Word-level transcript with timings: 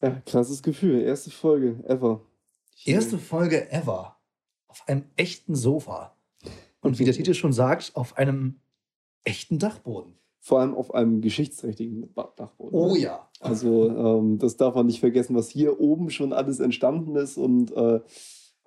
Ja, 0.00 0.22
krasses 0.26 0.62
Gefühl. 0.62 1.00
Erste 1.00 1.30
Folge 1.30 1.84
ever. 1.86 2.22
Erste 2.84 3.18
Folge 3.18 3.70
ever. 3.72 4.16
Auf 4.68 4.84
einem 4.86 5.04
echten 5.16 5.54
Sofa. 5.54 6.16
Und 6.80 6.98
wie 6.98 7.04
der 7.04 7.14
Titel 7.14 7.34
schon 7.34 7.52
sagt, 7.52 7.92
auf 7.94 8.16
einem 8.16 8.60
echten 9.24 9.58
Dachboden. 9.58 10.14
Vor 10.40 10.60
allem 10.60 10.74
auf 10.74 10.94
einem 10.94 11.20
geschichtsträchtigen 11.20 12.14
Dachboden. 12.14 12.78
Oh 12.78 12.94
ja. 12.94 13.28
Also 13.40 13.90
ähm, 13.90 14.38
das 14.38 14.56
darf 14.56 14.74
man 14.74 14.86
nicht 14.86 15.00
vergessen, 15.00 15.34
was 15.34 15.48
hier 15.48 15.80
oben 15.80 16.10
schon 16.10 16.32
alles 16.32 16.60
entstanden 16.60 17.16
ist 17.16 17.36
und 17.36 17.72
äh, 17.72 18.00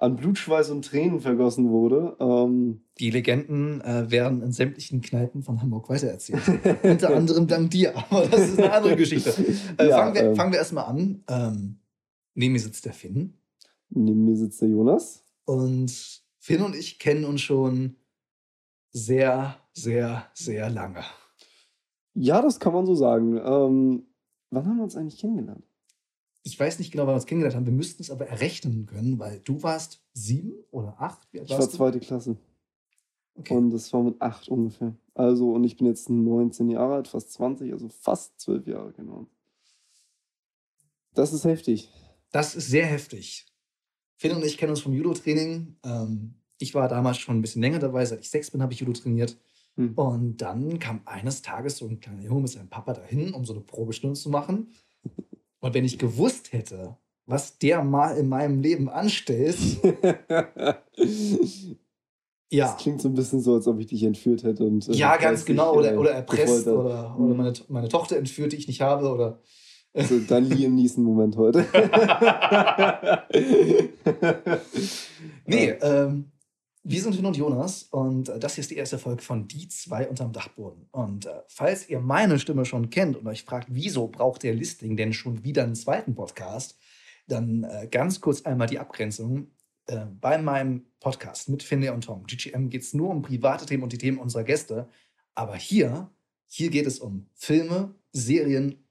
an 0.02 0.16
Blutschweiß 0.16 0.72
und 0.72 0.84
Tränen 0.86 1.20
vergossen 1.20 1.70
wurde. 1.70 2.16
Ähm, 2.20 2.82
Die 3.00 3.12
Legenden 3.12 3.82
äh, 3.82 4.10
werden 4.10 4.42
in 4.42 4.52
sämtlichen 4.52 5.02
Kneipen 5.02 5.44
von 5.44 5.62
Hamburg 5.62 5.90
weitererzählt. 5.90 6.42
Unter 6.84 7.16
anderem 7.16 7.48
dank 7.48 7.70
dir, 7.70 7.96
aber 7.96 8.26
das 8.28 8.50
ist 8.50 8.58
eine 8.60 8.74
andere 8.74 8.96
Geschichte. 8.96 9.32
Äh, 9.78 9.90
Ja, 9.90 9.98
fangen, 9.98 10.16
wir, 10.16 10.22
ähm. 10.24 10.36
fangen 10.36 10.52
wir 10.54 10.60
erstmal 10.60 10.86
an. 10.86 11.24
Ähm, 11.30 11.80
neben 12.34 12.54
mir 12.54 12.60
sitzt 12.60 12.86
der 12.86 12.94
Finn. 12.94 13.38
neben 13.90 14.26
mir 14.26 14.36
sitzt 14.36 14.60
der 14.62 14.70
Jonas. 14.70 15.24
Und 15.46 16.22
Finn 16.40 16.62
und 16.64 16.76
ich 16.76 16.98
kennen 16.98 17.24
uns 17.26 17.42
schon 17.42 17.96
sehr, 18.92 19.58
sehr, 19.74 20.26
sehr 20.34 20.70
lange. 20.72 21.04
Ja, 22.16 22.42
das 22.42 22.60
kann 22.60 22.74
man 22.74 22.86
so 22.88 22.96
sagen. 22.96 23.38
Ähm, 23.38 24.04
wann 24.50 24.66
haben 24.66 24.78
wir 24.78 24.84
uns 24.84 24.96
eigentlich 24.98 25.20
kennengelernt? 25.20 25.64
Ich 26.44 26.60
weiß 26.60 26.80
nicht 26.80 26.92
genau, 26.92 27.04
wann 27.04 27.12
wir 27.12 27.16
uns 27.16 27.26
kennengelernt 27.26 27.56
haben. 27.56 27.66
Wir 27.66 27.74
müssten 27.74 28.02
es 28.02 28.10
aber 28.10 28.28
errechnen 28.28 28.86
können, 28.86 29.20
weil 29.20 29.40
du 29.40 29.62
warst 29.62 30.02
sieben 30.14 30.54
oder 30.72 31.00
acht. 31.00 31.28
Ich 31.32 31.50
war 31.50 31.60
du? 31.60 31.68
zweite 31.68 32.00
Klasse 32.00 32.38
Okay. 33.36 33.56
und 33.56 33.72
das 33.72 33.92
war 33.94 34.04
mit 34.04 34.22
acht 34.22 34.50
ungefähr. 34.50 34.96
Also, 35.14 35.54
und 35.54 35.64
ich 35.64 35.78
bin 35.78 35.88
jetzt 35.88 36.10
19 36.10 36.70
Jahre 36.70 36.96
alt, 36.96 37.08
fast 37.08 37.32
20, 37.34 37.72
also 37.72 37.88
fast 37.90 38.40
12 38.40 38.68
Jahre, 38.68 38.92
genau. 38.94 39.28
Das 41.14 41.34
ist 41.34 41.46
heftig. 41.46 41.90
Das 42.32 42.56
ist 42.56 42.68
sehr 42.70 42.86
heftig. 42.86 43.46
Finn 44.18 44.36
und 44.36 44.46
ich 44.46 44.58
kennen 44.58 44.72
uns 44.72 44.82
vom 44.82 44.94
Judo-Training. 44.94 45.76
Ähm, 45.84 46.36
ich 46.60 46.76
war 46.76 46.88
damals 46.88 47.18
schon 47.18 47.38
ein 47.38 47.42
bisschen 47.42 47.62
länger 47.62 47.80
dabei. 47.80 48.06
Seit 48.06 48.20
ich 48.20 48.30
sechs 48.30 48.52
bin, 48.52 48.62
habe 48.62 48.74
ich 48.74 48.80
Judo 48.80 48.94
trainiert. 48.94 49.38
Hm. 49.76 49.94
Und 49.96 50.38
dann 50.38 50.80
kam 50.80 51.02
eines 51.06 51.42
Tages 51.42 51.78
so 51.78 51.88
ein 51.88 52.00
kleiner 52.00 52.22
Junge 52.22 52.42
mit 52.42 52.52
seinem 52.52 52.70
Papa 52.70 52.94
dahin, 52.94 53.34
um 53.34 53.46
so 53.46 53.54
eine 53.54 53.62
Probestunde 53.62 54.20
zu 54.20 54.30
machen. 54.30 54.72
Und 55.62 55.74
wenn 55.74 55.86
ich 55.86 55.98
gewusst 55.98 56.52
hätte, 56.52 56.98
was 57.26 57.58
der 57.58 57.84
mal 57.84 58.18
in 58.18 58.28
meinem 58.28 58.60
Leben 58.60 58.90
anstellt, 58.90 59.58
ja. 62.52 62.66
Das 62.66 62.78
klingt 62.78 63.02
so 63.02 63.08
ein 63.08 63.14
bisschen 63.14 63.40
so, 63.40 63.54
als 63.54 63.68
ob 63.68 63.80
ich 63.80 63.88
dich 63.88 64.04
entführt 64.04 64.44
hätte. 64.44 64.66
Und, 64.66 64.90
äh, 64.90 64.94
Ja, 64.94 65.16
ganz 65.16 65.46
genau. 65.46 65.76
Oder, 65.76 65.94
äh, 65.94 65.98
oder 65.98 66.12
erpresst 66.12 66.68
oder, 66.68 67.16
oder 67.18 67.34
meine, 67.34 67.54
meine 67.70 67.88
Tochter 67.88 68.18
entführt, 68.18 68.52
die 68.52 68.58
ich 68.58 68.68
nicht 68.68 68.82
habe. 68.82 69.10
Oder 69.10 69.40
Also 69.94 70.20
dein 70.20 70.46
Liam 70.46 70.76
Neeson-Moment 70.76 71.38
heute. 71.38 71.66
Nee, 75.46 75.70
ähm, 75.82 76.32
wir 76.84 77.02
sind 77.02 77.16
Finn 77.16 77.26
und 77.26 77.38
Jonas 77.38 77.84
und 77.84 78.30
äh, 78.30 78.40
das 78.40 78.56
hier 78.56 78.64
ist 78.64 78.72
die 78.72 78.78
erste 78.78 78.98
Folge 78.98 79.22
von 79.22 79.48
Die 79.48 79.68
zwei 79.68 80.08
unterm 80.08 80.32
Dachboden. 80.32 80.88
Und 80.92 81.28
äh, 81.28 81.42
falls 81.48 81.88
ihr 81.90 82.00
meine 82.00 82.40
Stimme 82.40 82.66
schon 82.66 82.90
kennt 82.90 83.16
und 83.16 83.28
euch 83.28 83.44
fragt, 83.44 83.68
wieso 83.70 84.08
braucht 84.08 84.44
der 84.44 84.56
Listing 84.56 84.98
denn 84.98 85.14
schon 85.14 85.44
wieder 85.44 85.64
einen 85.64 85.76
zweiten 85.76 86.16
Podcast, 86.16 86.78
dann 87.28 87.64
äh, 87.64 87.88
ganz 87.90 88.20
kurz 88.20 88.42
einmal 88.44 88.68
die 88.68 88.80
Abgrenzung. 88.80 89.52
Äh, 89.86 90.06
bei 90.20 90.40
meinem 90.40 90.86
Podcast 91.00 91.50
mit 91.50 91.62
Finlay 91.62 91.90
und 91.90 92.04
Tom, 92.04 92.26
GGM, 92.26 92.70
geht 92.70 92.82
es 92.82 92.94
nur 92.94 93.10
um 93.10 93.22
private 93.22 93.66
Themen 93.66 93.84
und 93.84 93.94
die 93.94 93.98
Themen 94.00 94.18
unserer 94.18 94.44
Gäste. 94.44 94.90
Aber 95.36 95.56
hier, 95.56 96.10
hier 96.48 96.72
geht 96.72 96.88
es 96.88 97.00
um 97.00 97.30
Filme, 97.36 97.94
Serien, 98.12 98.88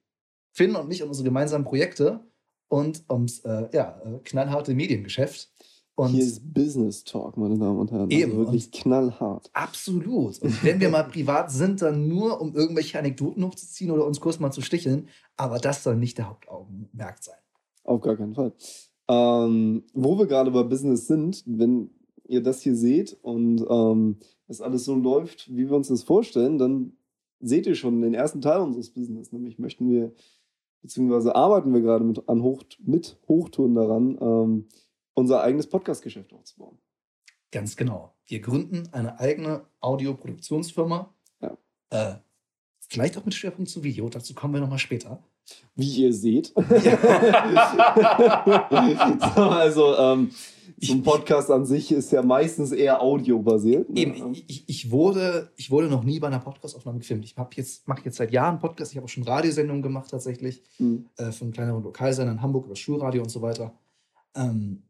Finn 0.53 0.77
und 0.77 0.89
mich 0.89 1.03
und 1.03 1.09
unsere 1.09 1.25
gemeinsamen 1.25 1.65
Projekte 1.65 2.21
und 2.69 3.05
ums 3.11 3.41
äh, 3.41 3.69
ja, 3.73 4.01
knallharte 4.25 4.75
Mediengeschäft. 4.75 5.53
Und 6.01 6.13
Hier 6.13 6.25
ist 6.25 6.55
Business 6.55 7.05
Talk, 7.05 7.37
meine 7.37 7.59
Damen 7.59 7.79
und 7.79 7.93
Herren. 7.93 8.11
Eben, 8.11 8.31
Also 8.33 8.45
wirklich 8.45 8.73
knallhart. 8.73 9.51
Absolut. 9.53 10.41
Und 10.41 10.65
wenn 10.65 10.81
wir 10.81 10.89
mal 10.89 11.03
privat 11.03 11.51
sind, 11.51 11.83
dann 11.83 12.09
nur, 12.09 12.41
um 12.41 12.55
irgendwelche 12.55 12.99
Anekdoten 12.99 13.45
hochzuziehen 13.45 13.91
oder 13.91 14.07
uns 14.07 14.19
kurz 14.19 14.41
mal 14.41 14.51
zu 14.51 14.63
sticheln. 14.63 15.09
Aber 15.37 15.59
das 15.59 15.85
soll 15.85 15.97
nicht 15.97 16.17
der 16.17 16.31
Hauptaugenmerk 16.31 17.23
sein. 17.23 17.37
Auf 17.85 18.01
gar 18.01 18.17
keinen 18.17 18.35
Fall. 18.35 18.55
Ähm, 19.09 19.85
wo 19.93 20.19
wir 20.19 20.27
gerade 20.27 20.51
bei 20.51 20.63
Business 20.63 21.07
sind, 21.07 21.43
wenn 21.47 21.91
ihr 22.27 22.43
das 22.43 22.63
hier 22.63 22.77
seht 22.77 23.19
und 23.21 23.63
ähm, 23.69 24.17
es 24.49 24.63
alles 24.63 24.87
so 24.87 24.95
läuft, 24.95 25.55
wie 25.55 25.69
wir 25.69 25.77
uns 25.77 25.89
das 25.89 26.03
vorstellen, 26.03 26.57
dann 26.57 26.93
seht 27.41 27.67
ihr 27.67 27.75
schon 27.75 28.01
den 28.01 28.15
ersten 28.15 28.41
Teil 28.41 28.61
unseres 28.61 28.89
Business. 28.89 29.33
Nämlich 29.33 29.59
möchten 29.59 29.91
wir, 29.91 30.13
beziehungsweise 30.81 31.35
arbeiten 31.35 31.75
wir 31.75 31.83
gerade 31.83 32.05
mit, 32.05 32.27
an 32.27 32.43
Hoch, 32.43 32.63
mit 32.79 33.19
Hochtouren 33.29 33.75
daran, 33.75 34.19
ähm, 34.19 34.65
unser 35.21 35.43
eigenes 35.43 35.69
Podcast-Geschäft 35.69 36.33
aufzubauen. 36.33 36.79
Ganz 37.53 37.77
genau. 37.77 38.15
Wir 38.27 38.41
gründen 38.41 38.89
eine 38.93 39.19
eigene 39.19 39.67
Audioproduktionsfirma. 39.81 41.13
Ja. 41.41 41.57
Äh, 41.91 42.17
vielleicht 42.89 43.17
auch 43.19 43.25
mit 43.25 43.35
Schwerpunkt 43.35 43.71
zu 43.71 43.83
Video. 43.83 44.09
Dazu 44.09 44.35
kommen 44.35 44.55
wir 44.55 44.61
nochmal 44.61 44.79
später. 44.79 45.23
Wie 45.75 46.03
ihr 46.03 46.13
seht. 46.13 46.49
so, 46.55 46.63
also, 49.43 49.97
ähm, 49.97 50.31
so 50.79 50.93
ein 50.93 51.03
Podcast 51.03 51.51
an 51.51 51.67
sich 51.67 51.91
ist 51.91 52.13
ja 52.13 52.23
meistens 52.23 52.73
eher 52.73 53.03
audiobasiert. 53.03 53.91
ne? 53.91 54.01
Eben, 54.01 54.33
ich, 54.47 54.65
ich, 54.69 54.91
wurde, 54.91 55.51
ich 55.57 55.71
wurde 55.71 55.89
noch 55.89 56.05
nie 56.05 56.21
bei 56.21 56.29
einer 56.29 56.39
Podcastaufnahme 56.39 56.99
gefilmt. 56.99 57.25
Ich 57.25 57.35
jetzt, 57.57 57.89
mache 57.89 58.03
jetzt 58.05 58.17
seit 58.17 58.31
Jahren 58.33 58.59
Podcasts. 58.59 58.93
Ich 58.93 58.97
habe 58.97 59.07
auch 59.07 59.11
schon 59.11 59.25
Radiosendungen 59.25 59.83
gemacht 59.83 60.11
tatsächlich. 60.11 60.63
Hm. 60.77 61.07
äh, 61.17 61.33
von 61.33 61.51
kleineren 61.51 61.83
Lokalsendern 61.83 62.37
in 62.37 62.43
Hamburg 62.43 62.67
über 62.67 62.77
Schulradio 62.77 63.23
und 63.23 63.31
so 63.31 63.43
weiter. 63.43 63.75
Ähm, 64.37 64.85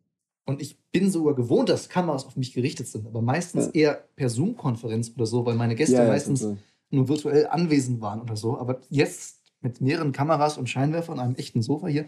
und 0.50 0.60
ich 0.60 0.78
bin 0.92 1.10
sogar 1.10 1.34
gewohnt, 1.34 1.68
dass 1.68 1.88
Kameras 1.88 2.26
auf 2.26 2.36
mich 2.36 2.52
gerichtet 2.52 2.86
sind, 2.88 3.06
aber 3.06 3.22
meistens 3.22 3.66
Ja. 3.66 3.72
eher 3.72 4.04
per 4.16 4.28
Zoom-Konferenz 4.28 5.10
oder 5.14 5.26
so, 5.26 5.46
weil 5.46 5.54
meine 5.54 5.74
Gäste 5.74 5.96
Ja, 5.96 6.06
meistens 6.06 6.40
total. 6.40 6.58
nur 6.90 7.08
virtuell 7.08 7.46
anwesend 7.46 8.00
waren 8.00 8.20
oder 8.20 8.36
so. 8.36 8.58
Aber 8.58 8.80
jetzt 8.90 9.40
mit 9.62 9.80
mehreren 9.80 10.12
Kameras 10.12 10.58
und 10.58 10.68
Scheinwerfern 10.68 11.14
und 11.14 11.20
einem 11.24 11.34
echten 11.36 11.62
Sofa 11.62 11.86
hier 11.86 12.06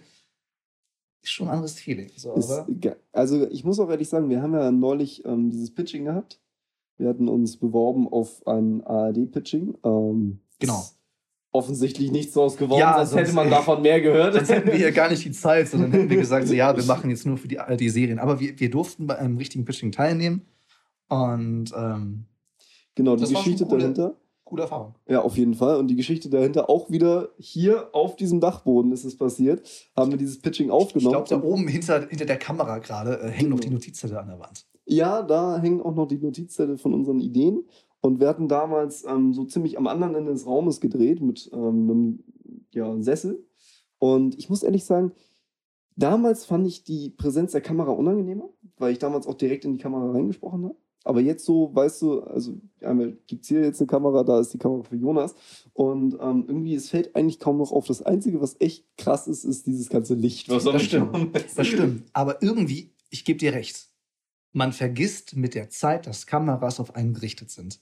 ist 1.22 1.30
schon 1.30 1.46
ein 1.48 1.54
anderes 1.54 1.74
Feeling. 1.74 2.10
So, 2.16 2.34
Ist, 2.34 2.50
also 3.12 3.48
ich 3.48 3.64
muss 3.64 3.78
auch 3.78 3.88
ehrlich 3.90 4.08
sagen, 4.08 4.28
wir 4.28 4.42
haben 4.42 4.54
ja 4.54 4.70
neulich 4.72 5.24
ähm, 5.24 5.50
dieses 5.50 5.72
Pitching 5.72 6.04
gehabt. 6.04 6.40
Wir 6.98 7.08
hatten 7.08 7.28
uns 7.28 7.56
beworben 7.56 8.08
auf 8.08 8.46
ein 8.46 8.82
ARD-Pitching. 8.84 9.78
Ähm, 9.84 10.40
Genau. 10.58 10.80
ist 10.80 10.98
Offensichtlich 11.54 12.10
nichts 12.10 12.32
draus 12.32 12.56
geworden, 12.56 12.80
Ja, 12.80 12.96
sonst 12.96 13.10
sonst- 13.10 13.22
hätte 13.22 13.34
man 13.34 13.50
davon 13.50 13.82
mehr 13.82 14.00
gehört. 14.00 14.32
sonst 14.34 14.48
hätten 14.50 14.68
wir 14.68 14.74
hier 14.76 14.90
gar 14.92 15.10
nicht 15.10 15.22
die 15.24 15.32
Zeit, 15.32 15.68
sondern 15.68 15.92
hätten 15.92 16.08
wir 16.08 16.16
gesagt, 16.16 16.48
so, 16.48 16.54
ja, 16.54 16.74
wir 16.74 16.84
machen 16.86 17.10
jetzt 17.10 17.26
nur 17.26 17.36
für 17.36 17.48
die 17.48 17.58
ARD-Serien. 17.60 18.18
Aber 18.18 18.40
wir, 18.40 18.58
wir 18.58 18.70
durften 18.70 19.06
bei 19.06 19.18
einem 19.18 19.36
richtigen 19.36 19.64
Pitching 19.66 19.92
teilnehmen 19.92 20.42
und 21.08 21.66
ähm, 21.76 22.24
genau, 22.94 23.16
die 23.16 23.26
Geschichte 23.32 23.66
coole- 23.66 23.80
dahinter. 23.80 24.16
gute 24.44 24.62
Erfahrung. 24.62 24.94
Ja, 25.08 25.20
auf 25.22 25.36
jeden 25.36 25.54
Fall. 25.54 25.76
Und 25.76 25.88
die 25.88 25.96
Geschichte 25.96 26.30
dahinter 26.30 26.70
auch 26.70 26.90
wieder 26.90 27.28
hier 27.38 27.88
auf 27.94 28.16
diesem 28.16 28.40
Dachboden 28.40 28.90
ist 28.92 29.04
es 29.04 29.16
passiert. 29.16 29.68
Haben 29.96 30.10
wir 30.10 30.18
dieses 30.18 30.40
Pitching 30.40 30.66
Ich 30.68 30.72
aufgenommen. 30.72 31.12
glaube, 31.24 31.28
da 31.28 31.42
oben 31.42 31.68
hinter, 31.68 32.06
hinter 32.08 32.24
der 32.24 32.38
Kamera 32.38 32.78
gerade 32.78 33.20
äh, 33.20 33.28
hängen 33.28 33.50
noch 33.50 33.60
die 33.60 33.66
Genau. 33.68 33.74
Notizzettel 33.78 34.16
an 34.16 34.28
der 34.28 34.38
Wand. 34.40 34.64
Ja, 34.86 35.22
da 35.22 35.58
hängen 35.60 35.80
auch 35.82 35.94
noch 35.94 36.06
die 36.08 36.18
Notizzettel 36.18 36.76
von 36.78 36.92
unseren 36.94 37.20
Ideen. 37.20 37.64
Und 38.02 38.20
wir 38.20 38.28
hatten 38.28 38.48
damals 38.48 39.04
ähm, 39.04 39.32
so 39.32 39.44
ziemlich 39.44 39.78
am 39.78 39.86
anderen 39.86 40.16
Ende 40.16 40.32
des 40.32 40.44
Raumes 40.44 40.80
gedreht 40.80 41.22
mit 41.22 41.48
ähm, 41.52 41.90
einem 41.90 42.24
ja, 42.72 43.00
Sessel. 43.00 43.46
Und 43.98 44.36
ich 44.38 44.50
muss 44.50 44.64
ehrlich 44.64 44.84
sagen, 44.84 45.12
damals 45.94 46.44
fand 46.44 46.66
ich 46.66 46.82
die 46.82 47.10
Präsenz 47.10 47.52
der 47.52 47.60
Kamera 47.60 47.92
unangenehmer, 47.92 48.48
weil 48.76 48.92
ich 48.92 48.98
damals 48.98 49.28
auch 49.28 49.34
direkt 49.34 49.64
in 49.64 49.72
die 49.72 49.78
Kamera 49.78 50.10
reingesprochen 50.10 50.64
habe. 50.64 50.76
Aber 51.04 51.20
jetzt 51.20 51.44
so, 51.44 51.74
weißt 51.74 52.02
du, 52.02 52.20
also 52.22 52.60
einmal 52.80 53.16
gibt 53.26 53.42
es 53.42 53.48
hier 53.48 53.60
jetzt 53.60 53.80
eine 53.80 53.86
Kamera, 53.86 54.22
da 54.24 54.40
ist 54.40 54.52
die 54.52 54.58
Kamera 54.58 54.82
für 54.82 54.96
Jonas. 54.96 55.34
Und 55.72 56.14
ähm, 56.20 56.44
irgendwie, 56.48 56.74
es 56.74 56.90
fällt 56.90 57.14
eigentlich 57.14 57.38
kaum 57.38 57.58
noch 57.58 57.72
auf. 57.72 57.86
Das 57.86 58.02
Einzige, 58.02 58.40
was 58.40 58.56
echt 58.60 58.84
krass 58.96 59.28
ist, 59.28 59.44
ist 59.44 59.66
dieses 59.66 59.88
ganze 59.88 60.14
Licht. 60.14 60.48
Was 60.48 60.66
am 60.66 60.72
Das 60.74 60.82
stimmt. 60.82 61.36
Das 61.56 61.66
stimmt. 61.66 62.04
Aber 62.12 62.42
irgendwie, 62.42 62.94
ich 63.10 63.24
gebe 63.24 63.38
dir 63.38 63.52
recht, 63.52 63.88
man 64.52 64.72
vergisst 64.72 65.34
mit 65.36 65.54
der 65.54 65.70
Zeit, 65.70 66.06
dass 66.06 66.26
Kameras 66.26 66.78
auf 66.78 66.94
einen 66.94 67.14
gerichtet 67.14 67.50
sind. 67.50 67.80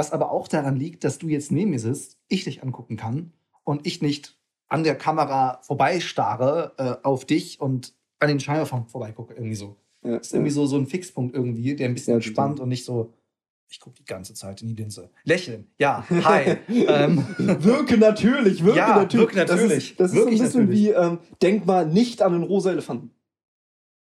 Was 0.00 0.12
aber 0.12 0.30
auch 0.30 0.48
daran 0.48 0.76
liegt, 0.76 1.04
dass 1.04 1.18
du 1.18 1.28
jetzt 1.28 1.52
neben 1.52 1.72
mir 1.72 1.78
sitzt, 1.78 2.16
ich 2.28 2.44
dich 2.44 2.62
angucken 2.62 2.96
kann 2.96 3.34
und 3.64 3.86
ich 3.86 4.00
nicht 4.00 4.34
an 4.66 4.82
der 4.82 4.94
Kamera 4.94 5.60
vorbeistarre 5.62 6.72
äh, 6.78 7.06
auf 7.06 7.26
dich 7.26 7.60
und 7.60 7.92
an 8.18 8.28
den 8.28 8.40
Scheinwerfern 8.40 8.86
vorbeigucke. 8.86 9.34
Irgendwie 9.34 9.56
so. 9.56 9.76
Ja, 10.02 10.16
Das 10.16 10.28
ist 10.28 10.32
irgendwie 10.32 10.52
so, 10.52 10.64
so 10.64 10.78
ein 10.78 10.86
Fixpunkt 10.86 11.34
irgendwie, 11.36 11.76
der 11.76 11.86
ein 11.86 11.92
bisschen 11.92 12.12
Ja, 12.12 12.16
entspannt 12.16 12.60
und 12.60 12.70
nicht 12.70 12.86
so, 12.86 13.12
ich 13.68 13.78
gucke 13.78 13.96
die 13.98 14.06
ganze 14.06 14.32
Zeit 14.32 14.62
in 14.62 14.68
die 14.68 14.74
Linse. 14.74 15.10
Lächeln, 15.24 15.66
ja, 15.78 16.02
hi. 16.24 16.56
ähm, 16.68 17.22
Wirke 17.36 17.98
natürlich, 17.98 18.64
wirke 18.64 18.78
Ja, 18.78 18.96
natürlich. 18.96 19.20
wirke 19.34 19.36
natürlich, 19.36 19.96
Das 19.96 20.12
ist, 20.12 20.12
das 20.12 20.12
ist 20.12 20.16
so 20.18 20.24
ein 20.24 20.30
bisschen 20.30 20.60
natürlich. 20.62 20.80
wie, 20.86 20.90
ähm, 20.92 21.18
denk 21.42 21.66
mal 21.66 21.84
nicht 21.84 22.22
an 22.22 22.32
den 22.32 22.42
rosa 22.44 22.70
Elefanten. 22.70 23.10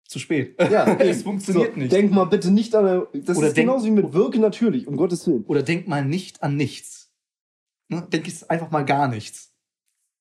Zu 0.06 0.18
spät. 0.18 0.54
Ja, 0.70 0.86
es 0.98 1.22
funktioniert 1.22 1.74
so, 1.74 1.80
nicht. 1.80 1.92
Denk 1.92 2.12
mal 2.12 2.24
bitte 2.24 2.50
nicht 2.50 2.74
an 2.74 3.06
Das 3.14 3.36
Oder 3.38 3.48
ist 3.48 3.56
denk- 3.56 3.68
genauso 3.68 3.86
wie 3.86 3.90
mit 3.90 4.12
wirke 4.12 4.38
natürlich, 4.38 4.86
um 4.86 4.96
Gottes 4.96 5.26
Willen. 5.26 5.44
Oder 5.44 5.62
denk 5.62 5.88
mal 5.88 6.04
nicht 6.04 6.42
an 6.42 6.56
nichts. 6.56 7.10
Ne? 7.88 8.06
Denk 8.12 8.26
jetzt 8.26 8.50
einfach 8.50 8.70
mal 8.70 8.84
gar 8.84 9.08
nichts. 9.08 9.52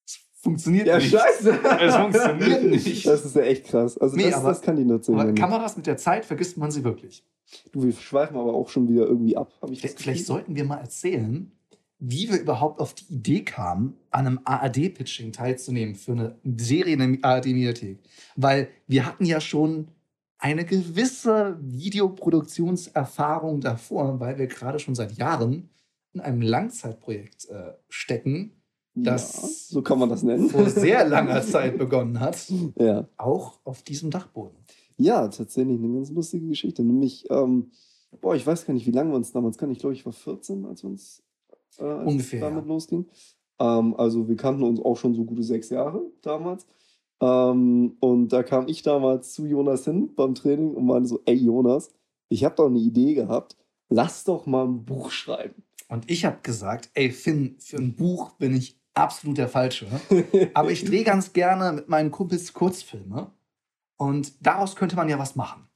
Es 0.05 0.19
funktioniert 0.41 0.87
Ja, 0.87 0.97
nicht. 0.97 1.11
scheiße. 1.11 1.59
Es 1.81 1.95
funktioniert 1.95 2.63
nicht. 2.71 3.05
Das 3.07 3.25
ist 3.25 3.35
ja 3.35 3.41
echt 3.43 3.65
krass. 3.65 3.97
Also 3.97 4.15
Nee, 4.15 4.25
das, 4.25 4.35
aber- 4.35 4.49
das 4.49 4.61
kann 4.61 4.75
die 4.75 4.85
Nutzung. 4.85 5.19
Aber 5.19 5.29
ja. 5.29 5.35
Kameras 5.35 5.77
mit 5.77 5.85
der 5.87 5.97
Zeit 5.97 6.25
vergisst 6.25 6.57
man 6.57 6.71
sie 6.71 6.83
wirklich. 6.83 7.25
Du, 7.71 7.83
wir 7.83 7.91
schweifen 7.93 8.37
aber 8.37 8.53
auch 8.53 8.69
schon 8.69 8.87
wieder 8.89 9.05
irgendwie 9.05 9.35
ab. 9.37 9.51
Ich 9.69 9.79
Vielleicht, 9.81 9.99
vielleicht 10.01 10.25
sollten 10.25 10.55
wir 10.55 10.63
mal 10.63 10.77
erzählen, 10.77 11.51
wie 12.05 12.29
wir 12.29 12.41
überhaupt 12.41 12.81
auf 12.81 12.93
die 12.93 13.13
Idee 13.13 13.43
kamen, 13.45 13.95
an 14.11 14.27
einem 14.27 14.39
ARD-Pitching 14.43 15.31
teilzunehmen 15.31 15.95
für 15.95 16.11
eine 16.11 16.35
Serie 16.57 16.95
in 16.95 16.99
der 17.21 17.29
ARD-Mediathek. 17.29 17.99
Weil 18.35 18.67
wir 18.87 19.05
hatten 19.05 19.23
ja 19.25 19.39
schon 19.39 19.87
eine 20.37 20.65
gewisse 20.65 21.57
Videoproduktionserfahrung 21.61 23.61
davor, 23.61 24.19
weil 24.19 24.37
wir 24.37 24.47
gerade 24.47 24.79
schon 24.79 24.95
seit 24.95 25.13
Jahren 25.13 25.69
in 26.13 26.19
einem 26.19 26.41
Langzeitprojekt 26.41 27.47
äh, 27.49 27.71
stecken, 27.89 28.51
das- 28.95 29.41
ja, 29.41 29.47
so 29.75 29.81
kann 29.81 29.97
man 29.97 30.09
das 30.09 30.21
nennen. 30.23 30.49
vor 30.49 30.69
sehr 30.69 31.05
langer 31.07 31.41
Zeit 31.41 31.77
begonnen 31.77 32.19
hat, 32.19 32.51
ja. 32.77 33.07
auch 33.17 33.59
auf 33.63 33.81
diesem 33.81 34.11
Dachboden. 34.11 34.57
ja, 34.97 35.27
tatsächlich 35.29 35.79
eine 35.79 35.93
ganz 35.93 36.11
lustige 36.11 36.47
Geschichte. 36.47 36.83
Nämlich, 36.83 37.25
ähm, 37.31 37.71
boah, 38.21 38.35
ich 38.35 38.45
weiß 38.45 38.65
gar 38.67 38.73
nicht, 38.75 38.85
wie 38.85 38.91
lange 38.91 39.11
wir 39.11 39.15
uns 39.15 39.31
damals 39.31 39.57
kannten. 39.57 39.73
Ich 39.73 39.79
glaube, 39.79 39.95
ich 39.95 40.05
war 40.05 40.13
14, 40.13 40.65
als 40.65 40.83
wir 40.83 40.91
uns 40.91 41.22
äh, 41.79 41.83
als 41.83 42.07
Ungefähr, 42.07 42.39
es 42.39 42.45
damit 42.49 42.65
ja. 42.65 42.69
losging. 42.69 43.05
Ähm, 43.59 43.95
also 43.97 44.27
wir 44.27 44.35
kannten 44.35 44.63
uns 44.63 44.79
auch 44.79 44.97
schon 44.97 45.13
so 45.13 45.23
gute 45.23 45.43
sechs 45.43 45.69
Jahre 45.69 46.01
damals. 46.21 46.65
Ähm, 47.21 47.95
und 47.99 48.29
da 48.29 48.43
kam 48.43 48.67
ich 48.67 48.81
damals 48.81 49.33
zu 49.33 49.45
Jonas 49.45 49.85
hin 49.85 50.13
beim 50.15 50.35
Training 50.35 50.73
und 50.73 50.85
meinte 50.85 51.09
so, 51.09 51.21
ey 51.25 51.35
Jonas, 51.35 51.91
ich 52.29 52.43
habe 52.43 52.55
doch 52.55 52.67
eine 52.67 52.79
Idee 52.79 53.13
gehabt, 53.13 53.55
lass 53.89 54.23
doch 54.23 54.45
mal 54.45 54.65
ein 54.65 54.83
Buch 54.83 55.11
schreiben. 55.11 55.63
Und 55.87 56.09
ich 56.09 56.25
habe 56.25 56.39
gesagt, 56.41 56.89
ey 56.95 57.11
Finn, 57.11 57.55
für 57.59 57.77
ein 57.77 57.95
Buch 57.95 58.31
bin 58.31 58.55
ich 58.55 58.79
absolut 58.93 59.37
der 59.37 59.49
Falsche. 59.49 59.87
Aber 60.53 60.71
ich 60.71 60.83
drehe 60.83 61.03
ganz 61.03 61.33
gerne 61.33 61.71
mit 61.73 61.89
meinen 61.89 62.11
Kumpels 62.11 62.53
Kurzfilme. 62.53 63.31
Und 63.97 64.33
daraus 64.45 64.75
könnte 64.75 64.95
man 64.95 65.07
ja 65.07 65.19
was 65.19 65.35
machen. 65.35 65.67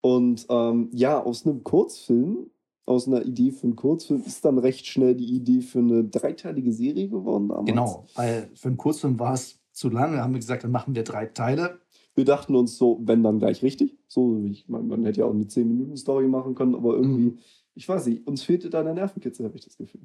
Und 0.00 0.46
ähm, 0.48 0.88
ja, 0.92 1.22
aus 1.22 1.44
einem 1.44 1.62
Kurzfilm, 1.62 2.50
aus 2.90 3.06
einer 3.06 3.24
Idee 3.24 3.52
für 3.52 3.64
einen 3.64 3.76
Kurzfilm, 3.76 4.22
ist 4.26 4.44
dann 4.44 4.58
recht 4.58 4.86
schnell 4.86 5.14
die 5.14 5.32
Idee 5.32 5.60
für 5.60 5.78
eine 5.78 6.04
dreiteilige 6.04 6.72
Serie 6.72 7.08
geworden 7.08 7.48
damals. 7.48 7.66
Genau. 7.66 8.06
Weil 8.16 8.50
für 8.54 8.68
einen 8.68 8.76
Kurzfilm 8.76 9.18
war 9.18 9.34
es 9.34 9.60
zu 9.70 9.88
lange. 9.88 10.16
Da 10.16 10.24
haben 10.24 10.32
wir 10.32 10.40
gesagt, 10.40 10.64
dann 10.64 10.72
machen 10.72 10.94
wir 10.94 11.04
drei 11.04 11.26
Teile. 11.26 11.80
Wir 12.16 12.24
dachten 12.24 12.56
uns 12.56 12.76
so, 12.76 13.00
wenn 13.04 13.22
dann 13.22 13.38
gleich 13.38 13.62
richtig. 13.62 13.96
So, 14.08 14.42
ich 14.44 14.68
meine, 14.68 14.84
man 14.84 15.04
hätte 15.04 15.20
ja 15.20 15.26
auch 15.26 15.32
eine 15.32 15.44
10-Minuten-Story 15.44 16.26
machen 16.26 16.56
können, 16.56 16.74
aber 16.74 16.96
irgendwie, 16.96 17.38
ich 17.76 17.88
weiß 17.88 18.06
nicht, 18.06 18.26
uns 18.26 18.42
fehlte 18.42 18.68
da 18.68 18.82
der 18.82 18.94
Nervenkitzel, 18.94 19.46
habe 19.46 19.56
ich 19.56 19.64
das 19.64 19.76
Gefühl. 19.76 20.02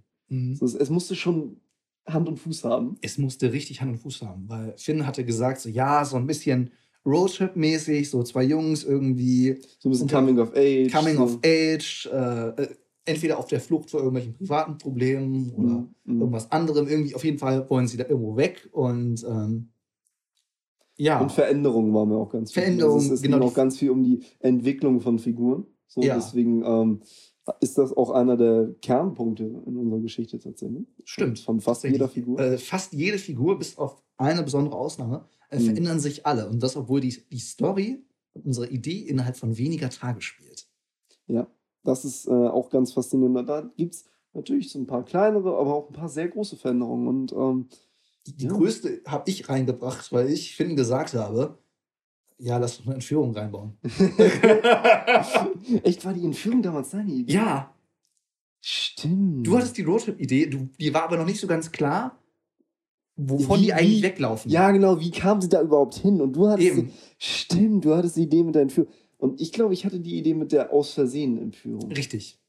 So, 0.53 0.65
es, 0.65 0.75
es 0.75 0.91
musste 0.91 1.15
schon 1.15 1.59
Hand 2.05 2.29
und 2.29 2.37
Fuß 2.37 2.65
haben. 2.65 2.97
Es 3.01 3.17
musste 3.17 3.51
richtig 3.51 3.81
Hand 3.81 3.93
und 3.93 3.97
Fuß 3.97 4.21
haben. 4.21 4.47
Weil 4.47 4.75
Finn 4.77 5.07
hatte 5.07 5.25
gesagt, 5.25 5.59
so 5.59 5.69
ja, 5.69 6.05
so 6.05 6.17
ein 6.17 6.27
bisschen 6.27 6.69
Roadtrip-mäßig, 7.05 8.09
so 8.09 8.23
zwei 8.23 8.43
Jungs 8.43 8.83
irgendwie 8.83 9.57
So 9.79 9.89
ein 9.89 9.91
bisschen 9.91 10.07
Coming 10.09 10.39
of 10.39 10.53
Age. 10.55 10.91
Coming 10.91 11.15
so. 11.17 11.23
of 11.23 11.37
Age, 11.45 12.09
äh, 12.11 12.47
äh, 12.63 12.67
entweder 13.05 13.37
auf 13.37 13.47
der 13.47 13.59
Flucht 13.59 13.91
vor 13.91 13.99
irgendwelchen 13.99 14.33
privaten 14.33 14.77
Problemen 14.77 15.51
oder 15.53 15.67
Mhm, 15.75 15.95
mhm. 16.05 16.19
irgendwas 16.21 16.51
anderem. 16.51 16.87
Irgendwie, 16.87 17.13
auf 17.15 17.23
jeden 17.23 17.37
Fall 17.37 17.69
wollen 17.69 17.87
sie 17.87 17.97
da 17.97 18.05
irgendwo 18.05 18.35
weg 18.35 18.67
und 18.71 19.23
ähm, 19.23 19.69
ja. 20.97 21.19
Und 21.19 21.31
Veränderungen 21.31 21.93
waren 21.93 22.07
mir 22.09 22.15
auch 22.15 22.29
ganz 22.29 22.51
viel. 22.53 22.63
Veränderungen, 22.63 23.01
also 23.01 23.13
es, 23.13 23.21
genau, 23.21 23.37
ging 23.37 23.47
die- 23.47 23.51
auch 23.51 23.55
ganz 23.55 23.77
viel 23.77 23.89
um 23.91 24.03
die 24.03 24.23
Entwicklung 24.39 25.01
von 25.01 25.19
Figuren. 25.19 25.65
So, 25.87 26.01
Ja. 26.01 26.15
deswegen 26.15 26.63
ähm, 26.65 27.01
ist 27.59 27.77
das 27.77 27.95
auch 27.95 28.11
einer 28.11 28.37
der 28.37 28.73
Kernpunkte 28.81 29.43
in 29.43 29.77
unserer 29.77 29.99
Geschichte 29.99 30.39
tatsächlich. 30.39 30.87
Stimmt. 31.03 31.39
Von 31.39 31.59
fast 31.61 31.83
jeder 31.83 32.07
Figur. 32.07 32.39
Äh, 32.39 32.57
fast 32.57 32.93
jede 32.93 33.17
Figur, 33.17 33.59
bis 33.59 33.77
auf 33.77 34.01
eine 34.17 34.41
besondere 34.41 34.77
Ausnahme, 34.77 35.25
äh, 35.49 35.59
Mhm. 35.59 35.65
verändern 35.65 35.99
sich 35.99 36.25
alle. 36.25 36.47
Und 36.49 36.61
das, 36.61 36.75
obwohl 36.75 37.01
die, 37.01 37.15
die 37.29 37.39
Story 37.39 38.03
und 38.33 38.45
unsere 38.45 38.67
Idee 38.69 38.99
innerhalb 39.01 39.37
von 39.37 39.57
weniger 39.57 39.89
Tage 39.89 40.21
spielt. 40.21 40.67
Ja, 41.27 41.47
das 41.83 42.05
ist 42.05 42.27
äh, 42.27 42.31
auch 42.31 42.69
ganz 42.69 42.93
faszinierend. 42.93 43.47
Da 43.49 43.61
gibt 43.77 43.95
es 43.95 44.05
natürlich 44.33 44.71
so 44.71 44.79
ein 44.79 44.87
paar 44.87 45.03
kleinere, 45.05 45.57
aber 45.57 45.73
auch 45.75 45.89
ein 45.89 45.93
paar 45.93 46.09
sehr 46.09 46.27
große 46.27 46.57
Veränderungen. 46.57 47.07
Und 47.07 47.31
ähm, 47.33 47.67
Die, 48.27 48.35
die 48.35 48.45
Ja. 48.45 48.53
größte 48.53 49.01
habe 49.05 49.29
ich 49.29 49.47
reingebracht, 49.49 50.11
weil 50.11 50.29
ich 50.29 50.55
Finn 50.55 50.75
gesagt 50.75 51.13
habe, 51.13 51.57
ja, 52.37 52.57
lass 52.57 52.77
doch 52.77 52.85
eine 52.85 52.95
Entführung 52.95 53.33
reinbauen. 53.33 53.77
echt 55.83 56.03
war 56.05 56.13
die 56.13 56.25
Entführung 56.25 56.61
damals 56.61 56.89
deine 56.91 57.11
Idee? 57.11 57.33
ja, 57.33 57.73
Stimmt. 58.61 59.45
du 59.45 59.57
hattest 59.57 59.77
die 59.77 59.83
Roadtrip-Idee, 59.83 60.47
du- 60.47 60.69
die 60.79 60.93
war 60.93 61.03
aber 61.03 61.17
noch 61.17 61.25
nicht 61.25 61.39
so 61.39 61.47
ganz 61.47 61.71
klar, 61.71 62.17
wovon 63.15 63.59
Wie- 63.59 63.63
die 63.65 63.73
eigentlich 63.73 63.99
wie- 63.99 64.03
weglaufen. 64.03 64.51
Ja, 64.51 64.71
genau. 64.71 64.99
Wie 64.99 65.11
kam 65.11 65.41
sie 65.41 65.49
da 65.49 65.61
überhaupt 65.61 65.95
hin? 65.95 66.21
Und 66.21 66.33
du 66.33 66.47
hattest. 66.47 66.67
Eben. 66.67 66.91
Stimmt, 67.17 67.85
du 67.85 67.95
hattest 67.95 68.15
die 68.17 68.23
Idee 68.23 68.43
mit 68.43 68.55
der 68.55 68.63
Entführung. 68.63 68.89
Und 69.17 69.39
ich 69.41 69.51
glaube, 69.51 69.73
ich 69.73 69.85
hatte 69.85 69.99
die 69.99 70.17
Idee 70.17 70.33
mit 70.33 70.51
der 70.51 70.71
aus 70.73 70.91
Versehen 70.93 71.37
Entführung. 71.37 71.91
Richtig. 71.91 72.39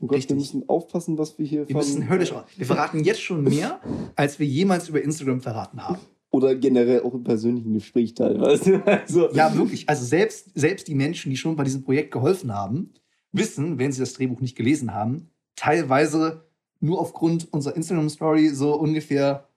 Oh 0.00 0.06
Gott, 0.06 0.18
richtig. 0.18 0.30
wir 0.30 0.36
müssen 0.36 0.68
aufpassen, 0.68 1.16
was 1.18 1.38
wir 1.38 1.46
hier 1.46 1.68
Wir 1.68 1.74
müssen 1.76 2.08
höllisch. 2.08 2.32
Wir 2.56 2.66
verraten 2.66 3.02
jetzt 3.02 3.20
schon 3.22 3.42
mehr, 3.44 3.80
als 4.14 4.38
wir 4.38 4.46
jemals 4.46 4.88
über 4.88 5.02
Instagram 5.02 5.40
verraten 5.40 5.80
haben. 5.82 5.98
Oder 6.30 6.54
generell 6.54 7.00
auch 7.02 7.14
im 7.14 7.24
persönlichen 7.24 7.72
Gespräch 7.72 8.14
teilweise. 8.14 8.82
Also, 8.86 9.32
Ja, 9.32 9.54
wirklich. 9.56 9.88
Also 9.88 10.04
selbst, 10.04 10.50
selbst 10.54 10.86
die 10.88 10.94
Menschen, 10.94 11.30
die 11.30 11.36
schon 11.36 11.56
bei 11.56 11.64
diesem 11.64 11.82
Projekt 11.82 12.10
geholfen 12.12 12.54
haben, 12.54 12.92
wissen, 13.32 13.78
wenn 13.78 13.90
sie 13.90 14.00
das 14.00 14.12
Drehbuch 14.12 14.40
nicht 14.40 14.54
gelesen 14.56 14.92
haben, 14.94 15.30
teilweise 15.56 16.44
nur 16.80 17.00
aufgrund 17.00 17.52
unserer 17.52 17.74
Instagram-Story 17.76 18.50
so 18.50 18.74
ungefähr 18.78 19.48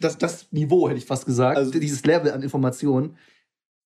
das, 0.00 0.18
das 0.18 0.50
Niveau, 0.52 0.88
hätte 0.88 0.98
ich 0.98 1.06
fast 1.06 1.26
gesagt, 1.26 1.56
Also- 1.56 1.78
dieses 1.78 2.04
Level 2.04 2.30
an 2.32 2.42
Informationen. 2.42 3.16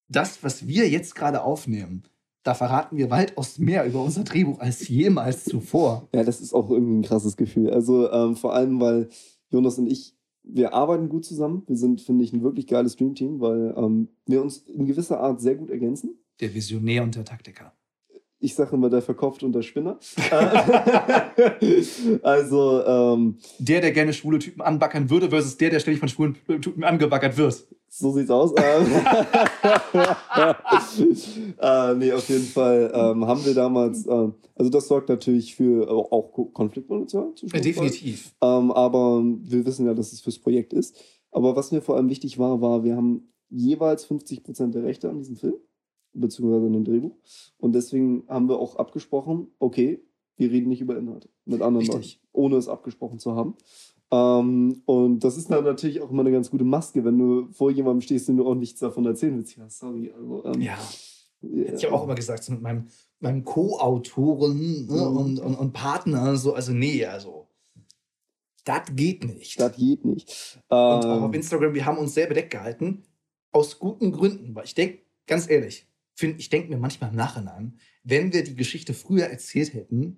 Das, 0.07 0.43
was 0.43 0.67
wir 0.67 0.89
jetzt 0.89 1.15
gerade 1.15 1.41
aufnehmen, 1.43 2.03
da 2.43 2.53
verraten 2.53 2.97
wir 2.97 3.09
weitaus 3.09 3.59
mehr 3.59 3.85
über 3.85 4.03
unser 4.03 4.23
Drehbuch 4.23 4.59
als 4.59 4.87
jemals 4.87 5.45
zuvor. 5.45 6.09
Ja, 6.13 6.23
das 6.23 6.41
ist 6.41 6.53
auch 6.53 6.69
irgendwie 6.69 6.95
ein 6.97 7.03
krasses 7.03 7.37
Gefühl. 7.37 7.69
Also 7.69 8.11
ähm, 8.11 8.35
vor 8.35 8.53
allem, 8.53 8.81
weil 8.81 9.09
Jonas 9.51 9.77
und 9.77 9.87
ich, 9.87 10.15
wir 10.43 10.73
arbeiten 10.73 11.07
gut 11.07 11.23
zusammen. 11.23 11.63
Wir 11.67 11.77
sind, 11.77 12.01
finde 12.01 12.23
ich, 12.23 12.33
ein 12.33 12.41
wirklich 12.41 12.65
geiles 12.67 12.95
Dreamteam, 12.95 13.39
weil 13.39 13.73
ähm, 13.77 14.09
wir 14.25 14.41
uns 14.41 14.57
in 14.57 14.85
gewisser 14.87 15.19
Art 15.19 15.39
sehr 15.39 15.55
gut 15.55 15.69
ergänzen. 15.69 16.17
Der 16.39 16.53
Visionär 16.53 17.03
und 17.03 17.15
der 17.15 17.23
Taktiker. 17.25 17.73
Ich 18.43 18.55
sage 18.55 18.75
immer 18.75 18.89
der 18.89 19.03
Verkopfte 19.03 19.45
und 19.45 19.53
der 19.53 19.61
Spinner. 19.61 19.99
also, 22.23 22.83
ähm, 22.85 23.37
Der, 23.59 23.81
der 23.81 23.91
gerne 23.91 24.13
schwule 24.13 24.39
Typen 24.39 24.61
anbackern 24.61 25.09
würde, 25.11 25.29
versus 25.29 25.57
der, 25.57 25.69
der 25.69 25.79
ständig 25.79 25.99
von 25.99 26.09
schwulen 26.09 26.35
Typen 26.61 26.83
angebackert 26.83 27.37
wird. 27.37 27.63
so 27.87 28.11
sieht's 28.11 28.31
aus. 28.31 28.51
Ähm, 28.57 28.87
äh, 31.59 31.93
nee, 31.95 32.11
auf 32.11 32.27
jeden 32.29 32.45
Fall 32.45 32.91
ähm, 32.93 33.25
haben 33.27 33.45
wir 33.45 33.53
damals, 33.53 34.05
ähm, 34.07 34.33
also 34.55 34.69
das 34.71 34.87
sorgt 34.87 35.09
natürlich 35.09 35.55
für 35.55 35.83
äh, 35.87 35.89
auch 35.89 36.31
Ko- 36.33 36.45
Konfliktpotenzial 36.45 37.27
beiden. 37.43 37.61
definitiv. 37.61 38.33
Ähm, 38.41 38.71
aber 38.71 39.21
wir 39.23 39.65
wissen 39.65 39.85
ja, 39.85 39.93
dass 39.93 40.13
es 40.13 40.21
fürs 40.21 40.39
Projekt 40.39 40.73
ist. 40.73 40.95
Aber 41.31 41.55
was 41.55 41.71
mir 41.71 41.81
vor 41.81 41.95
allem 41.95 42.09
wichtig 42.09 42.39
war, 42.39 42.59
war, 42.61 42.83
wir 42.83 42.95
haben 42.95 43.31
jeweils 43.49 44.09
50% 44.09 44.71
der 44.71 44.83
Rechte 44.83 45.09
an 45.09 45.17
diesem 45.19 45.35
Film, 45.35 45.53
beziehungsweise 46.13 46.65
an 46.67 46.73
dem 46.73 46.83
Drehbuch. 46.83 47.15
Und 47.57 47.73
deswegen 47.73 48.23
haben 48.27 48.49
wir 48.49 48.59
auch 48.59 48.75
abgesprochen, 48.77 49.47
okay, 49.59 50.03
wir 50.37 50.51
reden 50.51 50.69
nicht 50.69 50.81
über 50.81 50.97
Inhalte 50.97 51.29
mit 51.45 51.61
anderen 51.61 51.87
Richtig. 51.87 52.15
Leuten, 52.15 52.27
ohne 52.33 52.55
es 52.57 52.67
abgesprochen 52.67 53.19
zu 53.19 53.35
haben. 53.35 53.55
Ähm, 54.11 54.81
und 54.85 55.23
das 55.23 55.37
ist 55.37 55.49
dann 55.51 55.63
natürlich 55.63 56.01
auch 56.01 56.09
immer 56.09 56.21
eine 56.21 56.31
ganz 56.31 56.49
gute 56.51 56.63
Maske, 56.65 57.05
wenn 57.05 57.17
du 57.17 57.47
vor 57.51 57.71
jemandem 57.71 58.01
stehst, 58.01 58.27
den 58.27 58.37
du 58.37 58.47
auch 58.47 58.55
nichts 58.55 58.79
davon 58.79 59.05
erzählen 59.05 59.37
willst. 59.37 59.55
Ja, 59.55 59.69
sorry. 59.69 60.11
Also, 60.15 60.45
ähm, 60.45 60.61
Ja. 60.61 60.77
ja. 61.41 61.73
Ich 61.73 61.85
habe 61.85 61.95
auch 61.95 62.03
immer 62.03 62.15
gesagt, 62.15 62.43
so 62.43 62.51
mit 62.53 62.61
meinem, 62.61 62.87
meinem 63.19 63.43
Co-Autoren 63.45 64.85
ne, 64.87 64.93
Mhm. 65.09 65.17
und, 65.17 65.39
und, 65.39 65.55
und 65.55 65.73
Partner, 65.73 66.35
so, 66.35 66.53
also 66.53 66.73
nee, 66.73 67.05
also, 67.05 67.47
das 68.65 68.81
geht 68.95 69.23
nicht. 69.23 69.59
Das 69.59 69.75
geht 69.75 70.05
nicht. 70.05 70.59
und 70.69 70.75
auch 70.77 71.05
auf 71.05 71.23
Ähm, 71.29 71.33
Instagram, 71.33 71.73
wir 71.73 71.85
haben 71.85 71.97
uns 71.97 72.13
sehr 72.13 72.27
bedeckt 72.27 72.51
gehalten, 72.51 73.03
aus 73.51 73.79
guten 73.79 74.11
Gründen, 74.11 74.53
weil 74.55 74.65
ich 74.65 74.75
denke, 74.75 74.99
ganz 75.25 75.49
ehrlich, 75.49 75.87
Finn, 76.21 76.35
ich 76.37 76.49
denke 76.49 76.69
mir 76.69 76.77
manchmal 76.77 77.09
im 77.09 77.15
Nachhinein, 77.15 77.73
wenn 78.03 78.31
wir 78.31 78.43
die 78.43 78.55
Geschichte 78.55 78.93
früher 78.93 79.25
erzählt 79.25 79.73
hätten, 79.73 80.17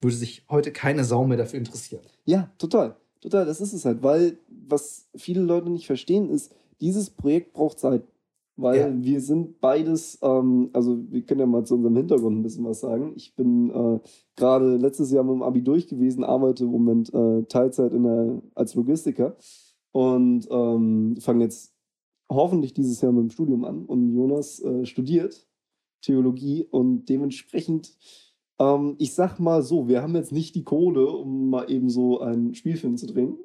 würde 0.00 0.16
sich 0.16 0.46
heute 0.48 0.72
keine 0.72 1.04
Sau 1.04 1.24
mehr 1.26 1.36
dafür 1.36 1.58
interessieren. 1.58 2.00
Ja, 2.24 2.50
total. 2.56 2.96
Total, 3.20 3.44
das 3.44 3.60
ist 3.60 3.74
es 3.74 3.84
halt. 3.84 4.02
Weil, 4.02 4.38
was 4.48 5.08
viele 5.14 5.42
Leute 5.42 5.68
nicht 5.68 5.86
verstehen, 5.86 6.30
ist, 6.30 6.54
dieses 6.80 7.10
Projekt 7.10 7.52
braucht 7.52 7.78
Zeit. 7.78 8.02
Weil 8.56 8.78
Ja. 8.78 9.04
wir 9.04 9.20
sind 9.20 9.60
beides, 9.60 10.18
ähm, 10.22 10.70
also 10.72 10.98
wir 11.10 11.20
können 11.20 11.40
ja 11.40 11.46
mal 11.46 11.64
zu 11.66 11.74
unserem 11.74 11.96
Hintergrund 11.96 12.38
ein 12.38 12.42
bisschen 12.42 12.64
was 12.64 12.80
sagen. 12.80 13.12
Ich 13.14 13.34
bin 13.36 13.68
äh, 13.70 14.00
gerade 14.36 14.76
letztes 14.76 15.10
Jahr 15.10 15.24
mit 15.24 15.34
dem 15.34 15.42
Abi 15.42 15.62
durch 15.62 15.86
gewesen, 15.86 16.24
arbeite 16.24 16.64
im 16.64 16.70
Moment 16.70 17.12
äh, 17.12 17.42
Teilzeit 17.44 17.92
in 17.92 18.04
der, 18.04 18.42
als 18.54 18.74
Logistiker 18.74 19.36
und 19.92 20.48
ähm, 20.50 21.16
fange 21.20 21.44
jetzt 21.44 21.75
hoffentlich 22.28 22.74
dieses 22.74 23.00
Jahr 23.00 23.12
mit 23.12 23.22
dem 23.22 23.30
Studium 23.30 23.64
an. 23.64 23.84
Und 23.84 24.14
Jonas 24.14 24.60
äh, 24.60 24.84
studiert 24.86 25.46
Theologie 26.02 26.64
und 26.70 27.06
dementsprechend 27.08 27.96
ähm, 28.58 28.96
ich 28.98 29.14
sag 29.14 29.38
mal 29.38 29.62
so, 29.62 29.88
wir 29.88 30.02
haben 30.02 30.14
jetzt 30.16 30.32
nicht 30.32 30.54
die 30.54 30.64
Kohle, 30.64 31.08
um 31.08 31.50
mal 31.50 31.70
eben 31.70 31.90
so 31.90 32.20
einen 32.20 32.54
Spielfilm 32.54 32.96
zu 32.96 33.06
drehen. 33.06 33.38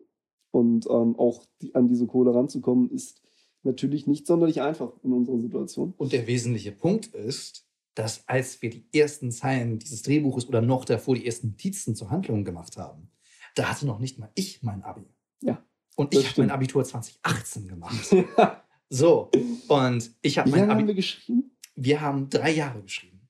Und 0.52 0.86
ähm, 0.88 1.18
auch 1.18 1.46
die, 1.62 1.74
an 1.76 1.88
diese 1.88 2.08
Kohle 2.08 2.34
ranzukommen, 2.34 2.90
ist 2.92 3.22
natürlich 3.64 4.08
nicht 4.08 4.28
sonderlich 4.28 4.62
einfach 4.62 4.92
in 5.04 5.14
unserer 5.14 5.40
Situation. 5.40 5.94
Und 5.98 6.12
der 6.12 6.28
wesentliche 6.28 6.72
Punkt 6.72 7.08
ist, 7.08 7.68
dass 7.94 8.28
als 8.28 8.62
wir 8.62 8.70
die 8.70 8.86
ersten 8.94 9.32
Zeilen 9.32 9.80
dieses 9.80 10.02
Drehbuches 10.02 10.48
oder 10.48 10.62
noch 10.62 10.86
davor 10.86 11.16
die 11.16 11.26
ersten 11.26 11.50
Notizen 11.50 11.96
zur 11.96 12.10
Handlung 12.10 12.44
gemacht 12.44 12.78
haben, 12.78 13.12
da 13.56 13.70
hatte 13.70 13.86
noch 13.86 14.00
nicht 14.00 14.18
mal 14.18 14.32
ich 14.36 14.64
mein 14.64 14.84
Abi. 14.84 15.06
Ja. 15.42 15.64
Und 15.96 16.14
ich 16.14 16.30
habe 16.30 16.42
mein 16.42 16.52
Abitur 16.52 16.84
2018 16.84 17.68
gemacht. 17.68 18.16
so, 18.94 19.30
und 19.70 20.12
ich 20.22 20.38
habe 20.38 20.48
Wie 20.48 20.52
mein 20.52 20.60
lange 20.62 20.72
haben 20.74 20.80
Abi. 20.80 20.88
wir 20.90 20.96
geschrieben? 20.96 21.52
Wir 21.76 22.02
haben 22.02 22.30
drei 22.30 22.52
Jahre 22.52 22.82
geschrieben. 22.82 23.22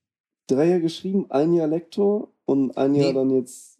Drei 0.48 0.66
Jahre 0.70 0.82
geschrieben, 0.82 1.28
ein 1.30 1.54
Jahr 1.54 1.68
Lektor 1.68 2.34
und 2.46 2.76
ein 2.78 2.96
Jahr 2.96 3.10
Nee. 3.10 3.14
dann 3.14 3.30
jetzt. 3.30 3.80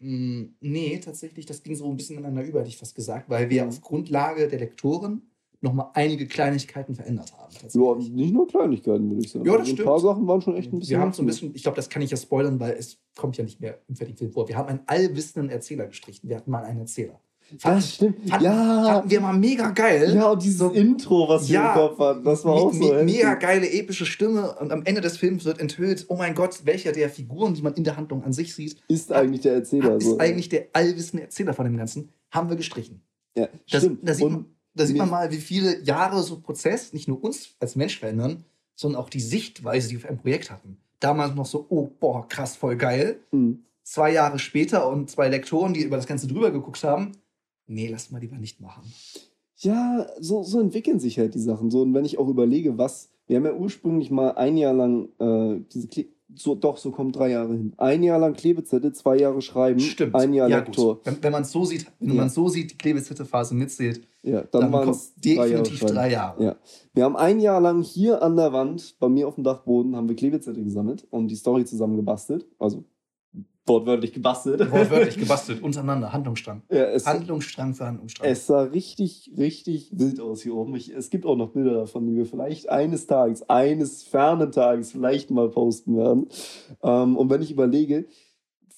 Mm, 0.00 0.42
Nee, 0.60 0.98
tatsächlich, 1.02 1.46
das 1.46 1.62
ging 1.62 1.74
so 1.74 1.88
ein 1.88 1.96
bisschen 1.96 2.18
ineinander 2.18 2.44
über, 2.44 2.60
hätte 2.60 2.68
ich 2.68 2.76
fast 2.76 2.94
gesagt, 2.94 3.30
weil 3.30 3.48
wir 3.48 3.62
Mhm. 3.62 3.68
auf 3.70 3.80
Grundlage 3.80 4.48
der 4.48 4.58
Lektoren 4.58 5.22
nochmal 5.62 5.90
einige 5.94 6.26
Kleinigkeiten 6.26 6.94
verändert 6.94 7.32
haben. 7.38 7.54
Ja, 7.72 7.94
nicht 7.94 8.34
nur 8.34 8.46
Kleinigkeiten, 8.46 9.08
würde 9.10 9.22
ich 9.24 9.30
sagen. 9.32 9.46
Ja, 9.46 9.52
das 9.52 9.60
Also 9.60 9.70
Ein 9.72 9.74
stimmt. 9.76 9.88
paar 9.88 9.98
Sachen 10.00 10.26
waren 10.26 10.42
schon 10.42 10.56
echt 10.56 10.70
ein 10.72 10.78
bisschen. 10.78 10.90
Wir 10.96 11.00
haben 11.00 11.12
so 11.14 11.22
ein 11.22 11.26
bisschen, 11.26 11.54
ich 11.54 11.62
glaube, 11.62 11.76
das 11.76 11.88
kann 11.88 12.02
ich 12.02 12.10
ja 12.10 12.18
spoilern, 12.18 12.60
weil 12.60 12.72
es 12.74 12.98
kommt 13.16 13.38
ja 13.38 13.44
nicht 13.44 13.60
mehr 13.60 13.80
im 13.88 13.96
fertigen 13.96 14.18
Film 14.18 14.30
vor. 14.32 14.46
Wir 14.46 14.58
haben 14.58 14.68
einen 14.68 14.80
allwissenden 14.86 15.48
Erzähler 15.48 15.86
gestrichen. 15.86 16.28
Wir 16.28 16.36
hatten 16.36 16.50
mal 16.50 16.64
einen 16.64 16.80
Erzähler. 16.80 17.18
Das 17.62 17.94
stimmt. 17.94 18.28
Fanden- 18.28 18.44
ja. 18.44 18.84
Hatten 18.94 19.10
wir 19.10 19.20
mal 19.20 19.32
mega 19.36 19.70
geil. 19.70 20.12
Ja, 20.14 20.30
und 20.30 20.42
dieses 20.42 20.58
So- 20.58 20.70
Intro, 20.70 21.28
was 21.28 21.48
wir 21.48 21.54
Ja, 21.54 21.68
im 21.74 21.74
Kopf 21.88 21.98
hatten, 21.98 22.24
das 22.24 22.44
war 22.44 22.54
auch 22.54 22.72
so. 22.72 22.94
mega 23.04 23.34
geile 23.34 23.70
epische 23.70 24.06
Stimme 24.06 24.54
und 24.56 24.72
am 24.72 24.82
Ende 24.84 25.00
des 25.00 25.16
Films 25.18 25.44
wird 25.44 25.60
enthüllt, 25.60 26.06
oh 26.08 26.16
mein 26.16 26.34
Gott, 26.34 26.62
welcher 26.64 26.92
der 26.92 27.10
Figuren, 27.10 27.54
die 27.54 27.62
man 27.62 27.74
in 27.74 27.84
der 27.84 27.96
Handlung 27.96 28.24
an 28.24 28.32
sich 28.32 28.54
sieht, 28.54 28.76
Ist 28.88 29.12
eigentlich 29.12 29.42
der 29.42 29.54
Erzähler. 29.54 29.96
ist 29.96 30.04
so. 30.04 30.18
eigentlich 30.18 30.48
der 30.48 30.68
allwissende 30.72 31.22
Erzähler 31.24 31.52
von 31.54 31.64
dem 31.64 31.76
Ganzen, 31.76 32.10
haben 32.30 32.48
wir 32.48 32.56
gestrichen. 32.56 33.02
Ja, 33.36 33.48
Das, 33.70 33.82
stimmt. 33.82 34.08
da 34.08 34.14
sieht, 34.14 34.24
und 34.24 34.32
man, 34.32 34.44
da 34.74 34.86
sieht 34.86 34.96
man 34.96 35.10
mal, 35.10 35.30
wie 35.30 35.36
viele 35.38 35.80
Jahre 35.82 36.22
so 36.22 36.40
Prozess 36.40 36.92
nicht 36.92 37.08
nur 37.08 37.22
uns 37.22 37.50
als 37.60 37.76
Mensch 37.76 37.98
verändern, 37.98 38.44
sondern 38.74 39.00
auch 39.00 39.08
die 39.10 39.20
Sichtweise, 39.20 39.88
die 39.88 39.94
wir 39.98 40.04
auf 40.04 40.10
ein 40.10 40.18
Projekt 40.18 40.50
hatten. 40.50 40.78
Damals 41.00 41.34
noch 41.34 41.46
so, 41.46 41.66
oh, 41.68 41.90
boah, 42.00 42.26
krass, 42.28 42.56
voll 42.56 42.76
geil. 42.76 43.20
mh, 43.32 43.56
Zwei 43.86 44.12
Jahre 44.12 44.38
später 44.38 44.88
und 44.88 45.10
zwei 45.10 45.28
Lektoren, 45.28 45.74
die 45.74 45.82
über 45.82 45.96
das 45.96 46.06
Ganze 46.06 46.26
drüber 46.26 46.50
geguckt 46.50 46.82
haben, 46.84 47.12
nee, 47.66 47.88
lass 47.90 48.10
mal 48.10 48.20
lieber 48.20 48.36
nicht 48.36 48.60
machen. 48.60 48.82
ja, 49.56 50.06
so, 50.20 50.42
so 50.42 50.60
entwickeln 50.60 51.00
sich 51.00 51.18
halt 51.18 51.34
die 51.34 51.40
Sachen. 51.40 51.70
So, 51.70 51.82
und 51.82 51.94
wenn 51.94 52.04
ich 52.04 52.18
auch 52.18 52.28
überlege, 52.28 52.78
was. 52.78 53.10
Wir 53.26 53.38
haben 53.38 53.46
ja 53.46 53.54
ursprünglich 53.54 54.10
mal 54.10 54.32
ein 54.32 54.58
Jahr 54.58 54.74
lang 54.74 55.08
äh, 55.18 55.62
diese 55.72 55.88
Kle 55.88 56.06
so, 56.36 56.54
doch, 56.54 56.76
so 56.78 56.90
kommt 56.90 57.16
drei 57.16 57.30
Jahre 57.30 57.54
hin. 57.54 57.74
Ein 57.76 58.02
Jahr 58.02 58.18
lang 58.18 58.34
Klebezettel, 58.34 58.92
zwei 58.92 59.16
Jahre 59.16 59.40
Schreiben, 59.40 59.78
Stimmt. 59.78 60.14
ein 60.14 60.32
Jahr 60.34 60.48
ja, 60.48 60.58
Lektor. 60.58 60.96
Gut. 60.96 61.06
Wenn, 61.06 61.22
wenn 61.22 61.32
man 61.32 61.42
es 61.42 61.52
so 61.52 61.64
sieht, 61.64 61.86
wenn 62.00 62.08
Ja. 62.08 62.14
man 62.14 62.28
so 62.28 62.48
sieht, 62.48 62.72
die 62.72 62.76
Klebezettelphase 62.76 63.54
mitzählt, 63.54 64.06
Ja, 64.22 64.42
dann, 64.42 64.62
dann, 64.62 64.72
waren 64.72 64.84
kommt 64.86 64.96
es 64.96 65.14
drei 65.14 65.32
Jahre 65.32 65.62
definitiv 65.62 65.80
drei 65.80 66.10
Jahre. 66.10 66.44
Ja. 66.44 66.56
Wir 66.92 67.04
haben 67.04 67.16
ein 67.16 67.40
Jahr 67.40 67.60
lang 67.60 67.82
hier 67.82 68.22
an 68.22 68.36
der 68.36 68.52
Wand, 68.52 68.96
bei 68.98 69.08
mir 69.08 69.28
auf 69.28 69.36
dem 69.36 69.44
Dachboden, 69.44 69.94
haben 69.96 70.08
wir 70.08 70.16
Klebezettel 70.16 70.64
gesammelt 70.64 71.06
und 71.10 71.28
die 71.28 71.36
Story 71.36 71.64
zusammen 71.64 71.96
gebastelt. 71.96 72.46
Also 72.58 72.84
wortwörtlich 73.66 74.12
gebastelt. 74.12 74.60
Wortwörtlich 74.70 75.16
gebastelt, 75.18 75.62
untereinander, 75.62 76.12
Handlungsstrang. 76.12 76.62
ja, 76.70 76.84
es, 76.84 77.06
Handlungsstrang 77.06 77.74
für 77.74 77.86
Handlungsstrang. 77.86 78.28
es 78.28 78.46
sah 78.46 78.62
richtig, 78.62 79.32
richtig 79.38 79.90
wild 79.98 80.20
aus 80.20 80.42
hier 80.42 80.54
oben. 80.54 80.74
Ich, 80.76 80.90
es 80.90 81.10
gibt 81.10 81.24
auch 81.26 81.36
noch 81.36 81.50
Bilder 81.50 81.74
davon, 81.74 82.06
die 82.06 82.14
wir 82.14 82.26
vielleicht 82.26 82.68
eines 82.68 83.06
Tages, 83.06 83.48
eines 83.48 84.02
fernen 84.02 84.52
Tages 84.52 84.92
vielleicht 84.92 85.30
mal 85.30 85.48
posten 85.48 85.96
werden. 85.96 86.28
Ähm, 86.82 87.16
und 87.16 87.30
wenn 87.30 87.42
ich 87.42 87.50
überlege, 87.50 88.06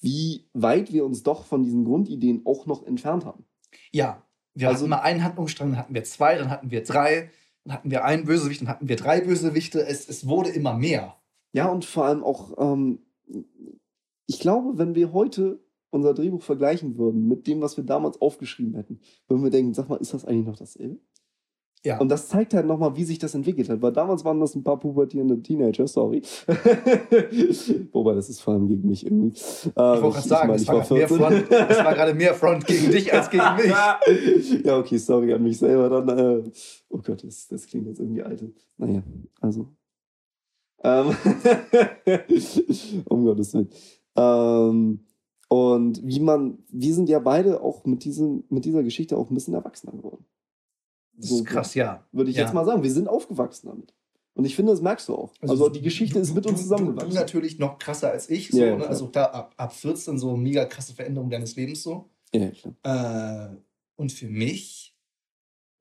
wie 0.01 0.47
weit 0.53 0.93
wir 0.93 1.05
uns 1.05 1.23
doch 1.23 1.45
von 1.45 1.63
diesen 1.63 1.83
Grundideen 1.83 2.41
auch 2.45 2.65
noch 2.65 2.85
entfernt 2.85 3.25
haben. 3.25 3.43
Ja, 3.91 4.23
wir 4.53 4.69
Also- 4.69 4.81
hatten 4.81 4.89
mal 4.91 4.99
einen 5.01 5.23
Handlungsstrang, 5.23 5.71
dann 5.71 5.79
hatten 5.79 5.93
wir 5.95 6.03
zwei, 6.03 6.37
dann 6.37 6.49
hatten 6.49 6.71
wir 6.71 6.83
drei, 6.83 7.29
dann 7.65 7.73
hatten 7.73 7.91
wir 7.91 8.05
einen 8.05 8.23
Bösewicht, 8.25 8.61
dann 8.61 8.69
hatten 8.69 8.87
wir 8.87 8.95
drei 8.95 9.21
Bösewichte. 9.21 9.85
Es, 9.85 10.07
es 10.07 10.27
wurde 10.27 10.49
immer 10.51 10.73
mehr. 10.75 11.15
Ja, 11.51 11.67
und 11.67 11.83
vor 11.83 12.05
allem 12.05 12.23
auch, 12.23 12.53
ähm, 12.57 12.99
ich 14.27 14.39
glaube, 14.39 14.77
wenn 14.77 14.95
wir 14.95 15.13
heute 15.13 15.59
unser 15.89 16.13
Drehbuch 16.13 16.41
vergleichen 16.41 16.97
würden 16.97 17.27
mit 17.27 17.47
dem, 17.47 17.61
was 17.61 17.77
wir 17.77 17.83
damals 17.83 18.21
aufgeschrieben 18.21 18.75
hätten, 18.75 18.99
würden 19.27 19.43
wir 19.43 19.51
denken, 19.51 19.73
sag 19.73 19.89
mal, 19.89 19.95
ist 19.95 20.13
das 20.13 20.25
eigentlich 20.25 20.45
noch 20.45 20.57
dasselbe? 20.57 20.99
Ja. 21.85 21.99
Und 21.99 22.09
das 22.09 22.27
zeigt 22.27 22.53
halt 22.53 22.65
nochmal, 22.65 22.97
wie 22.97 23.03
sich 23.03 23.19
das 23.19 23.35
entwickelt 23.35 23.69
hat, 23.69 23.81
weil 23.81 23.93
damals 23.93 24.25
waren 24.25 24.39
das 24.39 24.55
ein 24.55 24.63
paar 24.63 24.77
pubertierende 24.77 25.41
Teenager, 25.41 25.87
sorry. 25.87 26.21
Wobei, 27.93 28.15
das 28.15 28.29
ist 28.29 28.41
vor 28.41 28.55
allem 28.55 28.67
gegen 28.67 28.89
mich 28.89 29.05
irgendwie. 29.05 29.31
Ich 29.37 29.75
wollte 29.75 30.01
gerade 30.01 30.27
sagen, 30.27 30.47
meine, 30.49 30.61
es 30.61 30.67
war, 30.67 30.81
gerade 30.81 30.93
mehr 30.95 31.07
Front, 31.07 31.51
es 31.51 31.77
war 31.77 31.93
gerade 31.93 32.13
mehr 32.13 32.33
Front 32.33 32.65
gegen 32.65 32.91
dich 32.91 33.13
als 33.13 33.29
gegen 33.29 33.43
mich. 33.55 34.63
ja, 34.65 34.77
okay, 34.77 34.97
sorry 34.97 35.33
an 35.33 35.43
mich 35.43 35.59
selber 35.59 36.01
dann. 36.01 36.09
Äh, 36.17 36.43
oh 36.89 36.97
Gott, 36.97 37.23
das, 37.23 37.47
das 37.47 37.65
klingt 37.67 37.87
jetzt 37.87 37.99
irgendwie 37.99 38.23
alte. 38.23 38.51
Naja, 38.77 39.03
also. 39.39 39.67
Ähm, 40.83 41.15
um 43.05 43.23
Gottes 43.23 43.53
Willen. 43.53 43.69
Ähm, 44.17 45.05
und 45.49 46.05
wie 46.05 46.19
man, 46.19 46.59
wir 46.69 46.93
sind 46.93 47.07
ja 47.07 47.19
beide 47.19 47.61
auch 47.61 47.85
mit, 47.85 48.03
diesem, 48.03 48.43
mit 48.49 48.65
dieser 48.65 48.83
Geschichte 48.83 49.17
auch 49.17 49.29
ein 49.29 49.33
bisschen 49.33 49.53
erwachsener 49.53 49.93
geworden. 49.93 50.25
Das 51.13 51.31
ist 51.31 51.45
krass, 51.45 51.73
ja. 51.73 52.05
Würde 52.11 52.29
ich 52.29 52.35
Ja. 52.37 52.43
jetzt 52.43 52.53
mal 52.53 52.65
sagen. 52.65 52.83
Wir 52.83 52.91
sind 52.91 53.07
aufgewachsen 53.07 53.67
damit. 53.67 53.93
Und 54.33 54.45
ich 54.45 54.55
finde, 54.55 54.71
das 54.71 54.81
merkst 54.81 55.07
du 55.09 55.15
auch. 55.15 55.33
Also, 55.41 55.67
die 55.69 55.81
Geschichte 55.81 56.19
ist 56.19 56.35
mit 56.35 56.45
uns 56.45 56.57
du, 56.59 56.63
zusammengewachsen. 56.63 57.09
Du, 57.09 57.15
du 57.15 57.19
natürlich 57.19 57.57
noch 57.57 57.79
krasser 57.79 58.11
als 58.11 58.29
ich. 58.29 58.51
So, 58.51 58.57
Ja, 58.59 58.67
ja, 58.67 58.77
ne? 58.77 58.87
Also 58.87 59.07
da 59.07 59.25
ab, 59.25 59.53
ab 59.57 59.73
14 59.73 60.19
so 60.19 60.37
mega 60.37 60.65
krasse 60.65 60.93
Veränderung 60.93 61.29
deines 61.29 61.55
Lebens 61.55 61.81
so. 61.81 62.09
ja, 62.33 62.41
ja, 62.41 62.51
klar. 62.51 63.49
Äh, 63.53 63.55
und 63.95 64.11
für 64.11 64.27
mich, 64.27 64.95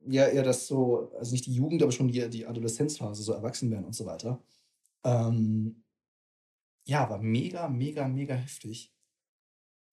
ja, 0.07 0.27
eher 0.27 0.43
das 0.43 0.67
so, 0.69 1.11
also 1.19 1.33
nicht 1.33 1.45
die 1.45 1.53
Jugend, 1.53 1.83
aber 1.83 1.93
schon 1.93 2.09
die, 2.09 2.31
die 2.31 2.47
Adoleszenzphase, 2.47 3.23
so 3.23 3.33
erwachsen 3.33 3.71
werden 3.71 3.85
und 3.85 3.95
so 3.95 4.07
weiter. 4.07 4.41
Ähm, 5.05 5.83
ja, 6.87 7.11
war 7.11 7.19
mega, 7.19 7.69
mega, 7.69 8.09
mega 8.09 8.35
heftig. 8.35 8.93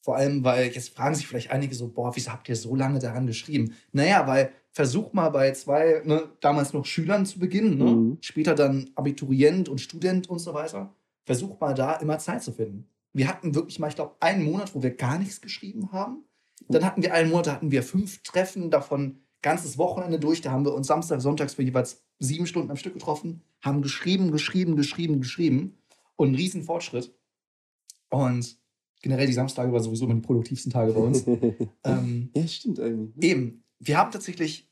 Vor 0.01 0.17
allem, 0.17 0.43
weil 0.43 0.67
jetzt 0.67 0.95
fragen 0.95 1.15
sich 1.15 1.27
vielleicht 1.27 1.51
einige 1.51 1.75
so, 1.75 1.87
boah, 1.87 2.15
wieso 2.15 2.31
habt 2.31 2.49
ihr 2.49 2.55
so 2.55 2.75
lange 2.75 2.99
daran 2.99 3.25
geschrieben? 3.25 3.73
Naja, 3.93 4.27
weil 4.27 4.51
versuch 4.71 5.13
mal 5.13 5.29
bei 5.29 5.51
zwei, 5.53 6.01
ne, 6.03 6.29
damals 6.41 6.73
noch 6.73 6.85
Schülern 6.85 7.25
zu 7.25 7.39
beginnen, 7.39 7.77
ne? 7.77 7.91
Mhm. 7.91 8.17
später 8.21 8.53
dann 8.53 8.89
Abiturient 8.95 9.69
und 9.69 9.79
Student 9.79 10.29
und 10.29 10.39
so 10.39 10.53
weiter. 10.53 10.93
Versuch 11.25 11.59
mal 11.59 11.73
da 11.73 11.93
immer 11.93 12.19
Zeit 12.19 12.43
zu 12.43 12.51
finden. 12.51 12.89
Wir 13.13 13.27
hatten 13.27 13.55
wirklich 13.55 13.79
mal, 13.79 13.87
ich 13.87 13.95
glaube, 13.95 14.15
einen 14.19 14.43
Monat, 14.43 14.75
wo 14.75 14.83
wir 14.83 14.91
gar 14.91 15.17
nichts 15.17 15.39
geschrieben 15.39 15.91
haben. 15.91 16.25
Dann 16.67 16.83
hatten 16.83 17.01
wir 17.01 17.13
einen 17.13 17.29
Monat, 17.29 17.47
da 17.47 17.53
hatten 17.53 17.71
wir 17.71 17.83
fünf 17.83 18.23
Treffen, 18.23 18.71
davon 18.71 19.19
ganzes 19.41 19.77
Wochenende 19.77 20.19
durch. 20.19 20.41
Da 20.41 20.51
haben 20.51 20.65
wir 20.65 20.73
uns 20.73 20.87
Samstag, 20.87 21.21
Sonntags 21.21 21.53
für 21.53 21.63
jeweils 21.63 22.01
sieben 22.19 22.47
Stunden 22.47 22.71
am 22.71 22.77
Stück 22.77 22.93
getroffen, 22.93 23.41
haben 23.61 23.81
geschrieben, 23.81 24.31
geschrieben, 24.31 24.75
geschrieben, 24.75 25.21
geschrieben. 25.21 25.77
Und 26.15 26.31
ein 26.31 26.35
riesen 26.35 26.63
Fortschritt. 26.63 27.17
Und 28.09 28.57
generell 29.01 29.27
die 29.27 29.33
Samstage 29.33 29.71
war 29.71 29.79
sowieso 29.79 30.05
immer 30.05 30.15
die 30.15 30.21
produktivsten 30.21 30.71
Tage 30.71 30.93
bei 30.93 30.99
uns. 30.99 31.25
ähm, 31.83 32.31
ja, 32.35 32.47
stimmt 32.47 32.79
eigentlich. 32.79 33.15
ne? 33.15 33.23
Eben, 33.23 33.63
wir 33.79 33.97
haben 33.97 34.11
tatsächlich. 34.11 34.69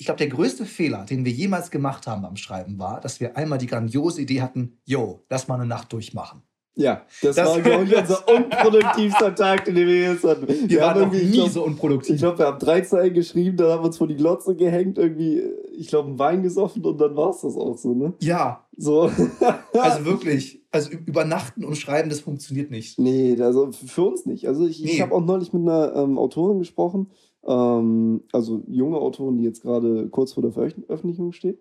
Ich 0.00 0.06
glaube, 0.06 0.18
der 0.18 0.28
größte 0.28 0.64
Fehler, 0.64 1.04
den 1.04 1.24
wir 1.24 1.32
jemals 1.32 1.72
gemacht 1.72 2.06
haben 2.06 2.22
beim 2.22 2.36
Schreiben, 2.36 2.78
war, 2.78 3.00
dass 3.00 3.18
wir 3.18 3.36
einmal 3.36 3.58
die 3.58 3.66
grandiose 3.66 4.22
Idee 4.22 4.42
hatten: 4.42 4.80
Yo, 4.84 5.24
lass 5.28 5.48
mal 5.48 5.56
eine 5.56 5.66
Nacht 5.66 5.92
durchmachen. 5.92 6.42
Ja, 6.78 7.02
das, 7.22 7.36
Das- 7.36 7.48
war, 7.48 7.60
glaube 7.60 7.84
ich, 7.84 7.96
unser 7.96 8.22
unproduktivster 8.28 9.34
Tag, 9.34 9.64
den 9.64 9.74
wir 9.74 10.00
jetzt 10.12 10.24
hatten. 10.24 10.46
Wir, 10.48 10.80
waren 10.80 10.94
noch 10.94 11.02
irgendwie, 11.12 11.18
ich 11.18 11.30
nie 11.30 11.36
glaub- 11.38 11.48
so 11.50 11.60
Ich 11.60 11.66
unproduktiv. 11.66 12.18
glaube, 12.18 12.38
wir 12.38 12.46
haben 12.46 12.58
drei 12.58 12.80
Zeilen 12.82 13.14
geschrieben, 13.14 13.56
dann 13.56 13.70
haben 13.72 13.82
wir 13.82 13.86
uns 13.86 13.98
vor 13.98 14.06
die 14.06 14.16
Glotze 14.16 14.54
gehängt, 14.54 14.96
irgendwie, 14.96 15.42
ich 15.76 15.88
glaube, 15.88 16.08
einen 16.08 16.18
Wein 16.18 16.42
gesoffen 16.42 16.84
und 16.84 17.00
dann 17.00 17.16
war 17.16 17.30
es 17.30 17.40
das 17.40 17.56
auch 17.56 17.76
so, 17.76 17.94
ne? 17.94 18.12
Ja, 18.20 18.64
So. 18.76 19.10
also 19.72 20.04
wirklich. 20.04 20.62
Also 20.70 20.90
übernachten 20.90 21.64
und 21.64 21.76
schreiben, 21.76 22.10
das 22.10 22.20
funktioniert 22.20 22.70
nicht. 22.70 22.98
nee, 22.98 23.36
also 23.40 23.72
für 23.72 24.02
uns 24.02 24.26
nicht. 24.26 24.46
Also 24.46 24.66
ich, 24.66 24.84
ich 24.84 24.92
Nee. 24.94 25.00
habe 25.02 25.14
auch 25.14 25.24
neulich 25.24 25.52
mit 25.52 25.62
einer 25.62 25.96
ähm, 25.96 26.16
Autorin 26.18 26.58
gesprochen, 26.58 27.08
ähm, 27.46 28.22
also 28.32 28.62
junge 28.68 28.98
Autorin, 28.98 29.38
die 29.38 29.44
jetzt 29.44 29.62
gerade 29.62 30.08
kurz 30.10 30.34
vor 30.34 30.42
der 30.42 30.52
Veröffentlichung 30.52 31.32
steht. 31.32 31.58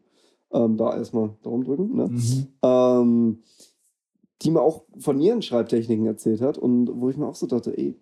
Ähm, 0.51 0.77
da 0.77 0.95
erstmal 0.95 1.31
Daumen 1.43 1.63
drücken, 1.65 1.95
ne? 1.95 2.07
Mhm. 2.07 3.39
Die 4.41 4.51
mir 4.51 4.61
auch 4.61 4.83
von 4.99 5.19
ihren 5.19 5.41
Schreibtechniken 5.41 6.05
erzählt 6.05 6.41
hat 6.41 6.57
und 6.57 6.89
wo 7.01 7.09
ich 7.09 7.17
mir 7.17 7.27
auch 7.27 7.35
so 7.35 7.47
dachte, 7.47 7.77
ey, 7.77 7.95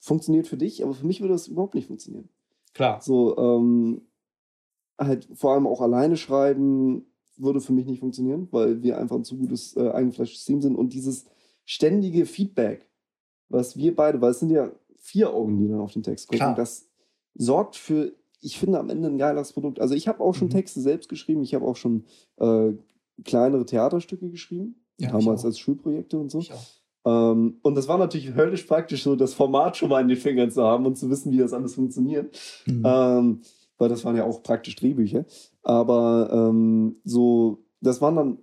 funktioniert 0.00 0.46
für 0.46 0.56
dich, 0.56 0.82
aber 0.82 0.94
für 0.94 1.06
mich 1.06 1.20
würde 1.20 1.34
das 1.34 1.48
überhaupt 1.48 1.74
nicht 1.74 1.86
funktionieren. 1.88 2.28
Klar. 2.74 3.00
So, 3.02 3.36
ähm, 3.36 4.02
halt 4.98 5.28
vor 5.34 5.52
allem 5.52 5.66
auch 5.66 5.80
alleine 5.80 6.16
schreiben 6.16 7.06
würde 7.36 7.60
für 7.60 7.72
mich 7.72 7.86
nicht 7.86 8.00
funktionieren, 8.00 8.48
weil 8.50 8.82
wir 8.82 8.98
einfach 8.98 9.16
ein 9.16 9.24
zu 9.24 9.36
gutes 9.36 9.76
äh, 9.76 9.90
eingefleischtes 9.90 10.44
Team 10.44 10.60
sind 10.60 10.74
und 10.76 10.92
dieses 10.92 11.26
ständige 11.64 12.26
Feedback, 12.26 12.88
was 13.48 13.76
wir 13.76 13.94
beide, 13.94 14.20
weil 14.20 14.32
es 14.32 14.40
sind 14.40 14.50
ja 14.50 14.72
vier 14.96 15.32
Augen, 15.32 15.58
die 15.58 15.68
dann 15.68 15.80
auf 15.80 15.92
den 15.92 16.02
Text 16.02 16.26
gucken, 16.28 16.38
Klar. 16.38 16.54
das 16.54 16.88
sorgt 17.34 17.76
für, 17.76 18.12
ich 18.40 18.58
finde 18.58 18.78
am 18.80 18.90
Ende 18.90 19.08
ein 19.08 19.18
geiles 19.18 19.52
Produkt. 19.52 19.80
Also 19.80 19.94
ich 19.94 20.08
habe 20.08 20.20
auch 20.22 20.34
schon 20.34 20.48
Mhm. 20.48 20.52
Texte 20.52 20.80
selbst 20.80 21.08
geschrieben, 21.08 21.42
ich 21.42 21.54
habe 21.54 21.64
auch 21.66 21.76
schon 21.76 22.04
äh, 22.38 22.72
kleinere 23.24 23.64
Theaterstücke 23.66 24.28
geschrieben, 24.30 24.77
Ja, 24.98 25.12
damals 25.12 25.44
als 25.44 25.58
Schulprojekte 25.58 26.18
und 26.18 26.30
so. 26.30 26.42
Ähm, 27.04 27.58
und 27.62 27.74
das 27.74 27.88
war 27.88 27.98
natürlich 27.98 28.34
höllisch 28.34 28.64
praktisch, 28.64 29.02
so 29.02 29.16
das 29.16 29.34
Format 29.34 29.76
schon 29.76 29.88
mal 29.88 30.00
in 30.00 30.08
den 30.08 30.16
Fingern 30.16 30.50
zu 30.50 30.62
haben 30.62 30.86
und 30.86 30.96
zu 30.96 31.08
wissen, 31.10 31.32
wie 31.32 31.38
das 31.38 31.52
alles 31.52 31.74
funktioniert. 31.74 32.36
Mhm. 32.66 32.82
Ähm, 32.84 33.40
weil 33.78 33.88
das 33.88 34.04
waren 34.04 34.16
ja 34.16 34.24
auch 34.24 34.42
praktisch 34.42 34.76
Drehbücher. 34.76 35.24
Aber 35.62 36.30
ähm, 36.32 36.96
so, 37.04 37.64
das 37.80 38.00
waren 38.00 38.16
dann 38.16 38.38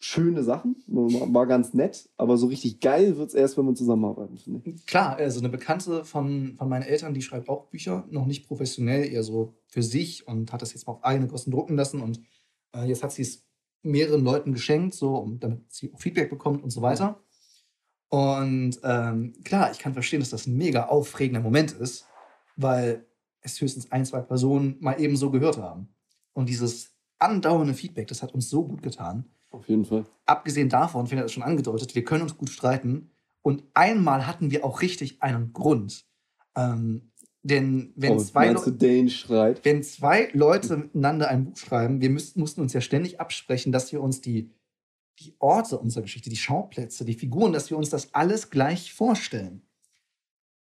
schöne 0.00 0.42
Sachen, 0.44 0.76
war 0.86 1.32
war 1.34 1.46
ganz 1.46 1.74
nett, 1.74 2.08
aber 2.16 2.36
so 2.36 2.46
richtig 2.46 2.80
geil 2.80 3.16
wird 3.16 3.30
es 3.30 3.34
erst, 3.34 3.58
wenn 3.58 3.66
wir 3.66 3.74
zusammenarbeiten, 3.74 4.36
finde 4.36 4.62
ich. 4.64 4.86
Klar, 4.86 5.16
also 5.16 5.40
eine 5.40 5.48
Bekannte 5.48 6.04
von, 6.04 6.54
von 6.56 6.68
meinen 6.68 6.82
Eltern, 6.82 7.14
die 7.14 7.22
schreibt 7.22 7.48
auch 7.48 7.66
Bücher, 7.66 8.06
noch 8.10 8.26
nicht 8.26 8.46
professionell, 8.46 9.10
eher 9.10 9.24
so 9.24 9.54
für 9.66 9.82
sich 9.82 10.28
und 10.28 10.52
hat 10.52 10.62
das 10.62 10.72
jetzt 10.72 10.86
mal 10.86 10.92
auf 10.92 11.04
eigene 11.04 11.26
Kosten 11.26 11.50
drucken 11.50 11.76
lassen 11.76 12.00
und 12.00 12.20
äh, 12.74 12.84
jetzt 12.84 13.02
hat 13.02 13.12
sie 13.12 13.22
es 13.22 13.47
mehreren 13.82 14.24
Leuten 14.24 14.52
geschenkt, 14.52 14.94
so 14.94 15.16
um, 15.16 15.38
damit 15.40 15.72
sie 15.72 15.92
Feedback 15.96 16.30
bekommt 16.30 16.62
und 16.62 16.70
so 16.70 16.82
weiter. 16.82 17.20
Und 18.08 18.78
ähm, 18.82 19.34
klar, 19.44 19.70
ich 19.70 19.78
kann 19.78 19.92
verstehen, 19.92 20.20
dass 20.20 20.30
das 20.30 20.46
ein 20.46 20.56
mega 20.56 20.86
aufregender 20.86 21.40
Moment 21.40 21.72
ist, 21.72 22.06
weil 22.56 23.06
es 23.40 23.60
höchstens 23.60 23.92
ein, 23.92 24.04
zwei 24.04 24.20
Personen 24.20 24.76
mal 24.80 25.00
eben 25.00 25.16
so 25.16 25.30
gehört 25.30 25.58
haben. 25.58 25.88
Und 26.32 26.48
dieses 26.48 26.94
andauernde 27.18 27.74
Feedback, 27.74 28.08
das 28.08 28.22
hat 28.22 28.34
uns 28.34 28.48
so 28.48 28.64
gut 28.64 28.82
getan. 28.82 29.26
Auf 29.50 29.68
jeden 29.68 29.84
Fall. 29.84 30.04
Abgesehen 30.26 30.68
davon, 30.68 31.06
Finn 31.06 31.18
hat 31.18 31.26
es 31.26 31.32
schon 31.32 31.42
angedeutet, 31.42 31.94
wir 31.94 32.04
können 32.04 32.22
uns 32.22 32.36
gut 32.36 32.50
streiten. 32.50 33.10
Und 33.42 33.64
einmal 33.74 34.26
hatten 34.26 34.50
wir 34.50 34.64
auch 34.64 34.82
richtig 34.82 35.22
einen 35.22 35.52
Grund. 35.52 36.06
Ähm, 36.54 37.12
denn 37.42 37.92
wenn, 37.96 38.12
oh, 38.12 38.18
zwei 38.18 38.54
schreit? 39.08 39.64
wenn 39.64 39.82
zwei 39.82 40.28
Leute 40.32 40.76
miteinander 40.76 41.28
ein 41.28 41.44
Buch 41.44 41.56
schreiben, 41.56 42.00
wir 42.00 42.10
müssten, 42.10 42.40
mussten 42.40 42.60
uns 42.60 42.72
ja 42.72 42.80
ständig 42.80 43.20
absprechen, 43.20 43.72
dass 43.72 43.92
wir 43.92 44.02
uns 44.02 44.20
die, 44.20 44.50
die 45.20 45.34
Orte 45.38 45.78
unserer 45.78 46.02
Geschichte, 46.02 46.30
die 46.30 46.36
Schauplätze, 46.36 47.04
die 47.04 47.14
Figuren, 47.14 47.52
dass 47.52 47.70
wir 47.70 47.78
uns 47.78 47.90
das 47.90 48.14
alles 48.14 48.50
gleich 48.50 48.92
vorstellen. 48.92 49.62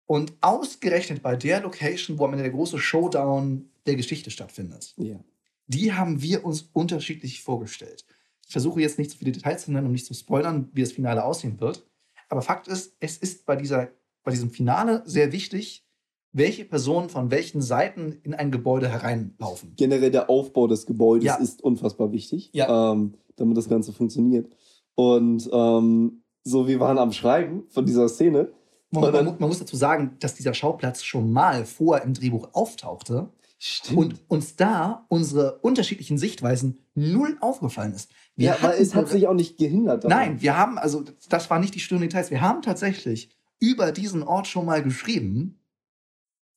Und 0.06 0.32
ausgerechnet 0.40 1.22
bei 1.22 1.36
der 1.36 1.60
Location, 1.60 2.18
wo 2.18 2.24
am 2.24 2.32
Ende 2.32 2.42
der 2.44 2.52
große 2.52 2.78
Showdown 2.78 3.70
der 3.86 3.94
Geschichte 3.94 4.30
stattfindet, 4.30 4.94
Ja. 4.96 5.22
die 5.66 5.92
haben 5.92 6.20
wir 6.20 6.44
uns 6.44 6.68
unterschiedlich 6.72 7.42
vorgestellt. 7.42 8.04
Ich 8.44 8.52
versuche 8.52 8.80
jetzt 8.80 8.98
nicht 8.98 9.12
zu 9.12 9.18
viele 9.18 9.30
Details 9.32 9.64
zu 9.64 9.72
nennen, 9.72 9.86
um 9.86 9.92
nicht 9.92 10.06
zu 10.06 10.14
spoilern, 10.14 10.68
wie 10.72 10.80
das 10.80 10.92
Finale 10.92 11.24
aussehen 11.24 11.60
wird. 11.60 11.86
Aber 12.28 12.42
Fakt 12.42 12.66
ist, 12.66 12.96
es 12.98 13.16
ist 13.18 13.46
bei, 13.46 13.54
dieser, 13.54 13.92
bei 14.24 14.32
diesem 14.32 14.50
Finale 14.50 15.02
sehr 15.06 15.30
wichtig, 15.30 15.84
welche 16.32 16.64
Personen 16.64 17.08
von 17.08 17.30
welchen 17.30 17.60
Seiten 17.62 18.12
in 18.22 18.34
ein 18.34 18.50
Gebäude 18.50 18.88
hereinlaufen. 18.88 19.72
Generell 19.76 20.10
der 20.10 20.30
Aufbau 20.30 20.66
des 20.66 20.86
Gebäudes 20.86 21.24
Ja. 21.26 21.34
ist 21.36 21.62
unfassbar 21.62 22.12
wichtig, 22.12 22.50
Ja. 22.52 22.92
ähm, 22.92 23.14
damit 23.36 23.56
das 23.56 23.68
Ganze 23.68 23.92
funktioniert. 23.92 24.48
Und 24.94 25.48
ähm, 25.52 26.22
so, 26.44 26.68
wir 26.68 26.78
waren 26.80 26.98
am 26.98 27.12
Schreiben 27.12 27.64
von 27.70 27.84
dieser 27.84 28.08
Szene. 28.08 28.52
Man, 28.90 29.12
man, 29.12 29.24
man 29.24 29.48
muss 29.48 29.58
dazu 29.58 29.76
sagen, 29.76 30.16
dass 30.20 30.34
dieser 30.34 30.54
Schauplatz 30.54 31.02
schon 31.02 31.30
mal 31.32 31.64
vorher 31.64 32.04
im 32.04 32.12
Drehbuch 32.14 32.48
auftauchte 32.52 33.28
Stimmt. 33.58 33.98
und 33.98 34.14
uns 34.28 34.56
da 34.56 35.06
unsere 35.08 35.58
unterschiedlichen 35.60 36.18
Sichtweisen 36.18 36.78
null 36.94 37.36
aufgefallen 37.40 37.92
ist. 37.92 38.10
Wir 38.36 38.46
ja, 38.48 38.56
aber 38.60 38.78
es 38.78 38.94
hat 38.94 39.08
sich 39.08 39.28
auch 39.28 39.34
nicht 39.34 39.58
gehindert. 39.58 40.04
daran. 40.04 40.16
Nein, 40.18 40.42
wir 40.42 40.56
haben, 40.56 40.76
also 40.78 41.04
das 41.28 41.48
waren 41.50 41.60
nicht 41.60 41.74
die 41.74 41.80
stören 41.80 42.02
Details. 42.02 42.30
Wir 42.30 42.40
haben 42.40 42.62
tatsächlich 42.62 43.30
über 43.60 43.92
diesen 43.92 44.22
Ort 44.22 44.46
schon 44.48 44.64
mal 44.66 44.82
geschrieben 44.82 45.59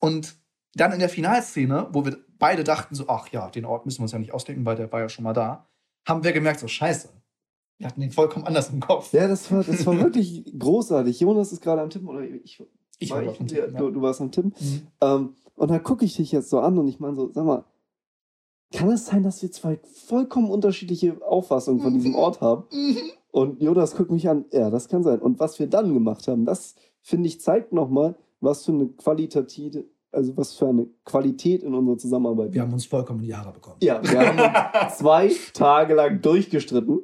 und 0.04 0.36
dann 0.76 0.92
in 0.92 1.00
der 1.00 1.08
Finalszene, 1.08 1.88
wo 1.94 2.04
wir 2.04 2.18
beide 2.38 2.66
dachten 2.66 2.94
so, 2.94 3.08
ach 3.08 3.30
ja, 3.30 3.50
den 3.50 3.64
Ort 3.64 3.86
müssen 3.86 4.00
wir 4.00 4.04
uns 4.04 4.12
ja 4.12 4.20
nicht 4.20 4.34
ausdenken, 4.34 4.66
weil 4.66 4.76
der 4.76 4.92
war 4.92 5.00
ja 5.00 5.08
schon 5.08 5.24
mal 5.24 5.32
da, 5.32 5.70
haben 6.06 6.26
wir 6.26 6.34
gemerkt 6.34 6.60
so, 6.60 6.68
scheiße, 6.68 7.08
wir 7.78 7.88
hatten 7.88 8.02
den 8.02 8.12
vollkommen 8.12 8.46
anders 8.46 8.70
im 8.70 8.82
Kopf. 8.82 9.14
Ja, 9.14 9.30
das 9.30 9.50
war, 9.50 9.64
das 9.64 9.86
war 9.86 9.98
wirklich 9.98 10.44
großartig. 10.60 11.22
Jonas 11.22 11.54
ist 11.54 11.62
gerade 11.62 11.82
am 11.82 11.90
Tippen 11.90 12.10
oder 12.10 12.22
ich, 12.22 12.62
Ich 13.00 13.12
war 13.12 13.24
ich, 13.24 13.38
Tippen, 13.38 13.48
ja. 13.56 13.68
du, 13.68 13.92
du 13.92 14.02
warst 14.02 14.20
am 14.20 14.32
Tippen. 14.32 14.54
Mhm. 14.60 14.88
Ähm, 15.00 15.36
und 15.56 15.72
dann 15.72 15.82
gucke 15.82 16.04
ich 16.04 16.18
dich 16.18 16.34
jetzt 16.34 16.50
so 16.50 16.60
an 16.60 16.78
und 16.78 16.90
ich 16.90 17.00
meine 17.00 17.16
so, 17.16 17.32
sag 17.32 17.46
mal, 17.46 17.64
kann 18.74 18.90
es 18.90 19.06
sein, 19.06 19.24
dass 19.24 19.42
wir 19.42 19.54
zwei 19.54 19.80
vollkommen 20.08 20.50
unterschiedliche 20.50 21.22
Auffassungen 21.26 21.80
von 21.80 21.94
diesem. 21.94 22.13
Ort 22.16 22.42
haben? 22.42 22.66
Mhm. 22.74 22.98
Und 23.32 23.62
Jonas 23.62 23.96
guckt 23.96 24.12
mich 24.12 24.28
an, 24.28 24.44
ja, 24.52 24.70
das 24.70 24.89
kann 24.89 25.02
sein. 25.02 25.20
Und 25.20 25.39
was 25.39 25.60
wir 25.60 25.68
dann 25.68 25.94
gemacht 25.94 26.28
haben, 26.28 26.44
das 26.44 26.76
finde 27.02 27.28
ich 27.28 27.39
zeigt 27.39 27.72
nochmal, 27.72 28.16
was 28.44 28.66
für 28.66 28.74
eine 28.74 28.88
qualitative, 28.89 29.86
also 30.13 30.36
was 30.38 30.54
für 30.54 30.67
eine 30.67 30.88
Qualität 31.06 31.63
in 31.63 31.73
unserer 31.73 31.97
Zusammenarbeit. 31.97 32.54
Wir 32.54 32.62
haben 32.62 32.73
uns 32.73 32.86
vollkommen 32.86 33.19
in 33.21 33.26
die 33.28 33.36
Haare 33.36 33.52
bekommen. 33.52 33.78
ja, 33.82 33.99
wir 34.04 34.19
haben 34.19 34.86
uns 34.88 34.97
zwei 34.97 35.32
Tage 35.54 35.93
lang 35.95 36.21
durchgestritten. 36.21 36.99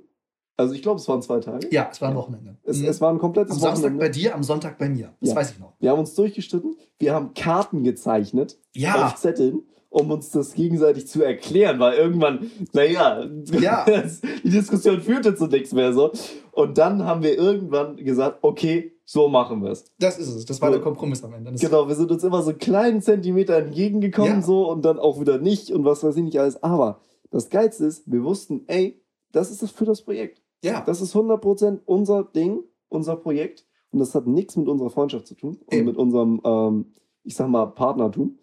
Also 0.57 0.73
ich 0.73 0.81
glaube, 0.81 0.99
es 0.99 1.07
waren 1.07 1.21
zwei 1.21 1.39
Tage. 1.39 1.67
Ja, 1.71 1.87
es 1.89 2.01
war 2.01 2.09
ein 2.09 2.15
Wochenende. 2.15 2.57
Es, 2.63 2.79
Mhm. 2.79 2.85
es 2.87 2.99
war 2.99 3.11
ein 3.13 3.17
komplettes 3.17 3.53
am 3.53 3.59
Samstag 3.59 3.83
Wochenende. 3.93 4.05
bei 4.05 4.09
dir, 4.09 4.35
am 4.35 4.43
Sonntag 4.43 4.77
bei 4.77 4.89
mir. 4.89 5.13
Das 5.21 5.29
Ja. 5.29 5.35
weiß 5.37 5.51
ich 5.51 5.59
noch. 5.59 5.73
Wir 5.79 5.91
haben 5.91 5.99
uns 5.99 6.13
durchgestritten. 6.15 6.75
Wir 6.97 7.13
haben 7.13 7.33
Karten 7.33 7.83
gezeichnet 7.83 8.57
Ja, 8.75 9.05
auf 9.07 9.15
Zetteln, 9.15 9.61
um 9.89 10.11
uns 10.11 10.31
das 10.31 10.53
gegenseitig 10.55 11.07
zu 11.07 11.23
erklären, 11.23 11.79
weil 11.79 11.97
irgendwann, 11.97 12.51
naja, 12.73 13.25
Ja. 13.59 13.85
die 14.43 14.49
Diskussion 14.49 14.99
führte 15.01 15.33
zu 15.35 15.47
nichts 15.47 15.71
mehr 15.71 15.93
so. 15.93 16.11
Und 16.51 16.77
dann 16.77 17.05
haben 17.05 17.23
wir 17.23 17.37
irgendwann 17.37 17.95
gesagt, 17.95 18.39
okay, 18.41 18.91
so 19.11 19.27
machen 19.27 19.63
wir 19.63 19.71
es. 19.71 19.85
das 19.97 20.19
ist 20.19 20.27
es. 20.27 20.45
Das 20.45 20.61
war 20.61 20.69
So. 20.69 20.75
der 20.75 20.83
Kompromiss 20.83 21.23
am 21.23 21.33
Ende. 21.33 21.51
Das 21.51 21.61
Genau, 21.61 21.87
wir 21.87 21.95
sind 21.95 22.11
uns 22.11 22.23
immer 22.23 22.43
so 22.43 22.51
einen 22.51 22.59
kleinen 22.59 23.01
Zentimeter 23.01 23.55
entgegengekommen 23.57 24.33
Ja. 24.35 24.41
so 24.43 24.69
und 24.69 24.83
dann 24.85 24.99
auch 24.99 25.19
wieder 25.19 25.39
nicht 25.39 25.71
und 25.71 25.83
was 25.83 26.03
weiß 26.03 26.15
ich 26.17 26.23
nicht 26.23 26.39
alles. 26.39 26.61
Aber 26.61 26.99
das 27.31 27.49
Geilste 27.49 27.85
ist, 27.85 28.03
wir 28.05 28.23
wussten, 28.23 28.65
ey, 28.67 29.01
das 29.31 29.49
ist 29.49 29.63
das 29.63 29.71
für 29.71 29.85
das 29.85 30.03
Projekt. 30.03 30.43
Ja, 30.63 30.81
Das 30.81 31.01
ist 31.01 31.15
100% 31.15 31.79
unser 31.85 32.23
Ding, 32.23 32.59
unser 32.89 33.15
Projekt. 33.15 33.65
Und 33.91 33.97
das 33.97 34.13
hat 34.13 34.27
nichts 34.27 34.55
mit 34.57 34.67
unserer 34.67 34.91
Freundschaft 34.91 35.25
zu 35.25 35.33
tun 35.33 35.57
und 35.65 35.73
Eben. 35.73 35.87
mit 35.87 35.97
unserem, 35.97 36.39
ähm, 36.43 36.93
ich 37.23 37.35
sag 37.35 37.47
mal, 37.49 37.65
Partnertum. 37.65 38.37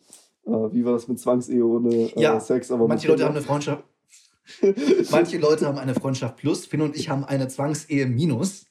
Äh, 0.46 0.50
wie 0.72 0.84
war 0.84 0.92
das 0.94 1.06
mit 1.06 1.20
Zwangsehe 1.20 1.64
ohne 1.64 1.94
äh, 1.94 2.20
Ja, 2.20 2.40
Sex? 2.40 2.72
Aber 2.72 2.88
manche 2.88 3.06
Leute 3.06 3.24
haben 3.24 3.36
eine 3.36 3.44
Freundschaft. 3.44 3.84
Manche 5.10 5.38
Leute 5.38 5.66
haben 5.66 5.78
eine 5.78 5.94
Freundschaft 5.94 6.36
plus. 6.36 6.66
Finn 6.66 6.80
und 6.80 6.96
ich 6.96 7.08
haben 7.08 7.24
eine 7.24 7.46
Zwangsehe 7.48 8.06
minus. 8.06 8.66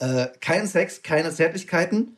Äh, 0.00 0.28
kein 0.40 0.66
Sex, 0.66 1.02
keine 1.02 1.30
Zärtlichkeiten, 1.30 2.16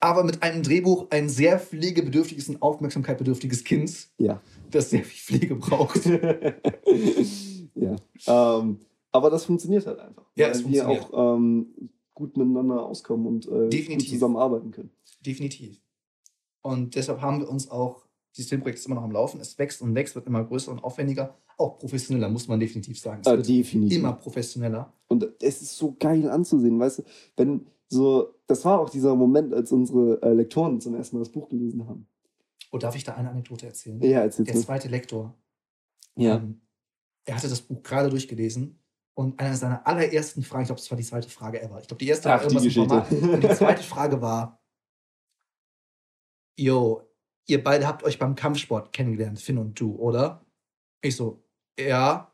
aber 0.00 0.24
mit 0.24 0.42
einem 0.42 0.62
Drehbuch 0.62 1.08
ein 1.10 1.28
sehr 1.28 1.58
pflegebedürftiges 1.58 2.48
und 2.48 2.62
aufmerksamkeitbedürftiges 2.62 3.64
Kind, 3.64 4.08
Ja. 4.18 4.40
das 4.70 4.90
sehr 4.90 5.04
viel 5.04 5.38
Pflege 5.38 5.56
braucht. 5.56 6.06
ja. 7.74 7.96
Ähm, 8.26 8.78
aber 9.10 9.30
das 9.30 9.44
funktioniert 9.44 9.86
halt 9.86 9.98
einfach. 9.98 10.24
Ja, 10.36 10.54
weil 10.54 10.68
wir 10.70 10.88
auch 10.88 11.36
ähm, 11.36 11.90
gut 12.14 12.36
miteinander 12.36 12.84
auskommen 12.86 13.26
und 13.26 13.48
äh, 13.48 13.98
zusammenarbeiten 13.98 14.70
können. 14.70 14.90
Definitiv. 15.24 15.80
Und 16.62 16.94
deshalb 16.94 17.20
haben 17.20 17.40
wir 17.40 17.48
uns 17.48 17.70
auch, 17.70 18.05
dieses 18.36 18.48
Filmprojekt 18.50 18.78
ist 18.78 18.86
immer 18.86 18.96
noch 18.96 19.02
am 19.04 19.12
Laufen, 19.12 19.40
es 19.40 19.58
wächst 19.58 19.80
und 19.82 19.94
wächst, 19.94 20.14
wird 20.14 20.26
immer 20.26 20.44
größer 20.44 20.70
und 20.70 20.82
aufwendiger, 20.84 21.34
auch 21.56 21.78
professioneller, 21.78 22.28
muss 22.28 22.48
man 22.48 22.60
definitiv 22.60 22.98
sagen. 23.00 23.22
Es 23.24 23.26
Äh, 23.26 23.36
wird 23.36 23.48
definitiv. 23.48 23.98
immer 23.98 24.12
professioneller. 24.12 24.92
Und 25.08 25.26
es 25.42 25.62
ist 25.62 25.76
so 25.76 25.96
geil 25.98 26.28
anzusehen, 26.30 26.78
weißt 26.78 26.98
du, 26.98 27.02
wenn 27.36 27.66
so, 27.88 28.34
das 28.46 28.64
war 28.64 28.80
auch 28.80 28.90
dieser 28.90 29.14
Moment, 29.14 29.54
als 29.54 29.70
unsere 29.72 30.20
äh, 30.22 30.32
Lektoren 30.32 30.80
zum 30.80 30.94
ersten 30.96 31.16
Mal 31.16 31.20
das 31.20 31.30
Buch 31.30 31.48
gelesen 31.48 31.86
haben. 31.88 32.06
Oh, 32.72 32.78
darf 32.78 32.96
ich 32.96 33.04
da 33.04 33.14
eine 33.14 33.30
Anekdote 33.30 33.66
erzählen? 33.66 34.00
Ja, 34.02 34.20
erzähl's 34.22 34.48
Der 34.50 34.60
zweite 34.60 34.88
Lektor, 34.88 35.34
Ja. 36.16 36.36
Ähm, 36.36 36.60
er 37.24 37.36
hatte 37.36 37.48
das 37.48 37.60
Buch 37.62 37.82
gerade 37.82 38.08
durchgelesen 38.10 38.78
und 39.14 39.40
eine 39.40 39.56
seiner 39.56 39.86
allerersten 39.86 40.42
Fragen, 40.42 40.62
ich 40.62 40.68
glaube, 40.68 40.80
das 40.80 40.90
war 40.90 40.98
die 40.98 41.04
zweite 41.04 41.28
Frage 41.28 41.60
ever. 41.62 41.80
Ich 41.80 41.88
glaube, 41.88 41.98
die 42.04 42.08
erste 42.08 42.30
Ach, 42.32 42.42
war 42.42 42.48
die 42.48 42.54
irgendwas 42.56 42.76
im 42.76 42.88
Geschichte. 42.88 43.16
Format. 43.20 43.34
Und 43.34 43.42
die 43.50 43.56
zweite 43.56 43.82
Frage 43.94 44.20
war: 44.20 44.60
Yo, 46.58 47.02
ihr 47.46 47.62
beide 47.62 47.86
habt 47.86 48.02
euch 48.04 48.18
beim 48.18 48.34
Kampfsport 48.34 48.92
kennengelernt, 48.92 49.40
Finn 49.40 49.58
und 49.58 49.78
du, 49.78 49.94
oder? 49.96 50.44
Ich 51.00 51.16
so, 51.16 51.44
ja. 51.78 52.32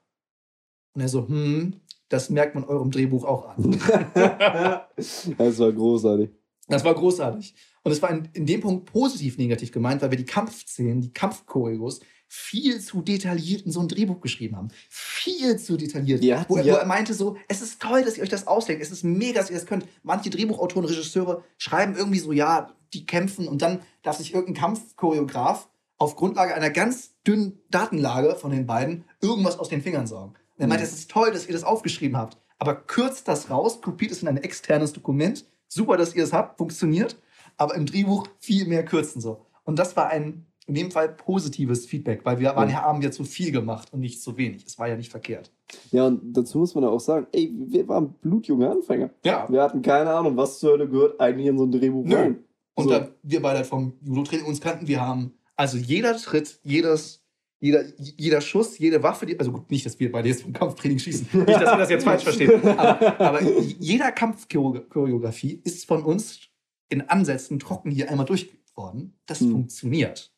Und 0.95 1.01
er 1.03 1.09
so, 1.09 1.27
hm, 1.29 1.81
das 2.09 2.31
merkt 2.31 2.55
man 2.55 2.65
eurem 2.65 2.91
Drehbuch 2.91 3.25
auch 3.25 3.49
an. 3.57 3.71
das 4.97 5.59
war 5.59 5.73
großartig. 5.73 6.31
Das 6.69 6.85
war 6.85 6.95
großartig. 6.95 7.55
Und 7.83 7.93
es 7.93 8.01
war 8.03 8.11
in, 8.11 8.29
in 8.35 8.47
dem 8.47 8.61
Punkt 8.61 8.93
positiv 8.93 9.39
negativ 9.39 9.73
gemeint, 9.73 10.03
weil 10.03 10.11
wir 10.11 10.19
die 10.19 10.25
Kampfszenen, 10.25 11.01
die 11.01 11.13
Kampfchoreos 11.13 12.01
viel 12.29 12.81
zu 12.81 13.03
detailliert 13.03 13.63
in 13.63 13.73
so 13.73 13.81
ein 13.81 13.89
Drehbuch 13.89 14.21
geschrieben 14.21 14.57
haben. 14.57 14.69
Viel 14.89 15.59
zu 15.59 15.77
detailliert. 15.77 16.23
Hatten 16.41 16.49
wo, 16.51 16.57
er, 16.57 16.65
ja- 16.65 16.75
wo 16.75 16.79
er 16.79 16.87
meinte 16.87 17.13
so, 17.13 17.37
es 17.49 17.61
ist 17.61 17.81
toll, 17.83 18.05
dass 18.05 18.17
ihr 18.17 18.23
euch 18.23 18.31
das 18.31 18.47
ausdenkt. 18.47 18.83
Es 18.83 18.91
ist 18.91 19.05
mega, 19.05 19.41
dass 19.41 19.51
ihr 19.51 19.57
das 19.57 19.67
könnt. 19.67 19.87
Manche 20.03 20.31
Drehbuchautoren, 20.31 20.89
Regisseure 20.89 21.45
schreiben 21.59 21.95
irgendwie 21.95 22.21
so, 22.21 22.33
ja, 22.33 22.75
die 22.95 23.07
kämpfen 23.07 23.49
und 23.49 23.63
dann 23.63 23.81
darf 24.03 24.17
sich 24.19 24.35
irgendein 24.35 24.61
Kampfchoreograf 24.63 25.69
auf 25.99 26.17
Grundlage 26.17 26.55
einer 26.55 26.71
ganz 26.71 27.15
dünnen 27.27 27.61
Datenlage 27.71 28.35
von 28.35 28.51
den 28.51 28.67
beiden 28.67 29.05
irgendwas 29.21 29.59
aus 29.59 29.69
den 29.69 29.83
Fingern 29.83 30.07
saugen. 30.07 30.33
Und 30.57 30.61
er 30.61 30.67
meinte, 30.69 30.85
Mhm. 30.85 30.89
es 30.91 30.95
ist 30.99 31.11
toll, 31.11 31.31
dass 31.33 31.47
ihr 31.47 31.53
das 31.53 31.65
aufgeschrieben 31.65 32.17
habt, 32.17 32.37
aber 32.59 32.75
kürzt 32.75 33.29
das 33.29 33.51
raus, 33.51 33.81
kopiert 33.81 34.11
es 34.11 34.23
in 34.23 34.29
ein 34.29 34.37
externes 34.37 34.93
Dokument. 34.93 35.47
Super, 35.69 35.97
dass 35.97 36.15
ihr 36.15 36.25
es 36.25 36.33
habt, 36.33 36.59
funktioniert, 36.59 37.17
aber 37.57 37.75
im 37.75 37.87
Drehbuch 37.87 38.27
viel 38.39 38.67
mehr 38.67 38.85
kürzen 38.85 39.21
so. 39.21 39.47
Und 39.65 39.79
das 39.79 39.97
war 39.97 40.09
ein 40.11 40.47
in 40.67 40.75
dem 40.77 40.91
Fall 40.93 41.09
positives 41.09 41.87
Feedback, 41.87 42.25
weil 42.25 42.39
wir 42.39 42.55
waren, 42.55 42.71
ja. 42.71 42.83
haben 42.83 43.03
ja 43.03 43.11
zu 43.11 43.25
viel 43.25 43.51
gemacht 43.51 43.93
und 43.93 43.99
nicht 43.99 44.23
zu 44.23 44.37
wenig. 44.37 44.65
Es 44.65 44.79
war 44.79 44.87
ja 44.89 44.97
nicht 44.97 45.11
verkehrt. 45.11 45.51
Ja, 45.91 46.07
und 46.07 46.21
dazu 46.37 46.59
muss 46.59 46.75
man 46.77 46.85
ja 46.85 46.91
auch 46.91 47.01
sagen, 47.01 47.27
ey, 47.33 47.53
wir 47.53 47.89
waren 47.89 48.13
blutjunge 48.21 48.71
Anfänger. 48.71 49.11
Ja. 49.25 49.47
Wir 49.51 49.61
hatten 49.61 49.83
keine 49.83 50.11
Ahnung, 50.11 50.37
was 50.37 50.61
zur 50.61 50.73
Hölle 50.73 50.89
gehört 50.89 51.21
eigentlich 51.21 51.49
in 51.49 51.59
so 51.59 51.65
ein 51.65 51.73
Drehbuch 51.73 52.05
Nö. 52.05 52.15
rein. 52.15 52.45
Und 52.75 52.85
so. 52.85 52.91
dann 52.91 53.15
wir 53.23 53.43
beide 53.43 53.65
vom 53.65 53.95
Judo-Training 54.03 54.47
uns 54.47 54.61
kannten, 54.61 54.87
wir 54.87 55.01
haben 55.01 55.35
also 55.57 55.77
jeder 55.77 56.17
Tritt, 56.17 56.59
jedes 56.63 57.23
jeder, 57.63 57.85
jeder 57.97 58.41
Schuss, 58.41 58.77
jede 58.77 59.05
Waffe, 59.05 59.25
die, 59.25 59.39
also 59.39 59.53
gut, 59.53 59.71
nicht, 59.71 59.87
dass 59.87 60.01
wir 60.01 60.11
beide 60.11 60.29
jetzt 60.29 60.43
vom 60.43 60.53
Kampftraining 60.53 60.99
schießen, 60.99 61.29
nicht, 61.33 61.49
dass 61.49 61.73
wir 61.73 61.79
das 61.79 61.91
jetzt 61.91 62.03
falsch 62.03 62.25
verstehen, 62.25 62.61
aber, 62.77 63.21
aber 63.21 63.43
jeder 63.43 64.11
Kampfchoreografie 64.11 65.61
ist 65.63 65.87
von 65.87 66.03
uns 66.03 66.41
in 66.89 67.03
Ansätzen 67.03 67.61
trocken 67.61 67.93
hier 67.93 68.11
einmal 68.11 68.27
durchgeführt 68.27 68.77
worden. 68.77 69.17
Das 69.27 69.39
hm. 69.39 69.53
funktioniert. 69.53 70.35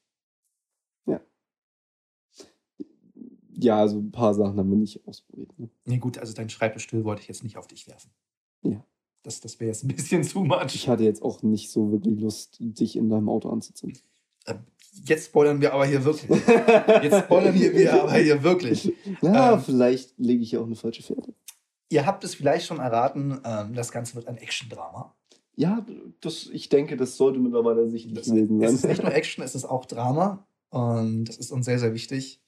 Ja. 1.06 1.20
Ja, 3.56 3.78
also 3.78 4.00
ein 4.00 4.12
paar 4.12 4.34
Sachen 4.34 4.58
haben 4.58 4.68
wir 4.68 4.76
nicht 4.76 5.06
ausprobiert. 5.08 5.58
Ne? 5.58 5.70
Nee, 5.86 5.98
gut, 5.98 6.18
also 6.18 6.34
dein 6.34 6.50
Schreibtischstuhl 6.50 7.04
wollte 7.04 7.22
ich 7.22 7.28
jetzt 7.28 7.42
nicht 7.42 7.56
auf 7.56 7.66
dich 7.66 7.88
werfen. 7.88 8.10
Das, 9.24 9.40
das 9.40 9.58
wäre 9.58 9.70
jetzt 9.70 9.82
ein 9.82 9.88
bisschen 9.88 10.22
zu 10.24 10.44
much. 10.44 10.74
Ich 10.74 10.88
hatte 10.88 11.02
jetzt 11.02 11.22
auch 11.22 11.42
nicht 11.42 11.70
so 11.70 11.90
wirklich 11.90 12.20
Lust, 12.20 12.58
dich 12.60 12.94
in 12.94 13.08
deinem 13.08 13.28
Auto 13.28 13.48
anzuziehen. 13.48 13.98
Äh, 14.44 14.54
jetzt 15.04 15.26
spoilern 15.26 15.60
wir 15.60 15.72
aber 15.72 15.86
hier 15.86 16.04
wirklich. 16.04 16.30
Jetzt 17.02 17.24
spoilern 17.24 17.54
wir 17.54 17.94
aber 17.94 18.14
hier 18.14 18.42
wirklich. 18.42 18.92
Ja, 19.22 19.54
ähm, 19.54 19.60
vielleicht 19.60 20.16
lege 20.18 20.42
ich 20.42 20.50
hier 20.50 20.60
auch 20.60 20.66
eine 20.66 20.76
falsche 20.76 21.02
Fährte. 21.02 21.34
Ihr 21.88 22.06
habt 22.06 22.22
es 22.22 22.34
vielleicht 22.34 22.66
schon 22.66 22.78
erraten, 22.78 23.40
ähm, 23.44 23.74
das 23.74 23.90
Ganze 23.90 24.14
wird 24.14 24.28
ein 24.28 24.36
Action-Drama. 24.36 25.14
Ja, 25.56 25.86
das, 26.20 26.48
ich 26.52 26.68
denke, 26.68 26.96
das 26.96 27.16
sollte 27.16 27.38
mittlerweile 27.38 27.88
sichtlich 27.88 28.24
gewesen 28.24 28.58
sein. 28.60 28.68
Es 28.68 28.74
ist 28.74 28.84
nicht 28.84 29.02
nur 29.02 29.12
Action, 29.14 29.44
es 29.44 29.54
ist 29.54 29.64
auch 29.64 29.86
Drama. 29.86 30.46
Und 30.70 31.24
das 31.26 31.38
ist 31.38 31.50
uns 31.52 31.66
sehr, 31.66 31.78
sehr 31.78 31.94
wichtig. 31.94 32.42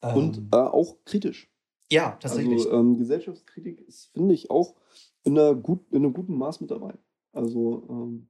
Und 0.00 0.38
ähm, 0.38 0.48
äh, 0.52 0.56
auch 0.56 0.96
kritisch. 1.04 1.50
Ja, 1.90 2.16
tatsächlich. 2.20 2.66
Also 2.66 2.72
ähm, 2.72 2.96
Gesellschaftskritik 2.96 3.80
ist, 3.88 4.10
finde 4.12 4.34
ich, 4.34 4.50
auch 4.50 4.74
in, 5.24 5.38
einer 5.38 5.54
gut, 5.54 5.80
in 5.90 5.98
einem 5.98 6.12
guten 6.12 6.36
Maß 6.36 6.60
mit 6.60 6.70
dabei. 6.70 6.94
Also 7.32 7.86
ähm, 7.88 8.28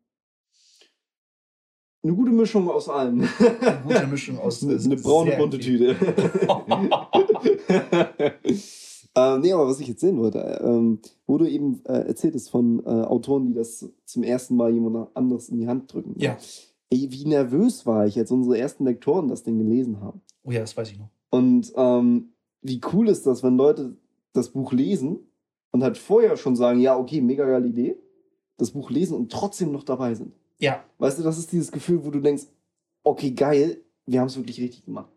eine 2.02 2.14
gute 2.14 2.32
Mischung 2.32 2.70
aus 2.70 2.88
allem. 2.88 3.28
Eine 3.38 3.82
gute 3.84 4.06
Mischung 4.06 4.38
aus. 4.42 4.62
eine, 4.62 4.76
eine 4.76 4.96
braune 4.96 5.36
bunte 5.36 5.58
Tüte. 5.58 5.90
äh, 9.14 9.38
nee, 9.38 9.52
aber 9.52 9.66
was 9.66 9.80
ich 9.80 9.88
jetzt 9.88 10.00
sehen 10.00 10.18
wollte, 10.18 10.38
ähm, 10.64 11.00
wo 11.26 11.38
du 11.38 11.46
eben 11.46 11.84
äh, 11.84 12.06
erzählt 12.06 12.34
hast 12.34 12.50
von 12.50 12.80
äh, 12.84 12.88
Autoren, 12.88 13.46
die 13.46 13.54
das 13.54 13.88
zum 14.04 14.22
ersten 14.22 14.56
Mal 14.56 14.72
jemand 14.72 15.16
anderes 15.16 15.48
in 15.48 15.58
die 15.58 15.66
Hand 15.66 15.92
drücken. 15.92 16.14
Ja. 16.18 16.36
Ey, 16.90 17.08
wie 17.10 17.26
nervös 17.26 17.84
war 17.84 18.06
ich, 18.06 18.18
als 18.18 18.30
unsere 18.30 18.58
ersten 18.58 18.84
Lektoren 18.84 19.28
das 19.28 19.42
Ding 19.42 19.58
gelesen 19.58 20.00
haben. 20.00 20.22
Oh 20.44 20.50
ja, 20.50 20.60
das 20.60 20.76
weiß 20.76 20.90
ich 20.92 20.98
noch. 20.98 21.10
Und 21.30 21.72
ähm, 21.76 22.32
wie 22.62 22.80
cool 22.92 23.08
ist 23.08 23.26
das, 23.26 23.42
wenn 23.42 23.56
Leute 23.56 23.96
das 24.32 24.50
Buch 24.50 24.72
lesen 24.72 25.18
und 25.70 25.82
halt 25.82 25.98
vorher 25.98 26.36
schon 26.36 26.56
sagen, 26.56 26.80
ja, 26.80 26.96
okay, 26.96 27.20
mega 27.20 27.44
geile 27.44 27.66
Idee, 27.66 27.96
das 28.56 28.70
Buch 28.70 28.90
lesen 28.90 29.16
und 29.16 29.30
trotzdem 29.30 29.72
noch 29.72 29.84
dabei 29.84 30.14
sind. 30.14 30.34
Ja. 30.58 30.84
Weißt 30.98 31.18
du, 31.18 31.22
das 31.22 31.38
ist 31.38 31.52
dieses 31.52 31.70
Gefühl, 31.70 32.04
wo 32.04 32.10
du 32.10 32.20
denkst, 32.20 32.44
okay, 33.04 33.30
geil, 33.30 33.82
wir 34.06 34.20
haben 34.20 34.26
es 34.26 34.36
wirklich 34.36 34.60
richtig 34.60 34.84
gemacht. 34.84 35.12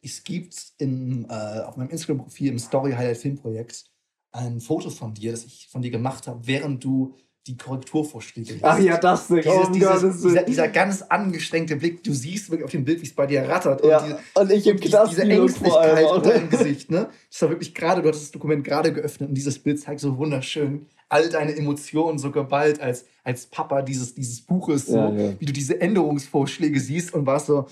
Es 0.00 0.22
gibt 0.22 0.72
in, 0.78 1.26
äh, 1.28 1.60
auf 1.60 1.76
meinem 1.76 1.90
Instagram-Profil 1.90 2.52
im 2.52 2.58
Story 2.58 2.92
Highlight 2.92 3.18
Filmprojekt 3.18 3.90
ein 4.30 4.60
Foto 4.60 4.90
von 4.90 5.14
dir, 5.14 5.32
das 5.32 5.44
ich 5.44 5.68
von 5.68 5.82
dir 5.82 5.90
gemacht 5.90 6.26
habe, 6.26 6.46
während 6.46 6.84
du 6.84 7.14
die 7.48 7.56
Korrekturvorschläge 7.56 8.52
liest. 8.52 8.64
Ach 8.64 8.78
ja, 8.78 8.98
das 8.98 9.28
Ding. 9.28 9.42
Dieses, 9.42 9.68
oh, 9.68 9.72
dieses, 9.72 10.22
dieser, 10.22 10.42
dieser, 10.42 10.68
ganz 10.68 11.02
angestrengte 11.02 11.76
Blick, 11.76 12.04
du 12.04 12.12
siehst 12.12 12.50
wirklich 12.50 12.64
auf 12.64 12.70
dem 12.70 12.84
Bild, 12.84 13.00
wie 13.00 13.06
es 13.06 13.14
bei 13.14 13.26
dir 13.26 13.48
rattert. 13.48 13.84
Ja, 13.84 13.98
und, 13.98 14.08
die, 14.08 14.40
und 14.40 14.52
ich 14.52 14.66
im 14.66 14.78
Knast 14.78 15.12
diese 15.12 15.22
Ängstlichkeit 15.22 16.10
unter 16.10 16.30
deinem 16.30 16.50
Gesicht. 16.50 16.90
Ne? 16.90 17.08
Das 17.30 17.42
war 17.42 17.50
wirklich 17.50 17.74
gerade, 17.74 18.02
du 18.02 18.08
hattest 18.08 18.24
das 18.24 18.30
Dokument 18.30 18.62
gerade 18.64 18.92
geöffnet 18.92 19.30
und 19.30 19.34
dieses 19.34 19.58
Bild 19.58 19.80
zeigt 19.80 20.00
so 20.00 20.16
wunderschön 20.18 20.86
all 21.08 21.28
deine 21.30 21.56
Emotionen 21.56 22.18
so 22.18 22.30
geballt 22.30 22.80
als, 22.80 23.06
als 23.24 23.46
Papa 23.46 23.82
dieses, 23.82 24.14
dieses 24.14 24.42
Buches, 24.42 24.86
so, 24.86 24.96
ja, 24.96 25.10
ja. 25.10 25.32
wie 25.38 25.46
du 25.46 25.52
diese 25.52 25.80
Änderungsvorschläge 25.80 26.78
siehst 26.80 27.14
und 27.14 27.26
warst 27.26 27.46
so. 27.46 27.66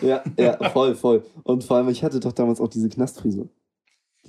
Ja, 0.00 0.22
ja, 0.38 0.70
voll, 0.70 0.94
voll. 0.94 1.22
Und 1.42 1.64
vor 1.64 1.76
allem, 1.76 1.88
ich 1.88 2.02
hatte 2.02 2.20
doch 2.20 2.32
damals 2.32 2.60
auch 2.60 2.68
diese 2.68 2.88
Knastfrise. 2.88 3.48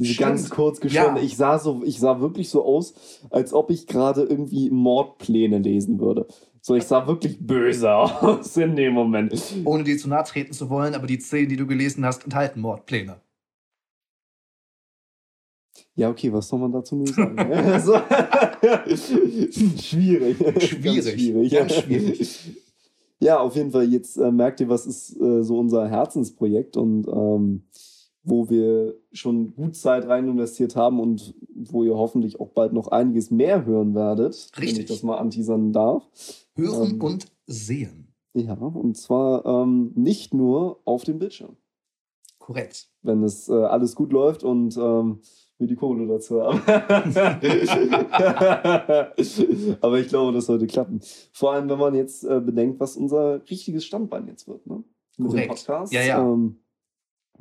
Diese 0.01 0.15
Stimmt. 0.15 0.29
ganz 0.29 0.49
kurz 0.49 0.79
geschorene. 0.79 1.19
Ja. 1.19 1.23
Ich 1.23 1.37
sah 1.37 1.59
so, 1.59 1.83
ich 1.85 1.99
sah 1.99 2.19
wirklich 2.19 2.49
so 2.49 2.65
aus, 2.65 2.95
als 3.29 3.53
ob 3.53 3.69
ich 3.69 3.85
gerade 3.85 4.23
irgendwie 4.23 4.71
Mordpläne 4.71 5.59
lesen 5.59 5.99
würde. 5.99 6.25
So, 6.59 6.73
ich 6.73 6.85
sah 6.85 7.05
wirklich 7.05 7.45
böse 7.45 7.91
aus 7.93 8.57
in 8.57 8.75
dem 8.75 8.93
Moment. 8.93 9.39
Ohne 9.63 9.83
dir 9.83 9.99
zu 9.99 10.09
nahe 10.09 10.23
treten 10.23 10.53
zu 10.53 10.71
wollen, 10.71 10.95
aber 10.95 11.05
die 11.05 11.19
Szenen, 11.19 11.49
die 11.49 11.55
du 11.55 11.67
gelesen 11.67 12.03
hast, 12.03 12.23
enthalten 12.23 12.61
Mordpläne. 12.61 13.21
Ja, 15.93 16.09
okay, 16.09 16.33
was 16.33 16.47
soll 16.47 16.57
man 16.57 16.71
dazu 16.71 16.95
nur 16.95 17.05
sagen? 17.05 17.37
also, 17.53 17.93
schwierig. 19.77 20.37
Schwierig. 20.63 20.81
Ganz 20.89 21.13
schwierig. 21.13 21.51
Ganz 21.51 21.75
schwierig. 21.75 22.57
Ja, 23.19 23.39
auf 23.39 23.55
jeden 23.55 23.69
Fall, 23.69 23.83
jetzt 23.83 24.17
äh, 24.17 24.31
merkt 24.31 24.61
ihr, 24.61 24.69
was 24.69 24.87
ist 24.87 25.15
äh, 25.21 25.43
so 25.43 25.59
unser 25.59 25.87
Herzensprojekt 25.87 26.75
und 26.75 27.07
ähm, 27.07 27.65
wo 28.23 28.49
wir 28.49 28.95
schon 29.11 29.55
gut 29.55 29.75
Zeit 29.75 30.07
rein 30.07 30.27
investiert 30.27 30.75
haben 30.75 30.99
und 30.99 31.33
wo 31.55 31.83
ihr 31.83 31.95
hoffentlich 31.95 32.39
auch 32.39 32.49
bald 32.49 32.73
noch 32.73 32.89
einiges 32.89 33.31
mehr 33.31 33.65
hören 33.65 33.95
werdet. 33.95 34.51
Richtig. 34.57 34.75
Wenn 34.75 34.81
ich 34.81 34.85
das 34.85 35.03
mal 35.03 35.17
anteasern 35.17 35.73
darf. 35.73 36.03
Hören 36.55 36.91
ähm, 36.91 37.01
und 37.01 37.25
sehen. 37.47 38.13
Ja, 38.33 38.53
und 38.53 38.95
zwar 38.95 39.45
ähm, 39.45 39.91
nicht 39.95 40.33
nur 40.33 40.79
auf 40.85 41.03
dem 41.03 41.19
Bildschirm. 41.19 41.57
Korrekt. 42.39 42.89
Wenn 43.01 43.23
es 43.23 43.49
äh, 43.49 43.53
alles 43.53 43.95
gut 43.95 44.11
läuft 44.11 44.43
und 44.43 44.77
ähm, 44.77 45.19
wir 45.57 45.67
die 45.67 45.75
Kohle 45.75 46.07
dazu 46.07 46.41
haben. 46.41 46.61
Aber 49.81 49.99
ich 49.99 50.07
glaube, 50.07 50.33
das 50.33 50.47
sollte 50.47 50.67
klappen. 50.67 51.01
Vor 51.31 51.53
allem, 51.53 51.69
wenn 51.69 51.77
man 51.77 51.93
jetzt 51.93 52.23
äh, 52.23 52.39
bedenkt, 52.39 52.79
was 52.79 52.97
unser 52.97 53.47
richtiges 53.49 53.85
Standbein 53.85 54.27
jetzt 54.27 54.47
wird. 54.47 54.65
Ne? 54.65 54.83
Mit 55.17 55.29
Korrekt. 55.29 55.45
dem 55.45 55.49
Podcast. 55.49 55.93
Ja, 55.93 56.01
ja. 56.01 56.21
Ähm, 56.21 56.57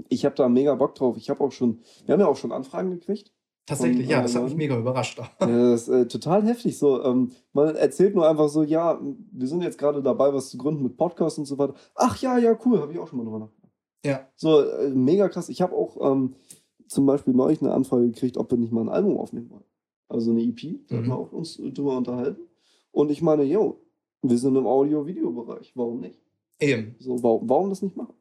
ich 0.09 0.25
habe 0.25 0.35
da 0.35 0.49
mega 0.49 0.75
Bock 0.75 0.95
drauf. 0.95 1.17
Ich 1.17 1.31
habe 1.31 1.43
auch 1.43 1.53
schon, 1.53 1.81
wir 2.07 2.13
haben 2.13 2.21
ja 2.21 2.27
auch 2.27 2.37
schon 2.37 2.53
Anfragen 2.53 2.91
gekriegt. 2.91 3.33
Tatsächlich, 3.67 4.07
und, 4.07 4.11
ja, 4.11 4.23
das 4.23 4.35
hat 4.35 4.43
mich 4.43 4.57
mega 4.57 4.77
überrascht. 4.77 5.19
ja, 5.41 5.47
das 5.47 5.83
ist 5.83 5.89
äh, 5.89 6.09
total 6.09 6.45
heftig. 6.45 6.77
So, 6.77 7.05
ähm, 7.05 7.31
man 7.53 7.77
erzählt 7.77 8.15
nur 8.15 8.29
einfach 8.29 8.49
so, 8.49 8.63
ja, 8.63 9.01
wir 9.33 9.47
sind 9.47 9.63
jetzt 9.63 9.79
gerade 9.79 10.03
dabei, 10.03 10.35
was 10.35 10.51
zu 10.51 10.59
gründen 10.59 10.83
mit 10.83 10.97
Podcasts 10.97 11.39
und 11.39 11.45
so 11.45 11.57
weiter. 11.59 11.75
Ach 11.95 12.21
ja, 12.21 12.39
ja, 12.39 12.59
cool, 12.65 12.81
habe 12.81 12.93
ich 12.93 12.99
auch 12.99 13.07
schon 13.07 13.19
mal 13.19 13.25
drüber 13.25 13.39
nachgedacht. 13.39 13.73
Ja. 14.05 14.27
So, 14.35 14.61
äh, 14.63 14.91
mega 14.91 15.29
krass. 15.29 15.49
Ich 15.49 15.63
habe 15.63 15.77
auch 15.77 15.97
ähm, 16.01 16.35
zum 16.89 17.07
Beispiel 17.07 17.35
neulich 17.35 17.63
eine 17.63 17.73
Anfrage 17.73 18.07
gekriegt, 18.07 18.37
ob 18.37 18.51
wir 18.51 18.59
nicht 18.59 18.73
mal 18.73 18.81
ein 18.81 18.89
Album 18.89 19.17
aufnehmen 19.17 19.51
wollen. 19.51 19.65
Also 20.09 20.33
eine 20.33 20.43
EP, 20.43 20.89
da 20.89 20.97
mhm. 20.97 20.99
haben 20.99 21.07
wir 21.07 21.19
auch 21.19 21.33
uns 21.33 21.57
drüber 21.57 21.97
unterhalten. 21.97 22.43
Und 22.91 23.13
ich 23.13 23.23
meine, 23.23 23.45
yo, 23.45 23.81
wir 24.23 24.37
sind 24.37 24.57
im 24.57 24.67
Audio-Video-Bereich, 24.67 25.73
warum 25.77 26.01
nicht? 26.01 26.21
Eben. 26.59 26.97
So, 26.99 27.23
warum, 27.23 27.49
warum 27.49 27.69
das 27.71 27.83
nicht 27.83 27.97
machen? 27.97 28.15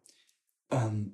Ähm, 0.69 1.13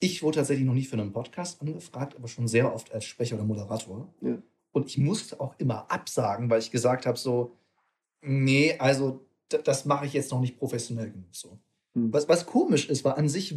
ich 0.00 0.22
wurde 0.22 0.36
tatsächlich 0.36 0.66
noch 0.66 0.74
nicht 0.74 0.88
für 0.88 0.96
einen 0.96 1.12
Podcast 1.12 1.60
angefragt, 1.60 2.16
aber 2.16 2.28
schon 2.28 2.48
sehr 2.48 2.72
oft 2.72 2.92
als 2.92 3.04
Sprecher 3.04 3.36
oder 3.36 3.44
Moderator. 3.44 4.12
Ja. 4.20 4.38
Und 4.72 4.86
ich 4.86 4.98
musste 4.98 5.40
auch 5.40 5.54
immer 5.58 5.90
absagen, 5.90 6.50
weil 6.50 6.60
ich 6.60 6.70
gesagt 6.70 7.06
habe, 7.06 7.18
so, 7.18 7.56
nee, 8.20 8.76
also 8.78 9.26
das 9.48 9.84
mache 9.84 10.06
ich 10.06 10.12
jetzt 10.12 10.30
noch 10.30 10.40
nicht 10.40 10.58
professionell 10.58 11.10
genug. 11.10 11.34
So. 11.34 11.58
Hm. 11.94 12.12
Was, 12.12 12.28
was 12.28 12.46
komisch 12.46 12.88
ist, 12.88 13.04
war 13.04 13.16
an 13.16 13.28
sich 13.28 13.54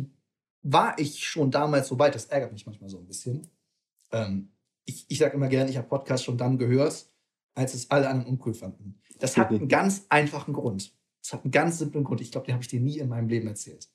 war 0.64 0.98
ich 1.00 1.28
schon 1.28 1.52
damals 1.52 1.88
so 1.88 1.98
weit, 1.98 2.16
das 2.16 2.26
ärgert 2.26 2.54
mich 2.54 2.66
manchmal 2.66 2.90
so 2.90 3.00
ein 3.00 3.08
bisschen. 3.08 3.48
Ähm, 4.12 4.52
ich 4.86 5.06
ich 5.08 5.18
sage 5.18 5.36
immer 5.36 5.48
gerne, 5.48 5.70
ich 5.70 5.78
habe 5.78 5.88
Podcasts 5.88 6.26
schon 6.26 6.38
dann 6.38 6.58
gehört, 6.58 7.08
als 7.56 7.74
es 7.74 7.90
alle 7.90 8.08
anderen 8.10 8.34
uncool 8.34 8.54
fanden. 8.54 9.00
Das 9.20 9.38
hat 9.38 9.50
einen 9.50 9.68
ganz 9.68 10.06
einfachen 10.10 10.54
Grund. 10.54 10.94
Das 11.22 11.34
hat 11.34 11.44
einen 11.44 11.52
ganz 11.52 11.80
simplen 11.80 12.04
Grund. 12.04 12.22
Ich 12.22 12.32
glaube, 12.32 12.46
den 12.46 12.54
habe 12.54 12.64
ich 12.64 12.70
dir 12.70 12.80
nie 12.80 13.00
in 13.00 13.10
meinem 13.10 13.28
Leben 13.28 13.48
erzählt. 13.48 13.90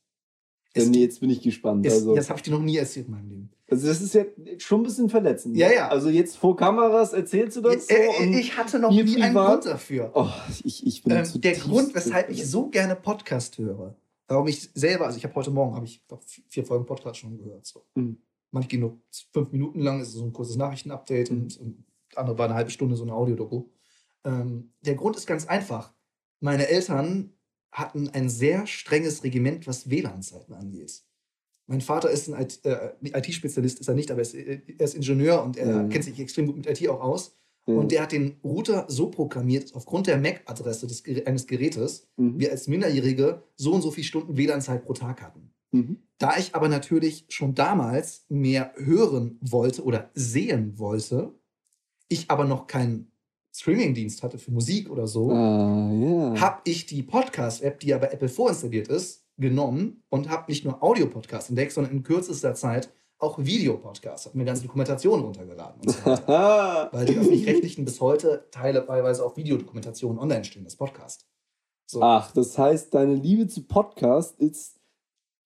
Es, 0.76 0.88
nee, 0.88 1.00
jetzt 1.00 1.20
bin 1.20 1.30
ich 1.30 1.42
gespannt. 1.42 1.86
Es, 1.86 1.94
also, 1.94 2.14
das 2.14 2.28
habe 2.28 2.38
ich 2.38 2.42
dir 2.42 2.50
noch 2.50 2.60
nie 2.60 2.76
erzählt 2.76 3.06
in 3.06 3.12
meinem 3.12 3.28
Leben. 3.28 3.50
Also 3.68 3.88
das 3.88 4.00
ist 4.00 4.14
ja 4.14 4.24
schon 4.58 4.80
ein 4.80 4.84
bisschen 4.84 5.08
verletzend. 5.08 5.56
Ja, 5.56 5.72
ja. 5.72 5.88
Also 5.88 6.08
jetzt 6.08 6.36
vor 6.36 6.56
Kameras 6.56 7.12
erzählst 7.12 7.56
du 7.56 7.62
das 7.62 7.88
so? 7.88 7.94
Äh, 7.94 8.38
ich 8.38 8.56
hatte 8.56 8.78
noch 8.78 8.90
nie 8.90 9.02
privat? 9.02 9.22
einen 9.22 9.34
Grund 9.34 9.66
dafür. 9.66 10.12
Oh, 10.14 10.28
ich, 10.62 10.86
ich 10.86 11.02
bin 11.02 11.16
ähm, 11.16 11.40
Der 11.40 11.54
Grund, 11.54 11.94
weshalb 11.94 12.30
ich 12.30 12.46
so 12.46 12.68
gerne 12.68 12.94
Podcast 12.94 13.58
höre, 13.58 13.96
Warum 14.28 14.48
ich 14.48 14.70
selber, 14.74 15.06
also 15.06 15.18
ich 15.18 15.24
habe 15.24 15.34
heute 15.36 15.50
Morgen, 15.50 15.76
habe 15.76 15.86
ich 15.86 16.04
glaub, 16.08 16.20
vier 16.24 16.64
Folgen 16.64 16.84
Podcast 16.84 17.18
schon 17.18 17.38
gehört. 17.38 17.64
So. 17.64 17.84
Mhm. 17.94 18.18
Manche 18.50 18.68
gehen 18.68 18.80
nur 18.80 18.98
fünf 19.32 19.52
Minuten 19.52 19.80
lang, 19.80 20.00
ist 20.00 20.12
so 20.12 20.24
ein 20.24 20.32
kurzes 20.32 20.56
Nachrichtenupdate 20.56 21.30
mhm. 21.30 21.42
und, 21.42 21.60
und 21.60 21.84
andere 22.16 22.38
war 22.38 22.46
eine 22.46 22.54
halbe 22.54 22.70
Stunde 22.70 22.96
so 22.96 23.04
eine 23.04 23.14
Audiodoku. 23.14 23.64
Ähm, 24.24 24.72
der 24.80 24.96
Grund 24.96 25.16
ist 25.16 25.26
ganz 25.26 25.46
einfach. 25.46 25.92
Meine 26.40 26.68
Eltern 26.68 27.32
hatten 27.76 28.08
ein 28.08 28.30
sehr 28.30 28.66
strenges 28.66 29.22
Regiment, 29.22 29.66
was 29.66 29.90
WLAN-Zeiten 29.90 30.54
angeht. 30.54 31.02
Mein 31.66 31.82
Vater 31.82 32.10
ist 32.10 32.28
ein 32.28 32.48
IT-Spezialist, 33.02 33.78
äh, 33.78 33.80
ist 33.80 33.88
er 33.88 33.94
nicht, 33.94 34.10
aber 34.10 34.20
er 34.20 34.22
ist, 34.22 34.34
er 34.34 34.80
ist 34.80 34.94
Ingenieur 34.94 35.42
und 35.42 35.58
er 35.58 35.82
mhm. 35.82 35.88
kennt 35.90 36.04
sich 36.04 36.18
extrem 36.18 36.46
gut 36.46 36.56
mit 36.56 36.66
IT 36.66 36.88
auch 36.88 37.00
aus. 37.00 37.36
Ja. 37.66 37.74
Und 37.74 37.92
der 37.92 38.02
hat 38.02 38.12
den 38.12 38.36
Router 38.42 38.86
so 38.88 39.10
programmiert, 39.10 39.74
aufgrund 39.74 40.06
der 40.06 40.18
MAC-Adresse 40.18 40.86
eines 41.26 41.46
Gerätes, 41.46 42.06
mhm. 42.16 42.38
wir 42.38 42.50
als 42.50 42.66
Minderjährige 42.66 43.42
so 43.56 43.72
und 43.72 43.82
so 43.82 43.90
viele 43.90 44.06
Stunden 44.06 44.36
WLAN-Zeit 44.36 44.84
pro 44.84 44.94
Tag 44.94 45.20
hatten. 45.20 45.50
Mhm. 45.72 45.98
Da 46.16 46.38
ich 46.38 46.54
aber 46.54 46.68
natürlich 46.68 47.26
schon 47.28 47.54
damals 47.54 48.24
mehr 48.30 48.72
hören 48.76 49.38
wollte 49.42 49.84
oder 49.84 50.10
sehen 50.14 50.78
wollte, 50.78 51.34
ich 52.08 52.30
aber 52.30 52.44
noch 52.44 52.68
keinen 52.68 53.10
Streaming-Dienst 53.60 54.22
hatte 54.22 54.38
für 54.38 54.50
Musik 54.50 54.90
oder 54.90 55.06
so, 55.06 55.30
ah, 55.30 55.90
yeah. 55.92 56.40
habe 56.40 56.60
ich 56.64 56.86
die 56.86 57.02
Podcast-App, 57.02 57.80
die 57.80 57.88
ja 57.88 57.98
bei 57.98 58.08
Apple 58.08 58.28
vorinstalliert 58.28 58.88
ist, 58.88 59.24
genommen 59.38 60.02
und 60.08 60.28
habe 60.28 60.50
nicht 60.50 60.64
nur 60.64 60.82
Audio-Podcasts 60.82 61.50
entdeckt, 61.50 61.72
sondern 61.72 61.92
in 61.92 62.02
kürzester 62.02 62.54
Zeit 62.54 62.90
auch 63.18 63.38
Videopodcasts, 63.38 64.26
habe 64.26 64.36
mir 64.36 64.44
ganze 64.44 64.62
Dokumentationen 64.62 65.24
runtergeladen 65.24 65.80
und 65.80 65.90
so 65.90 66.04
weiter. 66.04 66.88
Weil 66.92 67.06
die 67.06 67.16
öffentlich-rechtlichen 67.16 67.84
bis 67.84 68.00
heute 68.00 68.46
teilweise 68.50 69.24
auch 69.24 69.36
Videodokumentationen 69.36 70.18
online 70.18 70.44
stehen, 70.44 70.64
das 70.64 70.76
Podcast. 70.76 71.26
So. 71.86 72.02
Ach, 72.02 72.32
das 72.32 72.58
heißt, 72.58 72.92
deine 72.94 73.14
Liebe 73.14 73.46
zu 73.48 73.66
Podcast 73.66 74.38
ist 74.38 74.80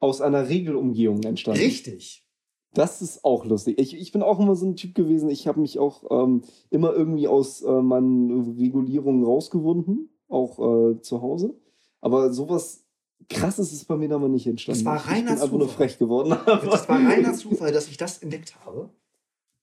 aus 0.01 0.21
einer 0.21 0.49
Regelumgehung 0.49 1.23
entstanden. 1.23 1.61
Richtig. 1.61 2.27
Das 2.75 3.03
ist 3.03 3.25
auch 3.25 3.45
lustig. 3.45 3.79
Ich, 3.79 3.97
ich 3.97 4.13
bin 4.13 4.23
auch 4.23 4.39
immer 4.39 4.55
so 4.55 4.67
ein 4.67 4.77
Typ 4.77 4.95
gewesen, 4.95 5.29
ich 5.29 5.49
habe 5.49 5.61
mich 5.61 5.79
auch 5.79 6.05
ähm, 6.11 6.43
immer 6.71 6.93
irgendwie 6.93 7.27
aus 7.27 7.63
äh, 7.63 7.83
meinen 7.83 8.57
Regulierungen 8.59 9.25
rausgewunden, 9.25 10.11
auch 10.29 10.59
äh, 10.59 11.01
zu 11.01 11.21
Hause. 11.21 11.59
Aber 12.01 12.33
sowas 12.33 12.85
krasses 13.29 13.73
ist 13.73 13.87
bei 13.87 13.97
mir 13.97 14.11
aber 14.13 14.29
nicht 14.29 14.47
entstanden. 14.47 14.85
Das 14.85 14.93
war 14.93 15.13
reiner 15.13 15.35
ich 15.35 15.41
bin 15.41 15.51
Zufall. 15.51 15.59
nur 15.59 15.69
frech 15.69 15.99
geworden. 15.99 16.37
Das 16.47 16.89
war 16.89 17.05
reiner 17.05 17.35
Zufall, 17.35 17.73
dass 17.73 17.89
ich 17.89 17.97
das 17.97 18.19
entdeckt 18.19 18.55
habe. 18.65 18.91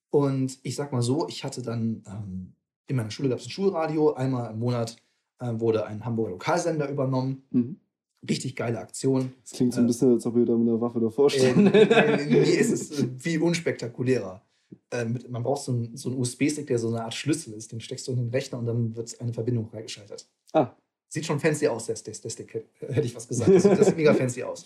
Und 0.09 0.59
ich 0.63 0.75
sag 0.75 0.91
mal 0.91 1.01
so, 1.01 1.27
ich 1.27 1.43
hatte 1.43 1.61
dann 1.61 2.03
ähm, 2.07 2.53
in 2.87 2.95
meiner 2.95 3.11
Schule 3.11 3.29
gab 3.29 3.39
es 3.39 3.45
ein 3.45 3.51
Schulradio. 3.51 4.13
Einmal 4.13 4.51
im 4.51 4.59
Monat 4.59 4.97
äh, 5.39 5.59
wurde 5.59 5.85
ein 5.85 6.05
Hamburger 6.05 6.31
Lokalsender 6.31 6.89
übernommen. 6.89 7.43
Mhm. 7.51 7.79
Richtig 8.27 8.55
geile 8.55 8.79
Aktion. 8.79 9.33
Das 9.41 9.51
klingt 9.51 9.73
so 9.73 9.79
ein 9.79 9.85
äh, 9.85 9.87
bisschen, 9.87 10.13
als 10.13 10.25
ob 10.25 10.35
ihr 10.37 10.45
da 10.45 10.55
mit 10.55 10.67
einer 10.67 10.81
Waffe 10.81 10.99
davor 10.99 11.29
steht. 11.29 11.55
Äh, 11.55 12.25
nee, 12.29 12.57
es 12.57 12.71
ist 12.71 12.99
äh, 12.99 13.07
viel 13.17 13.41
unspektakulärer. 13.41 14.41
Äh, 14.91 15.05
mit, 15.05 15.29
man 15.29 15.43
braucht 15.43 15.63
so 15.63 15.71
einen, 15.71 15.95
so 15.95 16.09
einen 16.09 16.19
USB-Stick, 16.19 16.67
der 16.67 16.79
so 16.79 16.87
eine 16.87 17.03
Art 17.03 17.13
Schlüssel 17.13 17.53
ist. 17.53 17.71
Den 17.71 17.79
steckst 17.79 18.07
du 18.07 18.11
in 18.13 18.17
den 18.17 18.29
Rechner 18.29 18.59
und 18.59 18.65
dann 18.65 18.95
wird 18.95 19.19
eine 19.21 19.33
Verbindung 19.33 19.67
freigeschaltet. 19.67 20.27
Ah. 20.53 20.71
Sieht 21.09 21.25
schon 21.25 21.39
fancy 21.39 21.67
aus, 21.67 21.85
der, 21.85 21.95
der, 21.95 22.13
der 22.13 22.29
Stick, 22.29 22.53
hätte 22.79 23.01
ich 23.01 23.15
was 23.15 23.27
gesagt. 23.27 23.53
Das 23.53 23.63
sieht, 23.63 23.79
das 23.79 23.87
sieht 23.87 23.97
mega 23.97 24.13
fancy 24.13 24.43
aus. 24.43 24.65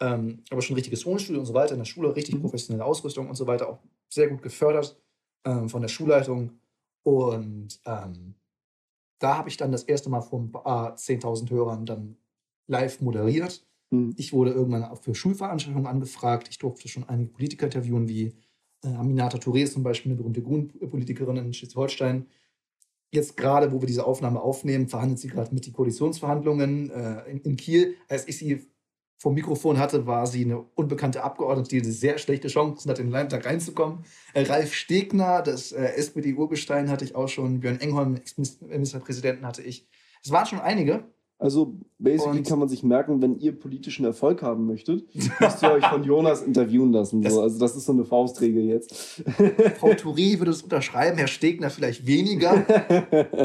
Ähm, 0.00 0.42
aber 0.50 0.62
schon 0.62 0.74
richtiges 0.74 1.00
Tonstudio 1.00 1.40
und 1.40 1.46
so 1.46 1.54
weiter 1.54 1.72
in 1.72 1.78
der 1.78 1.84
Schule, 1.84 2.14
richtig 2.14 2.36
mhm. 2.36 2.40
professionelle 2.40 2.84
Ausrüstung 2.84 3.28
und 3.28 3.34
so 3.34 3.46
weiter, 3.46 3.68
auch 3.68 3.78
sehr 4.08 4.28
gut 4.28 4.42
gefördert 4.42 4.98
ähm, 5.44 5.68
von 5.68 5.82
der 5.82 5.88
Schulleitung. 5.88 6.58
Und 7.02 7.80
ähm, 7.84 8.34
da 9.18 9.38
habe 9.38 9.48
ich 9.48 9.56
dann 9.56 9.72
das 9.72 9.84
erste 9.84 10.10
Mal 10.10 10.22
vor 10.22 10.40
ein 10.40 10.50
paar 10.50 10.94
10.000 10.96 11.50
Hörern 11.50 11.86
dann 11.86 12.16
live 12.66 13.00
moderiert. 13.00 13.64
Mhm. 13.90 14.14
Ich 14.16 14.32
wurde 14.32 14.52
irgendwann 14.52 14.84
auch 14.84 15.02
für 15.02 15.14
Schulveranstaltungen 15.14 15.86
angefragt. 15.86 16.48
Ich 16.50 16.58
durfte 16.58 16.88
schon 16.88 17.08
einige 17.08 17.30
Politiker 17.30 17.66
interviewen, 17.66 18.08
wie 18.08 18.34
äh, 18.84 18.88
Aminata 18.88 19.38
Touré 19.38 19.70
zum 19.70 19.82
Beispiel, 19.82 20.12
eine 20.12 20.18
berühmte 20.18 20.42
Grünpolitikerin 20.42 21.36
in 21.36 21.52
Schleswig-Holstein. 21.52 22.26
Jetzt 23.12 23.36
gerade, 23.36 23.72
wo 23.72 23.80
wir 23.80 23.86
diese 23.86 24.04
Aufnahme 24.06 24.40
aufnehmen, 24.40 24.88
verhandelt 24.88 25.20
sie 25.20 25.28
gerade 25.28 25.54
mit 25.54 25.66
die 25.66 25.72
Koalitionsverhandlungen 25.72 26.90
äh, 26.90 27.30
in, 27.30 27.40
in, 27.42 27.56
Kiel. 27.56 27.94
Als 28.08 28.26
ich 28.26 28.38
sie 28.38 28.66
vom 29.18 29.34
Mikrofon 29.34 29.78
hatte, 29.78 30.06
war 30.06 30.26
sie 30.26 30.44
eine 30.44 30.58
unbekannte 30.58 31.22
Abgeordnete, 31.22 31.70
die 31.70 31.82
eine 31.82 31.92
sehr 31.92 32.18
schlechte 32.18 32.48
Chancen 32.48 32.90
hat, 32.90 32.98
in 32.98 33.06
den 33.06 33.12
Landtag 33.12 33.46
reinzukommen. 33.46 34.04
Äh, 34.32 34.42
Ralf 34.42 34.74
Stegner, 34.74 35.42
das 35.42 35.70
äh, 35.70 35.94
SPD-Urgestein, 35.94 36.90
hatte 36.90 37.04
ich 37.04 37.14
auch 37.14 37.28
schon. 37.28 37.60
Björn 37.60 37.80
Engholm, 37.80 38.16
Ex-Ministerpräsidenten, 38.16 39.46
hatte 39.46 39.62
ich. 39.62 39.86
Es 40.22 40.32
waren 40.32 40.46
schon 40.46 40.60
einige. 40.60 41.04
Also, 41.38 41.80
basically 41.98 42.38
und 42.38 42.46
kann 42.46 42.60
man 42.60 42.68
sich 42.68 42.84
merken, 42.84 43.20
wenn 43.20 43.38
ihr 43.38 43.58
politischen 43.58 44.04
Erfolg 44.04 44.42
haben 44.42 44.66
möchtet, 44.66 45.12
müsst 45.40 45.62
ihr 45.62 45.72
euch 45.72 45.84
von 45.86 46.04
Jonas 46.04 46.42
interviewen 46.42 46.92
lassen. 46.92 47.28
So. 47.28 47.42
Also, 47.42 47.58
das 47.58 47.76
ist 47.76 47.86
so 47.86 47.92
eine 47.92 48.04
Faustregel 48.04 48.64
jetzt. 48.64 48.94
Frau 49.78 49.90
Touré 49.90 50.38
würde 50.38 50.52
es 50.52 50.62
unterschreiben, 50.62 51.18
Herr 51.18 51.26
Stegner 51.26 51.70
vielleicht 51.70 52.06
weniger. 52.06 52.64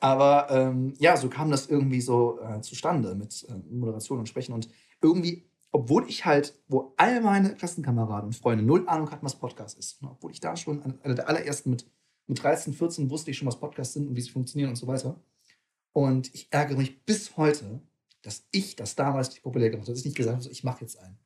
Aber 0.00 0.46
ähm, 0.50 0.94
ja, 0.98 1.16
so 1.16 1.28
kam 1.28 1.50
das 1.50 1.68
irgendwie 1.68 2.00
so 2.00 2.38
äh, 2.40 2.60
zustande 2.60 3.14
mit 3.14 3.46
äh, 3.48 3.54
Moderation 3.72 4.18
und 4.20 4.28
Sprechen. 4.28 4.52
Und 4.52 4.68
irgendwie, 5.02 5.44
obwohl 5.70 6.08
ich 6.08 6.24
halt, 6.24 6.56
wo 6.68 6.94
all 6.96 7.20
meine 7.20 7.54
Klassenkameraden 7.54 8.28
und 8.28 8.36
Freunde 8.36 8.64
null 8.64 8.84
Ahnung 8.88 9.10
hatten, 9.10 9.24
was 9.24 9.36
Podcast 9.36 9.78
ist, 9.78 10.00
und 10.02 10.08
obwohl 10.08 10.30
ich 10.30 10.40
da 10.40 10.56
schon 10.56 10.82
einer 11.02 11.14
der 11.14 11.28
allerersten 11.28 11.70
mit, 11.70 11.86
mit 12.26 12.42
13, 12.42 12.72
14 12.72 13.10
wusste 13.10 13.30
ich 13.30 13.38
schon, 13.38 13.48
was 13.48 13.58
Podcasts 13.58 13.94
sind 13.94 14.08
und 14.08 14.16
wie 14.16 14.20
sie 14.20 14.30
funktionieren 14.30 14.70
und 14.70 14.76
so 14.76 14.86
weiter 14.86 15.20
und 15.92 16.34
ich 16.34 16.48
ärgere 16.50 16.76
mich 16.76 17.04
bis 17.04 17.36
heute, 17.36 17.80
dass 18.22 18.44
ich 18.50 18.76
das 18.76 18.94
damals 18.94 19.30
nicht 19.30 19.42
populär 19.42 19.70
gemacht 19.70 19.86
habe, 19.86 19.92
dass 19.92 20.00
ich 20.00 20.06
nicht 20.06 20.16
gesagt 20.16 20.42
habe, 20.42 20.52
ich 20.52 20.64
mache 20.64 20.82
jetzt 20.82 20.98
einen. 20.98 21.18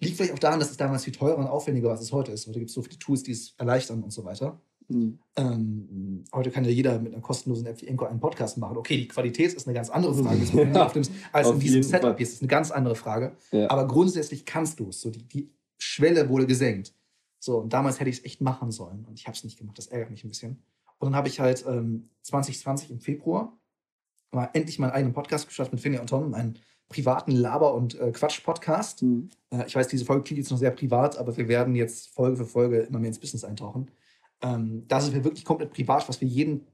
Liegt 0.00 0.16
vielleicht 0.16 0.32
auch 0.32 0.38
daran, 0.38 0.58
dass 0.58 0.70
es 0.70 0.76
damals 0.76 1.04
viel 1.04 1.12
teurer 1.12 1.38
und 1.38 1.46
aufwendiger 1.46 1.86
war, 1.86 1.92
als 1.92 2.02
es 2.02 2.12
heute 2.12 2.32
ist. 2.32 2.46
Heute 2.46 2.58
gibt 2.58 2.70
es 2.70 2.74
so 2.74 2.82
viele 2.82 2.98
Tools, 2.98 3.22
die 3.22 3.32
es 3.32 3.54
erleichtern 3.56 4.02
und 4.02 4.10
so 4.10 4.24
weiter. 4.24 4.60
Mhm. 4.88 5.18
Ähm, 5.36 6.24
heute 6.32 6.50
kann 6.50 6.64
ja 6.64 6.70
jeder 6.70 6.98
mit 6.98 7.12
einer 7.12 7.22
kostenlosen 7.22 7.66
App 7.66 7.80
wie 7.80 7.86
Enco 7.86 8.04
einen 8.04 8.18
Podcast 8.18 8.58
machen. 8.58 8.76
Okay, 8.76 8.96
die 8.96 9.08
Qualität 9.08 9.52
ist 9.52 9.66
eine 9.66 9.74
ganz 9.74 9.90
andere 9.90 10.14
Frage, 10.14 10.44
ja, 10.54 10.92
als 11.32 11.50
in 11.50 11.60
diesem 11.60 11.82
Setup 11.82 12.16
hier. 12.16 12.26
ist 12.26 12.42
eine 12.42 12.48
ganz 12.48 12.70
andere 12.70 12.96
Frage. 12.96 13.36
Ja. 13.52 13.70
Aber 13.70 13.86
grundsätzlich 13.86 14.44
kannst 14.44 14.80
du 14.80 14.88
es. 14.88 15.00
So 15.00 15.10
die, 15.10 15.22
die 15.22 15.52
Schwelle 15.78 16.28
wurde 16.28 16.46
gesenkt. 16.46 16.94
So, 17.38 17.58
und 17.58 17.72
damals 17.72 18.00
hätte 18.00 18.10
ich 18.10 18.18
es 18.18 18.24
echt 18.24 18.40
machen 18.40 18.70
sollen. 18.70 19.04
Und 19.04 19.18
ich 19.18 19.26
habe 19.26 19.36
es 19.36 19.44
nicht 19.44 19.58
gemacht. 19.58 19.78
Das 19.78 19.88
ärgert 19.88 20.10
mich 20.10 20.24
ein 20.24 20.28
bisschen. 20.28 20.62
Und 20.98 21.06
dann 21.06 21.16
habe 21.16 21.28
ich 21.28 21.40
halt 21.40 21.64
ähm, 21.66 22.10
2020 22.22 22.90
im 22.90 23.00
Februar 23.00 23.56
mal 24.32 24.50
endlich 24.52 24.78
meinen 24.78 24.92
eigenen 24.92 25.14
Podcast 25.14 25.46
gestartet 25.46 25.74
mit 25.74 25.82
Finja 25.82 26.00
und 26.00 26.08
Tom, 26.08 26.34
einen 26.34 26.58
privaten 26.88 27.32
Laber- 27.32 27.74
und 27.74 27.98
äh, 27.98 28.12
Quatsch-Podcast. 28.12 29.02
Mhm. 29.02 29.30
Äh, 29.50 29.66
ich 29.66 29.74
weiß, 29.74 29.88
diese 29.88 30.04
Folge 30.04 30.24
klingt 30.24 30.38
jetzt 30.38 30.50
noch 30.50 30.58
sehr 30.58 30.70
privat, 30.70 31.18
aber 31.18 31.36
wir 31.36 31.48
werden 31.48 31.74
jetzt 31.74 32.14
Folge 32.14 32.36
für 32.36 32.46
Folge 32.46 32.80
immer 32.80 32.98
mehr 32.98 33.08
ins 33.08 33.18
Business 33.18 33.44
eintauchen. 33.44 33.90
Ähm, 34.42 34.84
da 34.88 35.00
sind 35.00 35.14
wir 35.14 35.24
wirklich 35.24 35.44
komplett 35.44 35.72
privat, 35.72 36.08
was 36.08 36.20
wir 36.20 36.28
jeden 36.28 36.66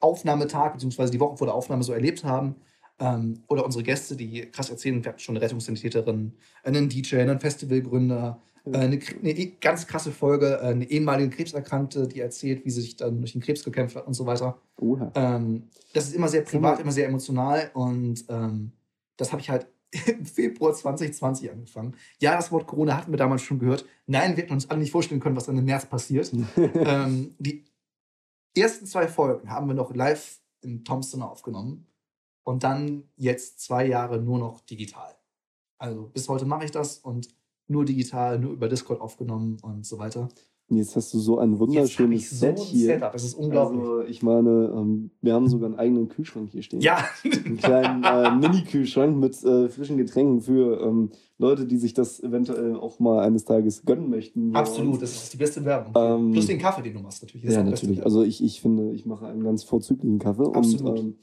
Aufnahmetag 0.00 0.72
bzw. 0.72 1.10
die 1.10 1.20
Woche 1.20 1.36
vor 1.36 1.46
der 1.46 1.54
Aufnahme 1.54 1.82
so 1.82 1.92
erlebt 1.92 2.24
haben. 2.24 2.56
Ähm, 2.98 3.42
oder 3.48 3.64
unsere 3.64 3.84
Gäste, 3.84 4.16
die 4.16 4.50
krass 4.50 4.70
erzählen, 4.70 5.04
wir 5.04 5.10
hatten 5.10 5.20
schon 5.20 5.36
eine 5.36 5.44
Rettungssanitäterin, 5.44 6.32
einen 6.62 6.88
DJ, 6.88 7.16
einen 7.16 7.40
Festivalgründer, 7.40 8.40
eine, 8.72 8.98
eine, 9.22 9.46
ganz 9.60 9.86
krasse 9.86 10.12
Folge, 10.12 10.58
äh, 10.60 10.66
eine 10.66 10.88
ehemalige 10.90 11.30
Krebserkrankte, 11.30 12.08
die 12.08 12.20
erzählt, 12.20 12.64
wie 12.64 12.70
sie 12.70 12.80
sich 12.80 12.96
dann 12.96 13.18
durch 13.18 13.32
den 13.32 13.40
Krebs 13.40 13.64
gekämpft 13.64 13.96
hat 13.96 14.06
und 14.06 14.14
so 14.14 14.26
weiter. 14.26 14.58
Ähm, 15.14 15.68
das 15.92 16.08
ist 16.08 16.14
immer 16.14 16.28
sehr 16.28 16.42
privat, 16.42 16.80
immer 16.80 16.92
sehr 16.92 17.06
emotional 17.06 17.70
und 17.74 18.24
ähm, 18.28 18.72
das 19.16 19.32
habe 19.32 19.40
ich 19.40 19.50
halt 19.50 19.66
im 20.06 20.26
Februar 20.26 20.74
2020 20.74 21.50
angefangen. 21.50 21.94
Ja, 22.20 22.36
das 22.36 22.50
Wort 22.50 22.66
Corona 22.66 22.96
hatten 22.96 23.12
wir 23.12 23.18
damals 23.18 23.42
schon 23.42 23.58
gehört. 23.58 23.86
Nein, 24.06 24.36
wir 24.36 24.42
hätten 24.42 24.52
uns 24.52 24.68
alle 24.68 24.80
nicht 24.80 24.92
vorstellen 24.92 25.20
können, 25.20 25.36
was 25.36 25.46
dann 25.46 25.58
im 25.58 25.64
März 25.64 25.86
passiert. 25.86 26.32
ähm, 26.56 27.34
die 27.38 27.64
ersten 28.56 28.86
zwei 28.86 29.06
Folgen 29.08 29.50
haben 29.50 29.68
wir 29.68 29.74
noch 29.74 29.94
live 29.94 30.40
in 30.62 30.84
Thompson 30.84 31.22
aufgenommen 31.22 31.86
und 32.42 32.64
dann 32.64 33.04
jetzt 33.16 33.60
zwei 33.60 33.86
Jahre 33.86 34.20
nur 34.20 34.38
noch 34.38 34.60
digital. 34.60 35.14
Also 35.78 36.08
bis 36.08 36.28
heute 36.28 36.46
mache 36.46 36.64
ich 36.64 36.70
das 36.70 36.98
und 36.98 37.28
nur 37.68 37.84
digital, 37.84 38.38
nur 38.38 38.52
über 38.52 38.68
Discord 38.68 39.00
aufgenommen 39.00 39.58
und 39.62 39.84
so 39.86 39.98
weiter. 39.98 40.28
Jetzt 40.68 40.96
hast 40.96 41.14
du 41.14 41.20
so 41.20 41.38
ein 41.38 41.60
wunderschönes 41.60 42.28
Set 42.28 42.58
so 42.58 42.64
ein 42.64 42.68
hier. 42.68 42.86
Setup. 42.86 43.12
Das 43.12 43.22
ist 43.22 43.34
unglaublich. 43.34 43.80
Also, 43.80 44.02
ich 44.02 44.22
meine, 44.24 44.72
ähm, 44.74 45.10
wir 45.22 45.32
haben 45.32 45.48
sogar 45.48 45.68
einen 45.68 45.78
eigenen 45.78 46.08
Kühlschrank 46.08 46.50
hier 46.50 46.62
stehen. 46.62 46.80
Ja. 46.80 46.98
einen 47.22 47.56
kleinen 47.56 48.02
äh, 48.02 48.30
Mini-Kühlschrank 48.48 49.16
mit 49.16 49.40
äh, 49.44 49.68
frischen 49.68 49.96
Getränken 49.96 50.40
für 50.40 50.80
ähm, 50.80 51.10
Leute, 51.38 51.66
die 51.66 51.76
sich 51.76 51.94
das 51.94 52.20
eventuell 52.20 52.74
auch 52.74 52.98
mal 52.98 53.20
eines 53.20 53.44
Tages 53.44 53.84
gönnen 53.84 54.10
möchten. 54.10 54.56
Absolut, 54.56 55.02
das 55.02 55.14
ist 55.14 55.32
die 55.34 55.36
beste 55.36 55.64
Werbung. 55.64 55.92
Ähm, 55.96 56.32
Plus 56.32 56.46
den 56.46 56.58
Kaffee, 56.58 56.82
den 56.82 56.94
du 56.94 57.00
machst, 57.00 57.22
natürlich. 57.22 57.44
ja, 57.44 57.62
natürlich. 57.62 58.04
Also 58.04 58.24
ich, 58.24 58.42
ich 58.42 58.60
finde, 58.60 58.90
ich 58.92 59.06
mache 59.06 59.26
einen 59.26 59.44
ganz 59.44 59.62
vorzüglichen 59.62 60.18
Kaffee. 60.18 60.50
Absolut. 60.52 60.98
Und, 60.98 60.98
ähm, 60.98 61.14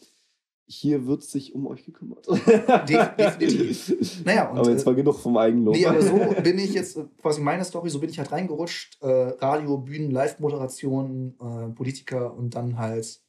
hier 0.66 1.06
wird 1.06 1.24
sich 1.24 1.54
um 1.54 1.68
euch 1.68 1.84
gekümmert. 1.86 2.28
Definitiv. 2.28 4.24
Naja, 4.26 4.50
und, 4.50 4.60
aber 4.60 4.72
jetzt 4.72 4.86
war 4.86 4.94
äh, 4.94 4.96
genug 4.96 5.20
vom 5.20 5.38
Eigenlob. 5.38 5.76
Nee, 5.76 5.86
aber 5.86 6.02
so 6.02 6.18
bin 6.44 6.58
ich 6.58 6.74
jetzt, 6.74 6.98
äh, 6.98 7.06
quasi 7.22 7.42
meine 7.42 7.66
Story, 7.66 7.90
so 7.90 8.00
bin 8.00 8.10
ich 8.10 8.18
halt 8.18 8.32
reingerutscht. 8.32 9.02
Äh, 9.02 9.08
Radio, 9.40 9.78
Bühnen, 9.78 10.12
Live-Moderation, 10.12 11.36
äh, 11.40 11.70
Politiker 11.74 12.34
und 12.34 12.56
dann 12.56 12.78
halt 12.78 13.22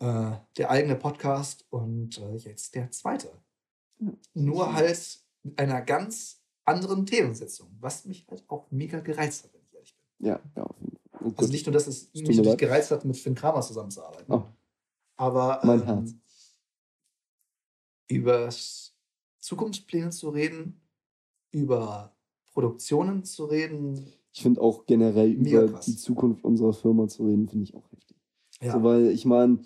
äh, 0.00 0.32
der 0.56 0.70
eigene 0.70 0.96
Podcast 0.96 1.66
und 1.70 2.18
äh, 2.18 2.36
jetzt 2.36 2.74
der 2.74 2.90
zweite. 2.90 3.30
Ja. 3.98 4.12
Nur 4.34 4.72
halt 4.74 5.18
mit 5.42 5.58
einer 5.58 5.80
ganz 5.80 6.42
anderen 6.64 7.06
Themensetzung, 7.06 7.68
was 7.80 8.04
mich 8.04 8.26
halt 8.30 8.44
auch 8.48 8.70
mega 8.70 9.00
gereizt 9.00 9.44
hat, 9.44 9.54
wenn 9.54 9.62
ich 9.62 9.74
ehrlich 9.74 9.96
bin. 9.96 10.28
Ja, 10.28 10.40
ja. 10.56 10.66
Also 11.36 11.50
nicht 11.50 11.66
nur, 11.66 11.72
dass 11.72 11.86
es 11.86 12.12
mich 12.14 12.24
natürlich 12.24 12.56
gereizt 12.56 12.90
hat, 12.90 13.04
mit 13.04 13.16
Finn 13.16 13.34
Kramer 13.34 13.60
zusammenzuarbeiten. 13.60 14.32
Oh. 14.32 14.44
Aber 15.16 15.60
mein 15.64 15.80
ähm, 15.80 15.86
Herz 15.86 16.14
über 18.10 18.48
Zukunftspläne 19.38 20.10
zu 20.10 20.28
reden, 20.30 20.80
über 21.52 22.14
Produktionen 22.52 23.24
zu 23.24 23.44
reden. 23.46 24.04
Ich 24.32 24.42
finde 24.42 24.60
auch 24.60 24.86
generell 24.86 25.34
Mega 25.36 25.62
über 25.62 25.72
krass. 25.74 25.86
die 25.86 25.96
Zukunft 25.96 26.44
unserer 26.44 26.72
Firma 26.72 27.08
zu 27.08 27.24
reden, 27.24 27.48
finde 27.48 27.64
ich 27.64 27.74
auch 27.74 27.90
heftig. 27.90 28.16
Ja. 28.60 28.72
So, 28.72 28.82
weil 28.82 29.08
ich 29.08 29.24
meine, 29.24 29.60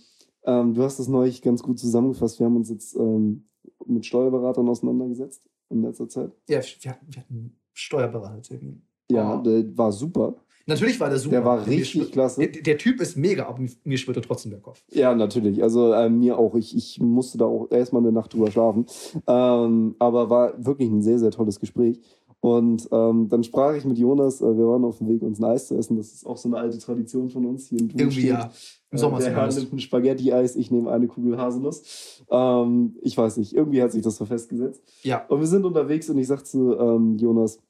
ähm, 0.44 0.74
du 0.74 0.83
hast 0.83 0.98
das 0.98 1.09
neulich 1.09 1.42
ganz 1.42 1.62
gut 1.62 1.78
zusammengefasst. 1.78 2.38
Wir 2.38 2.46
haben 2.46 2.57
uns 2.57 2.70
jetzt 2.70 2.94
ähm, 2.96 3.48
mit 3.87 4.07
Steuerberatern 4.07 4.68
auseinandergesetzt 4.68 5.42
in 5.70 5.83
letzter 5.83 6.09
Zeit. 6.09 6.33
Ja, 6.48 6.61
wir 6.80 6.90
hatten, 6.90 7.07
wir 7.12 7.20
hatten 7.22 7.35
einen 7.35 7.61
Steuerberatertermin. 7.72 8.83
Ja, 9.11 9.38
Oh. 9.38 9.42
der 9.42 9.76
war 9.76 9.92
super. 9.92 10.37
Natürlich 10.66 10.98
war 11.00 11.09
der 11.11 11.18
super. 11.18 11.37
Der 11.37 11.44
war 11.44 11.57
Mir 11.61 11.66
richtig 11.66 11.90
schwirrt- 11.90 12.12
klasse. 12.12 12.40
Der, 12.40 12.62
der 12.62 12.79
Typ 12.79 13.00
ist 13.00 13.16
mega, 13.16 13.46
aber 13.46 13.61
mir 13.85 13.98
schwirrte 13.98 14.20
trotzdem 14.22 14.50
der 14.50 14.61
Kopf. 14.61 14.83
Ja, 14.92 15.14
natürlich. 15.14 15.62
Also 15.62 15.92
äh, 15.92 16.09
mir 16.09 16.38
auch. 16.38 16.55
Ich, 16.55 16.74
ich 16.77 17.00
musste 17.00 17.38
da 17.38 17.44
auch 17.44 17.70
erstmal 17.70 18.03
eine 18.03 18.12
Nacht 18.12 18.33
drüber 18.33 18.50
schlafen. 18.50 18.87
Ähm, 19.27 19.94
aber 19.98 20.31
war 20.31 20.55
wirklich 20.64 20.88
ein 20.90 21.03
sehr, 21.03 21.18
sehr 21.18 21.31
tolles 21.31 21.61
Gespräch. 21.61 22.00
Und 22.40 22.88
ähm, 22.92 23.29
dann 23.31 23.42
sprach 23.42 23.74
ich 23.74 23.85
mit 23.87 23.96
Jonas. 23.98 24.40
Äh, 24.42 24.57
wir 24.57 24.66
waren 24.66 24.85
auf 24.85 24.98
dem 24.98 25.09
Weg, 25.09 25.22
uns 25.22 25.38
ein 25.38 25.44
Eis 25.44 25.68
zu 25.68 25.77
essen. 25.77 25.96
Das 25.96 26.12
ist 26.12 26.27
auch 26.27 26.37
so 26.37 26.48
eine 26.48 26.59
alte 26.59 26.79
Tradition 26.79 27.31
von 27.31 27.46
uns 27.46 27.68
hier 27.68 27.81
in 27.81 27.88
Thun 27.88 27.98
Irgendwie 28.00 28.20
steht. 28.20 28.31
ja. 28.33 28.50
Im 28.90 28.96
Äh, 28.96 29.00
Sommer 29.00 29.18
der 29.18 29.35
Herr 29.35 29.46
nimmt 29.53 29.72
ein 29.72 29.79
Spaghetti-Eis, 29.79 30.55
ich 30.57 30.70
nehme 30.70 30.90
eine 30.90 31.07
Kugel 31.09 31.38
Haselnuss. 31.38 32.22
Ähm, 32.31 32.96
ich 33.00 33.16
weiß 33.16 33.38
nicht, 33.38 33.55
irgendwie 33.55 33.83
hat 33.83 33.92
sich 33.92 34.03
das 34.03 34.16
so 34.16 34.24
festgesetzt. 34.27 34.83
Ja. 35.03 35.24
Und 35.29 35.40
wir 35.40 35.46
sind 35.46 35.64
unterwegs 35.64 36.09
und 36.11 36.18
ich 36.18 36.27
sagte 36.27 36.44
zu 36.44 36.77
ähm, 36.79 37.16
Jonas, 37.18 37.61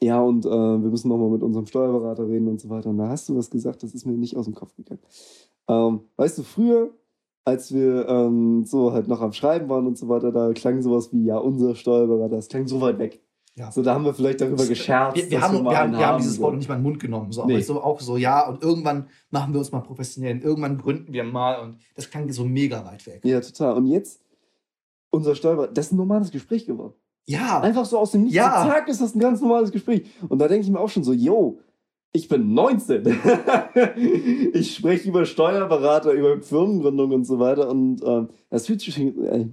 ja, 0.00 0.20
und 0.20 0.46
äh, 0.46 0.48
wir 0.48 0.90
müssen 0.90 1.08
nochmal 1.08 1.30
mit 1.30 1.42
unserem 1.42 1.66
Steuerberater 1.66 2.28
reden 2.28 2.48
und 2.48 2.60
so 2.60 2.68
weiter. 2.68 2.90
Und 2.90 2.98
da 2.98 3.08
hast 3.08 3.28
du 3.28 3.36
was 3.36 3.50
gesagt, 3.50 3.82
das 3.82 3.94
ist 3.94 4.06
mir 4.06 4.12
nicht 4.12 4.36
aus 4.36 4.44
dem 4.44 4.54
Kopf 4.54 4.74
gegangen. 4.76 5.00
Ähm, 5.68 6.00
weißt 6.16 6.38
du, 6.38 6.42
früher, 6.42 6.90
als 7.44 7.74
wir 7.74 8.08
ähm, 8.08 8.64
so 8.64 8.92
halt 8.92 9.08
noch 9.08 9.20
am 9.20 9.32
Schreiben 9.32 9.68
waren 9.68 9.86
und 9.86 9.98
so 9.98 10.08
weiter, 10.08 10.30
da 10.30 10.52
klang 10.52 10.82
sowas 10.82 11.12
wie, 11.12 11.24
ja, 11.24 11.38
unser 11.38 11.74
Steuerberater, 11.74 12.36
das 12.36 12.48
klang 12.48 12.68
so 12.68 12.80
weit 12.80 12.98
weg. 12.98 13.20
Ja. 13.54 13.70
So, 13.70 13.82
da 13.82 13.94
haben 13.94 14.04
wir 14.04 14.14
vielleicht 14.14 14.40
darüber 14.40 14.64
gescherzt. 14.64 15.16
Wir, 15.16 15.30
wir, 15.30 15.40
haben, 15.42 15.62
wir, 15.62 15.76
haben, 15.76 15.92
wir 15.92 16.06
haben 16.06 16.18
dieses 16.18 16.36
so. 16.36 16.42
Wort 16.42 16.56
nicht 16.56 16.68
mal 16.68 16.76
in 16.76 16.80
den 16.80 16.84
Mund 16.84 17.00
genommen. 17.00 17.32
So, 17.32 17.44
Nee. 17.44 17.54
aber 17.54 17.62
so 17.62 17.82
auch 17.82 18.00
so, 18.00 18.16
ja, 18.16 18.48
und 18.48 18.62
irgendwann 18.62 19.08
machen 19.30 19.52
wir 19.52 19.58
uns 19.58 19.72
mal 19.72 19.80
professionell. 19.80 20.36
und 20.36 20.44
Irgendwann 20.44 20.78
gründen 20.78 21.12
wir 21.12 21.24
mal. 21.24 21.60
Und 21.60 21.76
das 21.94 22.08
klang 22.08 22.30
so 22.32 22.44
mega 22.44 22.84
weit 22.86 23.06
weg. 23.06 23.20
Ja, 23.24 23.40
total. 23.40 23.74
Und 23.76 23.86
jetzt, 23.88 24.22
unser 25.10 25.34
Steuerberater, 25.34 25.72
das 25.72 25.86
ist 25.86 25.92
ein 25.92 25.96
normales 25.96 26.30
Gespräch 26.30 26.64
geworden. 26.64 26.94
Ja. 27.26 27.60
Einfach 27.60 27.84
so 27.84 27.98
aus 27.98 28.12
dem 28.12 28.22
Nichts. 28.22 28.36
Ja. 28.36 28.66
Zack, 28.66 28.88
ist 28.88 29.00
das 29.00 29.14
ein 29.14 29.20
ganz 29.20 29.40
normales 29.40 29.70
Gespräch. 29.70 30.06
Und 30.28 30.38
da 30.38 30.48
denke 30.48 30.64
ich 30.64 30.70
mir 30.70 30.80
auch 30.80 30.88
schon 30.88 31.04
so, 31.04 31.12
yo, 31.12 31.60
ich 32.12 32.28
bin 32.28 32.52
19. 32.52 33.06
ich 34.52 34.74
spreche 34.74 35.08
über 35.08 35.24
Steuerberater, 35.24 36.12
über 36.12 36.42
Firmengründung 36.42 37.12
und 37.12 37.24
so 37.24 37.38
weiter. 37.38 37.70
Und 37.70 38.02
ähm, 38.04 38.28
das 38.50 38.66
fühlt 38.66 38.80
sich 38.80 38.94
schon, 38.94 39.24
äh, 39.24 39.46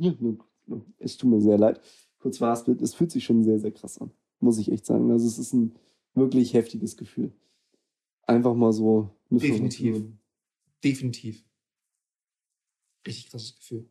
es 0.99 1.17
tut 1.17 1.29
mir 1.29 1.41
sehr 1.41 1.58
leid, 1.58 1.79
kurz 2.19 2.38
verhaspelt, 2.38 2.82
es 2.82 2.93
fühlt 2.93 3.12
sich 3.12 3.23
schon 3.23 3.43
sehr, 3.43 3.60
sehr 3.60 3.71
krass 3.71 3.99
an. 3.99 4.12
Muss 4.39 4.58
ich 4.58 4.71
echt 4.71 4.86
sagen. 4.86 5.12
Also 5.12 5.27
es 5.27 5.38
ist 5.38 5.53
ein 5.53 5.75
wirklich 6.15 6.53
heftiges 6.53 6.97
Gefühl. 6.97 7.32
Einfach 8.23 8.53
mal 8.53 8.73
so 8.73 9.10
Definitiv. 9.29 10.03
Definitiv. 10.84 11.43
Richtig 13.05 13.29
krasses 13.29 13.55
Gefühl. 13.55 13.88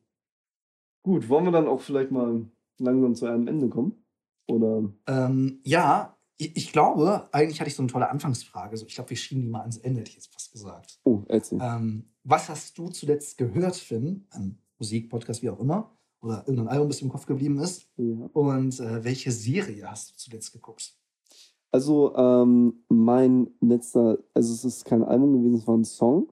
Gut, 1.02 1.28
wollen 1.28 1.44
wir 1.44 1.52
dann 1.52 1.68
auch 1.68 1.80
vielleicht 1.80 2.10
mal 2.10 2.44
langsam 2.80 3.14
zu 3.14 3.26
einem 3.26 3.46
Ende 3.46 3.68
kommen? 3.68 4.04
Oder 4.46 4.90
Ähm, 5.06 5.60
ja, 5.64 6.16
ich, 6.38 6.56
ich 6.56 6.72
glaube, 6.72 7.28
eigentlich 7.32 7.60
hatte 7.60 7.68
ich 7.68 7.76
so 7.76 7.82
eine 7.82 7.90
tolle 7.90 8.08
Anfangsfrage. 8.08 8.76
So, 8.76 8.86
ich 8.86 8.94
glaube, 8.94 9.10
wir 9.10 9.16
schieben 9.16 9.42
die 9.42 9.48
mal 9.48 9.60
ans 9.60 9.76
Ende, 9.78 10.00
hätte 10.00 10.10
ich 10.10 10.16
jetzt 10.16 10.32
fast 10.32 10.52
gesagt. 10.52 10.98
Oh, 11.04 11.22
erzähl. 11.28 11.58
Ähm, 11.60 12.04
was 12.24 12.48
hast 12.48 12.78
du 12.78 12.88
zuletzt 12.88 13.36
gehört, 13.36 13.76
Finn, 13.76 14.26
an 14.30 14.58
Musik, 14.78 15.10
Podcast, 15.10 15.42
wie 15.42 15.50
auch 15.50 15.60
immer? 15.60 15.96
Oder 16.20 16.44
irgendein 16.46 16.68
Album, 16.68 16.88
das 16.88 17.02
im 17.02 17.08
Kopf 17.08 17.26
geblieben 17.26 17.58
ist? 17.58 17.88
Ja. 17.96 18.28
Und 18.32 18.80
äh, 18.80 19.04
welche 19.04 19.30
Serie 19.30 19.90
hast 19.90 20.10
du 20.10 20.16
zuletzt 20.16 20.52
geguckt? 20.52 20.94
Also, 21.70 22.14
ähm, 22.16 22.84
mein 22.88 23.48
letzter, 23.60 24.18
also 24.32 24.54
es 24.54 24.64
ist 24.64 24.84
kein 24.84 25.02
Album 25.02 25.34
gewesen, 25.34 25.58
es 25.58 25.66
war 25.66 25.76
ein 25.76 25.84
Song, 25.84 26.28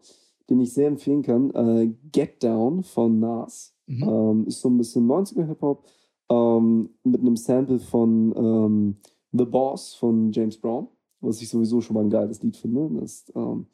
den 0.48 0.60
ich 0.60 0.72
sehr 0.72 0.88
empfehlen 0.88 1.22
kann. 1.22 1.50
Äh, 1.50 1.92
Get 2.10 2.42
Down 2.42 2.82
von 2.82 3.18
Nas. 3.18 3.74
Mhm. 3.86 4.02
Ähm, 4.02 4.46
ist 4.46 4.60
so 4.60 4.70
ein 4.70 4.78
bisschen 4.78 5.06
90er 5.06 5.46
Hip-Hop 5.46 5.86
ähm, 6.28 6.90
mit 7.04 7.20
einem 7.20 7.36
Sample 7.36 7.78
von 7.78 8.34
ähm, 8.36 8.96
The 9.32 9.44
Boss 9.44 9.94
von 9.94 10.32
James 10.32 10.56
Brown, 10.58 10.88
was 11.20 11.40
ich 11.40 11.48
sowieso 11.48 11.80
schon 11.80 11.94
mal 11.94 12.04
ein 12.04 12.10
geiles 12.10 12.42
Lied 12.42 12.56
finde. 12.56 12.88
Das, 13.00 13.30
ähm, 13.34 13.66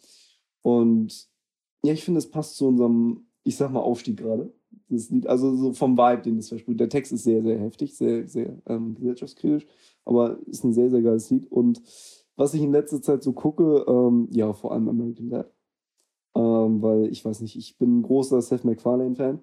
und 0.62 1.28
ja, 1.84 1.92
ich 1.92 2.04
finde, 2.04 2.18
es 2.18 2.30
passt 2.30 2.56
zu 2.56 2.68
unserem, 2.68 3.26
ich 3.44 3.56
sag 3.56 3.72
mal, 3.72 3.80
Aufstieg 3.80 4.18
gerade. 4.18 4.52
Das 4.88 5.10
Lied, 5.10 5.26
also 5.26 5.54
so 5.56 5.72
vom 5.72 5.96
Vibe, 5.96 6.22
den 6.22 6.38
es 6.38 6.48
versprüht. 6.48 6.80
Der 6.80 6.88
Text 6.88 7.12
ist 7.12 7.24
sehr, 7.24 7.42
sehr 7.42 7.58
heftig, 7.58 7.96
sehr, 7.96 8.28
sehr 8.28 8.56
ähm, 8.66 8.94
gesellschaftskritisch, 8.94 9.66
aber 10.04 10.38
ist 10.46 10.64
ein 10.64 10.72
sehr, 10.72 10.90
sehr 10.90 11.02
geiles 11.02 11.30
Lied. 11.30 11.50
Und 11.50 11.82
was 12.36 12.54
ich 12.54 12.62
in 12.62 12.72
letzter 12.72 13.02
Zeit 13.02 13.22
so 13.22 13.32
gucke, 13.32 13.84
ähm, 13.88 14.28
ja, 14.30 14.52
vor 14.52 14.72
allem 14.72 14.88
American 14.88 15.28
Dad. 15.28 15.52
Ähm, 16.34 16.80
weil 16.80 17.06
ich 17.08 17.24
weiß 17.24 17.40
nicht, 17.40 17.56
ich 17.56 17.76
bin 17.76 17.98
ein 17.98 18.02
großer 18.02 18.40
Seth 18.40 18.64
MacFarlane-Fan 18.64 19.40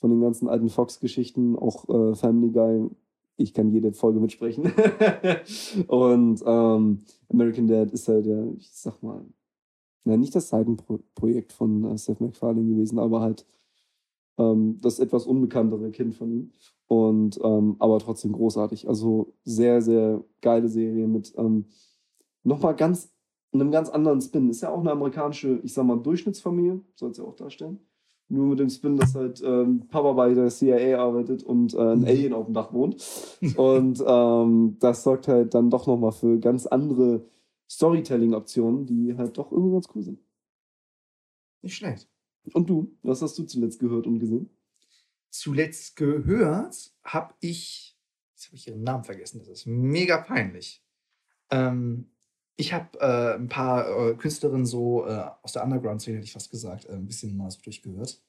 von 0.00 0.10
den 0.10 0.20
ganzen 0.20 0.48
alten 0.48 0.68
Fox-Geschichten, 0.68 1.56
auch 1.56 1.88
äh, 1.88 2.14
Family 2.14 2.50
Guy. 2.50 2.90
Ich 3.36 3.52
kann 3.52 3.70
jede 3.70 3.92
Folge 3.92 4.20
mitsprechen. 4.20 4.64
und 5.88 6.42
ähm, 6.46 7.00
American 7.28 7.68
Dad 7.68 7.90
ist 7.90 8.08
halt 8.08 8.26
der, 8.26 8.46
ich 8.56 8.70
sag 8.72 9.02
mal, 9.02 9.24
na, 10.04 10.16
nicht 10.16 10.34
das 10.34 10.48
Seitenprojekt 10.48 11.52
von 11.52 11.84
äh, 11.84 11.98
Seth 11.98 12.20
MacFarlane 12.20 12.68
gewesen, 12.68 12.98
aber 12.98 13.20
halt 13.20 13.44
ähm, 14.38 14.78
das 14.80 15.00
etwas 15.00 15.26
unbekanntere 15.26 15.90
Kind 15.90 16.14
von 16.14 16.30
ihm. 16.30 16.52
Und 16.86 17.38
ähm, 17.42 17.76
aber 17.78 17.98
trotzdem 17.98 18.32
großartig. 18.32 18.88
Also 18.88 19.32
sehr, 19.44 19.82
sehr 19.82 20.22
geile 20.40 20.68
Serie 20.68 21.08
mit 21.08 21.34
ähm, 21.36 21.66
nochmal 22.44 22.76
ganz 22.76 23.12
einem 23.52 23.70
ganz 23.70 23.88
anderen 23.88 24.20
Spin. 24.20 24.48
Ist 24.48 24.60
ja 24.60 24.70
auch 24.70 24.80
eine 24.80 24.92
amerikanische, 24.92 25.60
ich 25.62 25.72
sag 25.72 25.84
mal, 25.84 25.98
Durchschnittsfamilie, 25.98 26.80
soll 26.94 27.10
es 27.10 27.18
ja 27.18 27.24
auch 27.24 27.34
darstellen. 27.34 27.80
Nur 28.28 28.46
mit 28.46 28.58
dem 28.58 28.68
Spin, 28.70 28.96
dass 28.96 29.14
halt 29.14 29.40
ähm, 29.44 29.86
Papa 29.88 30.12
bei 30.12 30.34
der 30.34 30.48
CIA 30.48 30.98
arbeitet 30.98 31.44
und 31.44 31.74
äh, 31.74 31.78
ein 31.78 32.00
Mhm. 32.00 32.06
Alien 32.06 32.32
auf 32.32 32.46
dem 32.46 32.54
Dach 32.54 32.72
wohnt. 32.72 32.96
Und 33.56 34.02
ähm, 34.04 34.76
das 34.80 35.04
sorgt 35.04 35.28
halt 35.28 35.54
dann 35.54 35.70
doch 35.70 35.86
nochmal 35.86 36.10
für 36.12 36.38
ganz 36.40 36.66
andere 36.66 37.24
Storytelling-Optionen, 37.70 38.84
die 38.86 39.16
halt 39.16 39.38
doch 39.38 39.52
irgendwie 39.52 39.72
ganz 39.72 39.88
cool 39.94 40.02
sind. 40.02 40.20
Nicht 41.62 41.76
schlecht. 41.76 42.08
Und 42.52 42.68
du, 42.68 42.96
was 43.02 43.22
hast 43.22 43.38
du 43.38 43.44
zuletzt 43.44 43.78
gehört 43.78 44.06
und 44.06 44.18
gesehen? 44.18 44.50
Zuletzt 45.30 45.96
gehört 45.96 46.94
habe 47.04 47.34
ich, 47.40 47.96
jetzt 48.34 48.46
habe 48.46 48.56
ich 48.56 48.68
ihren 48.68 48.82
Namen 48.82 49.04
vergessen, 49.04 49.38
das 49.38 49.48
ist 49.48 49.66
mega 49.66 50.18
peinlich. 50.18 50.84
Ähm, 51.50 52.10
ich 52.56 52.72
habe 52.72 52.98
äh, 53.00 53.34
ein 53.34 53.48
paar 53.48 54.10
äh, 54.10 54.14
Künstlerinnen 54.14 54.66
so 54.66 55.06
äh, 55.06 55.24
aus 55.42 55.52
der 55.52 55.64
Underground-Szene, 55.64 56.16
hätte 56.16 56.26
ich 56.26 56.32
fast 56.32 56.50
gesagt, 56.50 56.86
äh, 56.86 56.92
ein 56.92 57.06
bisschen 57.06 57.36
mal 57.36 57.50
so 57.50 57.60
durchgehört. 57.62 58.22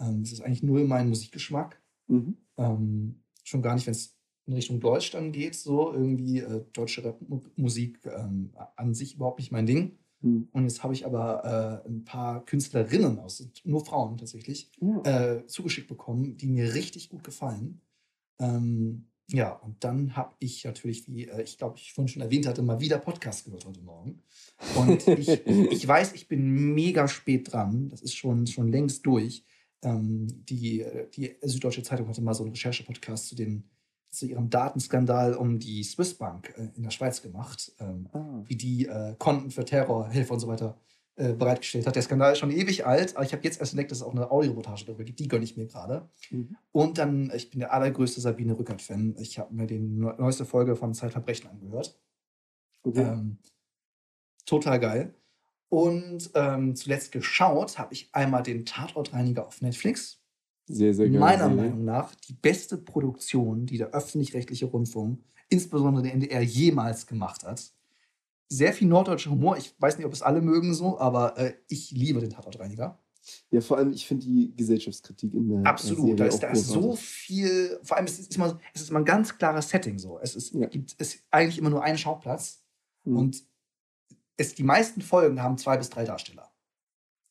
Ähm, 0.00 0.22
das 0.22 0.32
ist 0.32 0.40
eigentlich 0.40 0.62
null 0.62 0.84
mein 0.84 1.08
Musikgeschmack. 1.08 1.80
Mhm. 2.06 2.38
Ähm, 2.56 3.22
schon 3.44 3.62
gar 3.62 3.74
nicht, 3.74 3.86
wenn 3.86 3.92
es 3.92 4.16
in 4.46 4.54
Richtung 4.54 4.80
Deutsch 4.80 5.10
dann 5.10 5.32
geht, 5.32 5.54
so 5.54 5.92
irgendwie 5.92 6.38
äh, 6.38 6.64
deutsche 6.72 7.04
Rapmusik 7.04 8.00
ähm, 8.06 8.52
an 8.76 8.94
sich 8.94 9.16
überhaupt 9.16 9.38
nicht 9.38 9.52
mein 9.52 9.66
Ding. 9.66 9.98
Hm. 10.20 10.48
Und 10.50 10.64
jetzt 10.64 10.82
habe 10.82 10.94
ich 10.94 11.06
aber 11.06 11.84
äh, 11.84 11.88
ein 11.88 12.04
paar 12.04 12.44
Künstlerinnen 12.44 13.18
aus, 13.20 13.46
nur 13.64 13.84
Frauen 13.84 14.16
tatsächlich, 14.16 14.72
Ja. 14.80 15.46
zugeschickt 15.46 15.86
bekommen, 15.86 16.36
die 16.36 16.48
mir 16.48 16.74
richtig 16.74 17.08
gut 17.10 17.22
gefallen. 17.22 17.82
Ähm, 18.40 19.10
ja, 19.30 19.52
und 19.52 19.84
dann 19.84 20.16
habe 20.16 20.34
ich 20.38 20.64
natürlich, 20.64 21.06
wie 21.06 21.26
äh, 21.28 21.42
ich 21.42 21.58
glaube, 21.58 21.76
ich 21.76 21.92
vorhin 21.92 22.08
schon 22.08 22.22
erwähnt 22.22 22.46
hatte, 22.46 22.62
mal 22.62 22.80
wieder 22.80 22.98
Podcast 22.98 23.44
gehört 23.44 23.66
heute 23.66 23.82
Morgen. 23.82 24.22
Und 24.76 25.06
ich, 25.06 25.28
ich 25.46 25.86
weiß, 25.86 26.14
ich 26.14 26.28
bin 26.28 26.74
mega 26.74 27.08
spät 27.08 27.52
dran. 27.52 27.90
Das 27.90 28.00
ist 28.00 28.14
schon, 28.14 28.46
schon 28.46 28.68
längst 28.72 29.04
durch. 29.04 29.44
Ähm, 29.82 30.26
die, 30.46 30.84
die 31.14 31.36
Süddeutsche 31.42 31.82
Zeitung 31.82 32.08
hatte 32.08 32.22
mal 32.22 32.34
so 32.34 32.42
einen 32.42 32.52
Recherche-Podcast 32.52 33.28
zu, 33.28 33.34
den, 33.36 33.68
zu 34.10 34.26
ihrem 34.26 34.48
Datenskandal 34.48 35.34
um 35.34 35.58
die 35.58 35.84
Swissbank 35.84 36.54
äh, 36.56 36.70
in 36.74 36.82
der 36.82 36.90
Schweiz 36.90 37.20
gemacht. 37.20 37.72
Ähm, 37.80 38.08
Ah. 38.12 38.42
wie 38.46 38.56
die 38.56 38.86
äh, 38.86 39.14
Konten 39.18 39.50
für 39.50 39.64
Terrorhelfer 39.64 40.34
und 40.34 40.40
so 40.40 40.48
weiter 40.48 40.80
äh, 41.18 41.32
bereitgestellt 41.34 41.86
hat. 41.86 41.94
Der 41.96 42.02
Skandal 42.02 42.32
ist 42.32 42.38
schon 42.38 42.50
ewig 42.50 42.86
alt, 42.86 43.16
aber 43.16 43.24
ich 43.26 43.32
habe 43.32 43.42
jetzt 43.44 43.60
erst 43.60 43.72
entdeckt, 43.72 43.90
dass 43.90 43.98
es 43.98 44.04
auch 44.04 44.12
eine 44.12 44.30
Audioreportage 44.30 44.84
darüber 44.86 45.04
gibt. 45.04 45.18
Die 45.18 45.28
gönne 45.28 45.44
ich 45.44 45.56
mir 45.56 45.66
gerade. 45.66 46.08
Mhm. 46.30 46.56
Und 46.72 46.96
dann, 46.98 47.30
ich 47.34 47.50
bin 47.50 47.60
der 47.60 47.72
allergrößte 47.72 48.20
Sabine 48.20 48.58
Rückert-Fan. 48.58 49.16
Ich 49.18 49.38
habe 49.38 49.52
mir 49.54 49.66
die 49.66 49.78
neu- 49.78 50.14
neueste 50.16 50.44
Folge 50.44 50.76
von 50.76 50.94
Zeitverbrechen 50.94 51.50
angehört. 51.50 52.00
Okay. 52.84 53.02
Ähm, 53.02 53.38
total 54.46 54.78
geil. 54.80 55.14
Und 55.68 56.30
ähm, 56.34 56.74
zuletzt 56.76 57.12
geschaut 57.12 57.78
habe 57.78 57.92
ich 57.92 58.08
einmal 58.12 58.42
den 58.42 58.64
Tatortreiniger 58.64 59.46
auf 59.46 59.60
Netflix. 59.60 60.20
sehr, 60.66 60.94
sehr 60.94 61.08
geil. 61.10 61.18
Meiner 61.20 61.48
Meinung 61.48 61.84
nach 61.84 62.14
die 62.14 62.32
beste 62.32 62.78
Produktion, 62.78 63.66
die 63.66 63.76
der 63.76 63.88
öffentlich-rechtliche 63.88 64.66
Rundfunk, 64.66 65.20
insbesondere 65.50 66.04
der 66.04 66.14
NDR, 66.14 66.42
jemals 66.42 67.06
gemacht 67.06 67.44
hat. 67.44 67.72
Sehr 68.48 68.72
viel 68.72 68.88
norddeutscher 68.88 69.30
Humor. 69.30 69.56
Ich 69.58 69.74
weiß 69.78 69.98
nicht, 69.98 70.06
ob 70.06 70.12
es 70.12 70.22
alle 70.22 70.40
mögen 70.40 70.72
so, 70.74 70.98
aber 70.98 71.36
äh, 71.36 71.54
ich 71.68 71.90
liebe 71.90 72.20
den 72.20 72.30
Tatortreiniger. 72.30 72.98
Ja, 73.50 73.60
vor 73.60 73.76
allem, 73.76 73.92
ich 73.92 74.06
finde 74.06 74.24
die 74.24 74.54
Gesellschaftskritik 74.56 75.34
in 75.34 75.48
der 75.50 75.66
Absolut, 75.66 75.98
Serie 76.00 76.16
da 76.16 76.24
ist, 76.26 76.38
da 76.40 76.48
ist 76.48 76.66
so 76.66 76.96
viel, 76.96 77.78
vor 77.82 77.98
allem 77.98 78.06
es 78.06 78.18
ist 78.18 78.34
immer, 78.34 78.58
es 78.72 78.80
ist 78.82 78.88
immer 78.90 79.00
ein 79.00 79.04
ganz 79.04 79.36
klares 79.36 79.68
Setting 79.68 79.98
so. 79.98 80.18
Es 80.18 80.34
ist, 80.34 80.54
Ja. 80.54 80.66
gibt 80.66 80.94
es 80.98 81.14
ist 81.14 81.24
eigentlich 81.30 81.58
immer 81.58 81.68
nur 81.70 81.82
einen 81.82 81.98
Schauplatz 81.98 82.64
Mhm. 83.04 83.16
und 83.18 83.42
es, 84.38 84.54
die 84.54 84.62
meisten 84.62 85.02
Folgen 85.02 85.42
haben 85.42 85.58
zwei 85.58 85.76
bis 85.76 85.90
drei 85.90 86.04
Darsteller. 86.04 86.50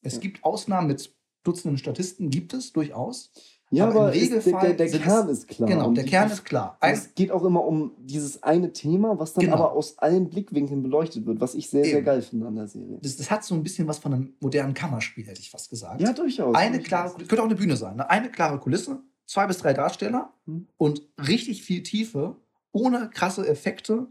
Es 0.02 0.16
Ja. 0.16 0.20
gibt 0.20 0.44
Ausnahmen 0.44 0.88
mit 0.88 1.16
Dutzenden 1.44 1.78
Statisten, 1.80 2.30
gibt 2.30 2.54
es 2.54 2.74
durchaus. 2.74 3.32
Ja, 3.70 3.86
aber 3.88 3.96
aber, 4.08 4.14
ist, 4.16 4.32
der, 4.46 4.74
der, 4.76 4.90
Kern 4.90 5.28
ist 5.28 5.48
klar. 5.48 5.68
genau, 5.70 5.92
der 5.92 6.06
Kern 6.06 6.32
ist 6.32 6.46
klar. 6.46 6.78
Ein, 6.80 6.94
es 6.94 7.14
geht 7.16 7.32
auch 7.32 7.44
immer 7.44 7.66
um 7.66 7.92
dieses 8.00 8.42
eine 8.44 8.72
Thema, 8.72 9.20
was 9.20 9.34
dann 9.34 9.44
Genau. 9.44 9.56
aber 9.58 9.72
aus 9.74 9.98
allen 10.00 10.30
Blickwinkeln 10.30 10.82
beleuchtet 10.84 11.26
wird, 11.26 11.42
was 11.42 11.54
ich 11.54 11.70
sehr, 11.70 11.84
sehr 11.84 11.98
Eben. 11.98 12.06
geil 12.06 12.22
finde 12.22 12.48
an 12.48 12.56
der 12.56 12.68
Serie. 12.68 12.98
das, 13.02 13.18
das 13.18 13.30
hat 13.30 13.44
so 13.44 13.56
ein 13.56 13.64
bisschen 13.64 13.86
was 13.88 13.98
von 14.00 14.14
einem 14.14 14.34
modernen 14.40 14.74
Kammerspiel, 14.74 15.26
hätte 15.28 15.42
ich 15.42 15.50
fast 15.50 15.70
gesagt. 15.70 16.00
Ja, 16.02 16.14
durchaus. 16.14 16.56
eine 16.56 16.78
durchaus. 16.78 16.88
klare, 16.88 17.18
könnte 17.26 17.42
auch 17.42 17.46
eine 17.48 17.56
Bühne 17.56 17.76
sein, 17.76 17.98
ne? 17.98 18.10
eine 18.10 18.30
klare 18.32 18.58
Kulisse, 18.60 19.02
zwei 19.26 19.46
bis 19.48 19.58
drei 19.58 19.74
Darsteller 19.74 20.32
Hm. 20.46 20.68
und 20.78 21.02
richtig 21.28 21.64
viel 21.64 21.84
Tiefe, 21.84 22.38
ohne 22.72 23.10
krasse 23.10 23.46
Effekte, 23.48 24.08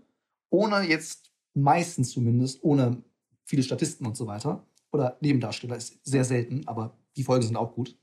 ohne 0.50 0.82
jetzt 0.86 1.30
meistens 1.54 2.10
zumindest, 2.10 2.62
ohne 2.62 3.02
viele 3.44 3.62
Statisten 3.62 4.06
und 4.06 4.16
so 4.18 4.26
weiter. 4.26 4.64
Oder 4.92 5.16
Nebendarsteller 5.20 5.76
ist 5.76 5.98
sehr 6.04 6.24
selten, 6.24 6.62
aber 6.66 6.96
die 7.16 7.22
Folgen 7.22 7.44
sind 7.46 7.56
auch 7.56 7.74
gut. 7.74 7.96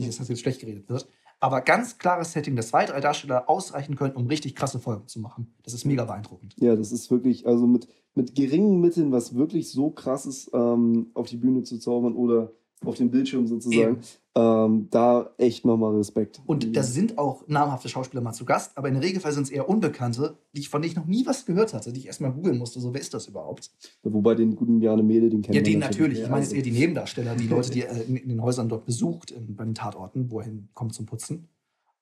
Nicht, 0.00 0.10
dass 0.10 0.18
das 0.18 0.28
jetzt 0.28 0.40
schlecht 0.40 0.60
geredet 0.60 0.88
wird. 0.88 1.08
Aber 1.40 1.62
ganz 1.62 1.96
klares 1.96 2.32
Setting, 2.32 2.54
dass 2.54 2.68
zwei, 2.68 2.84
drei 2.84 3.00
Darsteller 3.00 3.48
ausreichen 3.48 3.96
können, 3.96 4.14
um 4.14 4.26
richtig 4.26 4.54
krasse 4.54 4.78
Folgen 4.78 5.08
zu 5.08 5.20
machen. 5.20 5.54
Das 5.62 5.72
ist 5.72 5.86
mega 5.86 6.04
beeindruckend. 6.04 6.54
Ja, 6.58 6.76
das 6.76 6.92
ist 6.92 7.10
wirklich, 7.10 7.46
also 7.46 7.66
mit, 7.66 7.88
mit 8.14 8.34
geringen 8.34 8.80
Mitteln, 8.80 9.10
was 9.10 9.34
wirklich 9.34 9.70
so 9.70 9.90
krass 9.90 10.26
ist, 10.26 10.50
ähm, 10.52 11.10
auf 11.14 11.28
die 11.28 11.38
Bühne 11.38 11.62
zu 11.62 11.78
zaubern 11.78 12.14
oder 12.14 12.52
auf 12.84 12.96
dem 12.96 13.10
Bildschirm 13.10 13.46
sozusagen, 13.46 14.00
ähm, 14.34 14.88
da 14.90 15.30
echt 15.36 15.64
nochmal 15.64 15.94
Respekt. 15.96 16.40
Und 16.46 16.74
da 16.76 16.82
sind 16.82 17.18
auch 17.18 17.46
namhafte 17.46 17.88
Schauspieler 17.88 18.22
mal 18.22 18.32
zu 18.32 18.44
Gast, 18.44 18.76
aber 18.76 18.88
in 18.88 18.94
der 18.94 19.02
Regelfall 19.02 19.32
sind 19.32 19.44
es 19.44 19.50
eher 19.50 19.68
Unbekannte, 19.68 20.38
die 20.54 20.60
ich, 20.60 20.68
von 20.68 20.80
denen 20.80 20.92
ich 20.92 20.96
noch 20.96 21.06
nie 21.06 21.26
was 21.26 21.44
gehört 21.44 21.74
hatte, 21.74 21.92
die 21.92 22.00
ich 22.00 22.06
erstmal 22.06 22.32
googeln 22.32 22.58
musste. 22.58 22.80
So, 22.80 22.94
wer 22.94 23.00
ist 23.00 23.12
das 23.12 23.26
überhaupt? 23.26 23.70
Wobei 24.02 24.34
den 24.34 24.56
guten 24.56 24.80
Jane 24.80 25.02
Mede, 25.02 25.28
den 25.28 25.42
kennt 25.42 25.56
Ja, 25.56 25.62
den 25.62 25.78
natürlich. 25.78 26.20
Ich 26.20 26.28
meine 26.28 26.42
jetzt 26.42 26.52
Also, 26.52 26.56
eher 26.56 26.62
die 26.62 26.70
Nebendarsteller, 26.70 27.34
die 27.34 27.46
Leute, 27.48 27.70
die 27.70 27.82
er 27.82 28.04
in, 28.04 28.16
in 28.16 28.28
den 28.28 28.42
Häusern 28.42 28.68
dort 28.68 28.86
besucht, 28.86 29.30
in, 29.30 29.56
bei 29.56 29.64
den 29.64 29.74
Tatorten, 29.74 30.30
wo 30.30 30.40
er 30.40 30.46
hinkommt 30.46 30.94
zum 30.94 31.06
Putzen. 31.06 31.48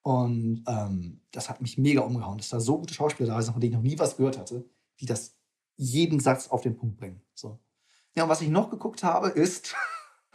Und 0.02 0.62
ähm, 0.66 1.20
das 1.32 1.50
hat 1.50 1.60
mich 1.60 1.76
mega 1.76 2.02
umgehauen, 2.02 2.38
dass 2.38 2.50
da 2.50 2.60
so 2.60 2.78
gute 2.78 2.94
Schauspieler 2.94 3.30
da 3.30 3.42
sind, 3.42 3.52
von 3.52 3.60
denen 3.60 3.72
ich 3.72 3.76
noch 3.76 3.82
nie 3.84 3.98
was 3.98 4.16
gehört 4.16 4.38
hatte, 4.38 4.64
die 5.00 5.06
das 5.06 5.34
jeden 5.76 6.20
Satz 6.20 6.48
auf 6.48 6.62
den 6.62 6.76
Punkt 6.76 6.96
bringen. 6.96 7.20
So. 7.34 7.58
Ja, 8.16 8.24
und 8.24 8.30
was 8.30 8.40
ich 8.40 8.48
noch 8.48 8.70
geguckt 8.70 9.02
habe, 9.02 9.28
ist, 9.28 9.74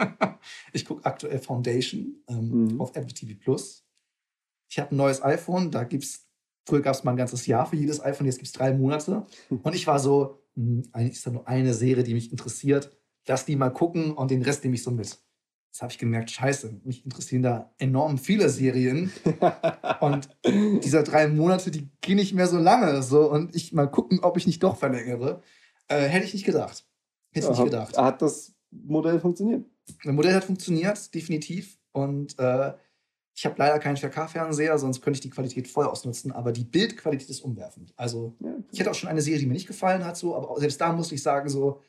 ich 0.74 0.86
gucke 0.86 1.06
aktuell 1.06 1.40
Foundation 1.40 2.24
ähm, 2.28 2.66
Mhm. 2.74 2.82
auf 2.82 2.90
Apple 2.96 3.14
TV 3.14 3.40
Plus. 3.40 3.86
Ich 4.70 4.80
habe 4.80 4.94
ein 4.94 4.98
neues 4.98 5.22
iPhone, 5.24 5.70
da 5.72 5.84
gibt's, 5.84 6.28
früher 6.68 6.82
gab 6.82 6.96
es 6.96 7.04
mal 7.04 7.12
ein 7.12 7.18
ganzes 7.18 7.46
Jahr 7.46 7.66
für 7.66 7.76
jedes 7.76 8.02
iPhone, 8.04 8.26
jetzt 8.26 8.38
gibt 8.38 8.48
es 8.48 8.54
drei 8.54 8.74
Monate. 8.74 9.26
Und 9.50 9.76
ich 9.76 9.86
war 9.88 10.00
so, 10.00 10.40
hm, 10.56 10.84
eigentlich 10.92 11.14
ist 11.18 11.28
da 11.28 11.32
nur 11.32 11.48
eine 11.48 11.74
Serie, 11.74 12.04
die 12.04 12.14
mich 12.14 12.32
interessiert. 12.32 12.96
Lass 13.28 13.46
die 13.46 13.56
mal 13.56 13.70
gucken 13.70 14.12
und 14.14 14.32
den 14.32 14.42
Rest 14.42 14.64
nehme 14.64 14.76
ich 14.76 14.84
so 14.84 14.92
mit. 14.92 15.18
Jetzt 15.72 15.82
habe 15.82 15.92
ich 15.92 15.98
gemerkt, 15.98 16.30
scheiße, 16.30 16.82
mich 16.84 17.04
interessieren 17.06 17.42
da 17.42 17.74
enorm 17.80 18.18
viele 18.20 18.48
Serien. 18.50 19.12
Und 20.02 20.30
diese 20.46 21.02
drei 21.04 21.28
Monate, 21.28 21.72
die 21.72 21.90
gehen 22.02 22.18
nicht 22.18 22.34
mehr 22.36 22.46
so 22.46 22.60
lange. 22.60 23.02
So, 23.02 23.32
und 23.32 23.56
ich 23.56 23.74
mal 23.74 23.88
gucken, 23.90 24.20
ob 24.20 24.38
ich 24.38 24.46
nicht 24.46 24.62
doch 24.62 24.78
verlängere. 24.78 25.42
Äh, 25.88 26.02
hätte 26.10 26.26
ich 26.28 26.34
nicht 26.36 26.46
gedacht. 26.46 26.86
Hätte 27.32 27.46
ich 27.46 27.50
nicht 27.50 27.58
hat, 27.60 27.66
gedacht. 27.66 27.98
hat 27.98 28.22
das 28.22 28.54
Modell 28.70 29.20
funktioniert? 29.20 29.66
Das 29.88 30.14
Modell 30.14 30.34
hat 30.34 30.44
funktioniert, 30.46 31.14
definitiv. 31.14 31.78
Und 31.92 32.38
äh, 32.40 32.74
ich 33.36 33.46
habe 33.46 33.56
leider 33.58 33.80
keinen 33.80 33.98
4K-Fernseher, 33.98 34.78
sonst 34.78 35.02
könnte 35.02 35.18
ich 35.18 35.22
die 35.22 35.30
Qualität 35.30 35.68
voll 35.68 35.86
ausnutzen. 35.88 36.32
Aber 36.32 36.52
die 36.52 36.64
Bildqualität 36.64 37.30
ist 37.30 37.42
umwerfend. 37.42 37.94
Also 37.96 38.36
Ja, 38.40 38.56
ich 38.72 38.80
hatte 38.80 38.92
auch 38.92 38.96
schon 38.96 39.10
eine 39.10 39.22
Serie, 39.22 39.40
die 39.40 39.46
mir 39.48 39.54
nicht 39.54 39.68
gefallen 39.68 40.06
hat, 40.06 40.18
so, 40.18 40.36
aber 40.36 40.60
selbst 40.60 40.80
da 40.80 40.92
musste 40.94 41.16
ich 41.16 41.24
sagen, 41.24 41.50
so, 41.50 41.82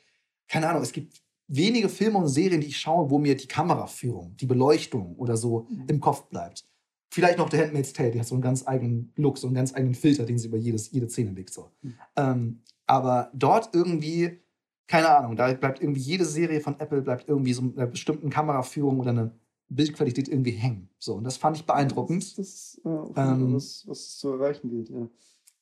keine 0.48 0.68
Ahnung, 0.68 0.82
es 0.82 0.92
gibt 0.92 1.22
wenige 1.46 1.88
Filme 1.90 2.18
und 2.18 2.28
Serien, 2.28 2.60
die 2.62 2.68
ich 2.68 2.78
schaue, 2.78 3.10
wo 3.10 3.18
mir 3.18 3.36
die 3.36 3.46
Kameraführung, 3.46 4.36
die 4.38 4.46
Beleuchtung 4.46 5.14
oder 5.16 5.36
so 5.36 5.66
Mhm. 5.68 5.84
im 5.88 6.00
Kopf 6.00 6.24
bleibt. 6.28 6.64
Vielleicht 7.10 7.38
noch 7.38 7.50
The 7.50 7.58
Handmaid's 7.58 7.92
Tale, 7.92 8.10
die 8.10 8.18
hat 8.20 8.26
so 8.26 8.34
einen 8.34 8.42
ganz 8.42 8.66
eigenen 8.66 9.12
Look, 9.16 9.38
so 9.38 9.46
einen 9.46 9.54
ganz 9.54 9.74
eigenen 9.74 9.94
Filter, 9.94 10.24
den 10.24 10.38
sie 10.38 10.48
über 10.48 10.56
jedes, 10.56 10.90
jede 10.90 11.08
Szene 11.08 11.30
legt. 11.32 11.52
So. 11.52 11.70
Mhm. 11.82 11.94
Ähm, 12.16 12.62
aber 12.86 13.30
dort 13.34 13.74
irgendwie, 13.74 14.40
keine 14.86 15.08
Ahnung, 15.08 15.36
da 15.36 15.52
bleibt 15.52 15.80
irgendwie 15.80 16.00
jede 16.00 16.24
Serie 16.24 16.60
von 16.60 16.78
Apple 16.78 17.02
bleibt 17.02 17.28
irgendwie 17.28 17.52
so 17.52 17.62
einer 17.62 17.86
bestimmten 17.86 18.30
Kameraführung 18.30 19.00
oder 19.00 19.10
einer 19.10 19.30
Bildqualität 19.68 20.28
irgendwie 20.28 20.52
hängen. 20.52 20.90
So, 20.98 21.14
und 21.14 21.24
das 21.24 21.36
fand 21.36 21.56
ich 21.56 21.64
beeindruckend. 21.64 22.38
Das, 22.38 22.48
ist 22.48 22.80
Fall 22.82 23.12
Ähm, 23.16 23.54
was, 23.54 23.84
was 23.86 24.18
zu 24.18 24.32
erreichen 24.32 24.68
gilt, 24.68 24.90
ja. 24.90 25.08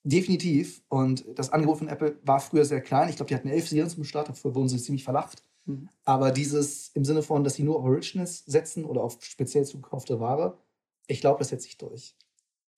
Definitiv. 0.05 0.83
Und 0.89 1.25
das 1.37 1.51
Angebot 1.51 1.79
von 1.79 1.89
Apple 1.89 2.19
war 2.25 2.41
früher 2.41 2.65
sehr 2.65 2.81
klein. 2.81 3.09
Ich 3.09 3.17
glaube, 3.17 3.29
die 3.29 3.37
hatten 3.37 3.49
elf 3.49 3.69
Serien 3.69 3.89
zum 3.89 4.03
Start, 4.03 4.29
dafür 4.29 4.55
wurden 4.55 4.69
sie 4.69 4.79
ziemlich 4.79 5.05
verlacht. 5.05 5.45
Mhm. 5.65 5.89
Aber 6.05 6.33
dieses 6.33 6.89
im 6.95 7.05
Sinne 7.05 7.23
von, 7.23 7.45
dass 7.45 7.55
sie 7.55 7.63
nur 7.63 7.77
auf 7.77 7.85
Originals 7.85 8.45
setzen 8.47 8.85
oder 8.85 9.03
auf 9.03 9.19
speziell 9.21 9.65
zugekaufte 9.65 10.19
Ware, 10.19 10.59
ich 11.07 11.21
glaube, 11.21 11.39
das 11.39 11.49
setzt 11.49 11.65
sich 11.65 11.79
durch. 11.79 12.17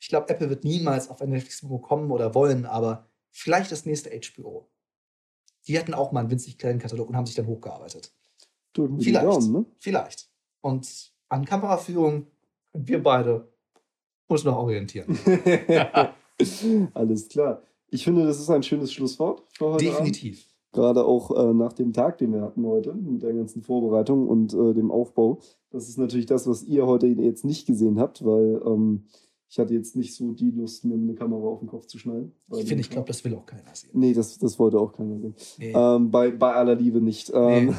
Ich 0.01 0.09
glaube, 0.09 0.29
Apple 0.29 0.51
wird 0.51 0.65
niemals 0.65 1.09
auf 1.09 1.23
ein 1.23 1.31
Netflix-Niveau 1.31 1.79
kommen 1.79 2.11
oder 2.11 2.35
wollen, 2.35 2.67
aber 2.67 3.09
vielleicht 3.31 3.73
das 3.73 3.87
nächste 3.87 4.11
HBO. 4.11 4.69
Die 5.67 5.79
hatten 5.79 5.95
auch 5.95 6.13
mal 6.13 6.21
einen 6.21 6.31
winzig 6.31 6.59
kleinen 6.59 6.79
Katalog 6.79 7.09
und 7.09 7.17
haben 7.17 7.27
sich 7.27 7.35
dann 7.35 7.47
hochgearbeitet. 7.47 8.13
Drücken 8.73 9.01
Vielleicht. 9.01 9.27
Daumen, 9.27 9.53
ne? 9.53 9.65
Vielleicht. 9.79 10.29
Und 10.61 11.13
an 11.29 11.45
Kameraführung 11.45 12.27
können 12.73 12.89
wir 12.89 13.03
beide 13.03 13.49
uns 14.27 14.45
noch 14.45 14.57
orientieren. 14.57 15.19
Alles 16.95 17.29
klar. 17.29 17.63
Ich 17.89 18.05
finde, 18.05 18.27
das 18.27 18.41
ist 18.41 18.51
ein 18.51 18.63
schönes 18.63 18.93
Schlusswort 18.93 19.43
für 19.53 19.67
heute 19.67 19.87
Abend. 19.87 19.99
Definitiv. 19.99 20.47
Gerade 20.73 21.05
auch 21.05 21.31
äh, 21.31 21.55
nach 21.55 21.73
dem 21.73 21.93
Tag, 21.93 22.19
den 22.19 22.33
wir 22.33 22.43
hatten 22.43 22.67
heute, 22.67 22.93
mit 22.95 23.23
der 23.23 23.33
ganzen 23.33 23.63
Vorbereitung 23.63 24.27
und 24.27 24.53
äh, 24.53 24.75
dem 24.75 24.91
Aufbau. 24.91 25.39
Das 25.71 25.89
ist 25.89 25.99
natürlich 25.99 26.27
das, 26.27 26.49
was 26.49 26.65
ihr 26.65 26.87
heute 26.87 27.07
jetzt 27.07 27.45
nicht 27.45 27.67
gesehen 27.67 28.01
habt, 28.01 28.25
weil 28.25 28.61
ähm, 28.67 29.05
ich 29.49 29.59
hatte 29.59 29.75
jetzt 29.75 29.95
nicht 29.97 30.15
so 30.15 30.33
die 30.33 30.51
Lust, 30.51 30.85
mir 30.85 30.95
eine 30.95 31.15
Kamera 31.15 31.47
auf 31.47 31.61
den 31.61 31.69
Kopf 31.69 31.87
zu 31.87 31.99
schnallen. 31.99 32.33
Ich 32.57 32.67
finde, 32.67 32.81
ich 32.81 32.91
glaube, 32.91 33.07
das 33.09 33.25
will 33.25 33.35
auch 33.35 33.47
keiner 33.47 33.75
sehen. 33.75 33.91
Nee, 33.93 34.13
das, 34.13 34.39
das 34.39 34.59
wollte 34.59 34.79
auch 34.79 34.93
keiner 34.93 35.19
sehen. 35.21 35.35
Nee. 35.59 35.73
Ähm, 35.75 36.11
bei, 36.11 36.31
bei 36.31 36.55
aller 36.55 36.75
Liebe 36.75 37.01
nicht. 37.01 37.31
Ähm, 37.35 37.75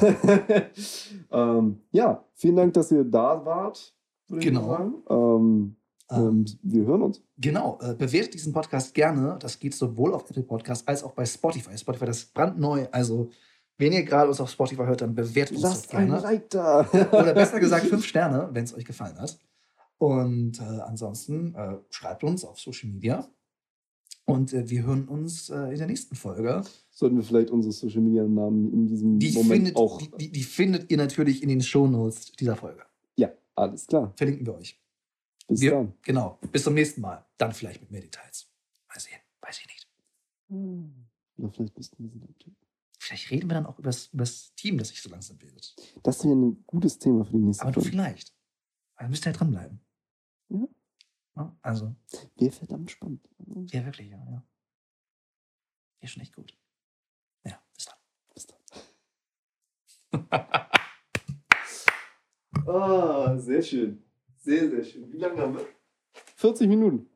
ähm, 1.30 1.80
ja, 1.92 2.24
vielen 2.34 2.56
Dank, 2.56 2.74
dass 2.74 2.90
ihr 2.92 3.04
da 3.04 3.44
wart. 3.44 3.94
Genau. 4.28 5.02
Ähm, 5.10 5.76
Ähm, 6.10 6.28
und 6.28 6.58
wir 6.62 6.84
hören 6.86 7.02
uns. 7.02 7.22
Genau, 7.38 7.78
äh, 7.82 7.94
bewertet 7.94 8.34
diesen 8.34 8.52
Podcast 8.52 8.94
gerne. 8.94 9.36
Das 9.40 9.58
geht 9.58 9.74
sowohl 9.74 10.14
auf 10.14 10.28
Apple 10.30 10.44
Podcast 10.44 10.88
als 10.88 11.02
auch 11.02 11.12
bei 11.12 11.24
Spotify. 11.24 11.76
Spotify 11.76 12.06
das 12.06 12.18
ist 12.18 12.34
brandneu. 12.34 12.86
Also, 12.92 13.30
wenn 13.78 13.92
ihr 13.92 14.04
gerade 14.04 14.28
uns 14.28 14.40
auf 14.40 14.50
Spotify 14.50 14.84
hört, 14.84 15.00
dann 15.00 15.14
bewertet 15.14 15.56
uns 15.56 15.62
Lasst 15.62 15.92
doch 15.92 15.98
ein 15.98 16.06
gerne. 16.06 16.22
Like 16.22 16.50
da. 16.50 16.88
Oder 17.12 17.34
besser 17.34 17.60
gesagt, 17.60 17.86
fünf 17.88 18.04
Sterne, 18.04 18.48
wenn 18.52 18.64
es 18.64 18.74
euch 18.74 18.84
gefallen 18.84 19.18
hat. 19.18 19.38
Und 19.98 20.58
äh, 20.60 20.62
ansonsten 20.62 21.54
äh, 21.54 21.78
schreibt 21.90 22.22
uns 22.24 22.44
auf 22.44 22.60
Social 22.60 22.90
Media. 22.90 23.28
Und 24.26 24.52
äh, 24.52 24.68
wir 24.68 24.82
hören 24.82 25.06
uns 25.08 25.50
äh, 25.50 25.70
in 25.72 25.78
der 25.78 25.86
nächsten 25.86 26.16
Folge. 26.16 26.62
Sollten 26.90 27.16
wir 27.16 27.22
vielleicht 27.22 27.50
unsere 27.50 27.72
Social 27.72 28.00
Media 28.02 28.24
Namen 28.24 28.72
in 28.72 28.86
diesem 28.86 29.18
Die 29.18 29.32
Moment 29.32 29.52
findet, 29.52 29.76
auch. 29.76 29.98
die, 29.98 30.10
die, 30.18 30.32
die 30.32 30.42
findet 30.42 30.90
ihr 30.90 30.96
natürlich 30.96 31.42
in 31.42 31.48
den 31.48 31.62
Shownotes 31.62 32.32
dieser 32.32 32.56
Folge. 32.56 32.82
Ja, 33.16 33.30
alles 33.54 33.86
klar. 33.86 34.12
Verlinken 34.16 34.44
wir 34.46 34.54
euch. 34.56 34.80
Bis 35.48 35.60
Wir- 35.60 35.70
dann. 35.72 35.92
Genau. 36.02 36.38
Bis 36.50 36.64
zum 36.64 36.74
nächsten 36.74 37.00
Mal. 37.00 37.24
Dann 37.38 37.52
vielleicht 37.52 37.80
mit 37.80 37.90
mehr 37.92 38.00
Details. 38.00 38.48
Mal 38.88 38.98
sehen. 39.00 39.20
Weiß 39.40 39.60
ich 39.60 39.66
nicht. 39.68 39.88
Oder 41.38 41.50
vielleicht 41.52 41.74
bist 41.74 41.94
du 41.98 42.02
ein 42.04 42.34
Typ. 42.38 42.52
Vielleicht 42.98 43.30
reden 43.30 43.48
wir 43.48 43.54
dann 43.54 43.66
auch 43.66 43.78
über 43.78 43.90
das 44.12 44.54
Team, 44.56 44.78
das 44.78 44.88
sich 44.88 45.00
so 45.00 45.08
langsam 45.08 45.36
bildet. 45.38 45.76
Das 46.02 46.24
wäre 46.24 46.34
ein 46.34 46.64
gutes 46.66 46.98
Thema 46.98 47.24
für 47.24 47.32
die 47.32 47.38
nächste 47.38 47.62
Aber 47.62 47.74
Folge. 47.74 47.90
vielleicht. 47.90 48.34
Aber 48.96 49.08
müsst 49.08 49.24
ihr 49.26 49.30
ja 49.32 49.38
dranbleiben. 49.38 49.78
Ja. 50.48 50.68
Ja, 51.36 51.56
Also, 51.62 51.94
Wäre 52.36 52.52
verdammt 52.52 52.90
spannend. 52.90 53.28
ja, 53.72 53.84
wirklich, 53.84 54.10
ja. 54.10 54.16
ja. 54.16 54.42
Wäre 56.00 56.08
schon 56.08 56.22
echt 56.22 56.34
gut. 56.34 56.56
Ja, 57.44 57.62
bis 57.74 57.84
dann. 57.86 57.98
Bis 58.34 58.46
dann. 58.46 58.60
Ah, 62.66 63.38
sehr 63.38 63.62
schön. 63.62 64.02
Sehr, 64.38 64.68
sehr 64.68 64.82
schön. 64.82 65.12
Wie 65.12 65.18
lange 65.18 65.40
haben 65.40 65.54
wir? 65.54 65.68
40 66.34 66.68
Minuten. 66.68 67.08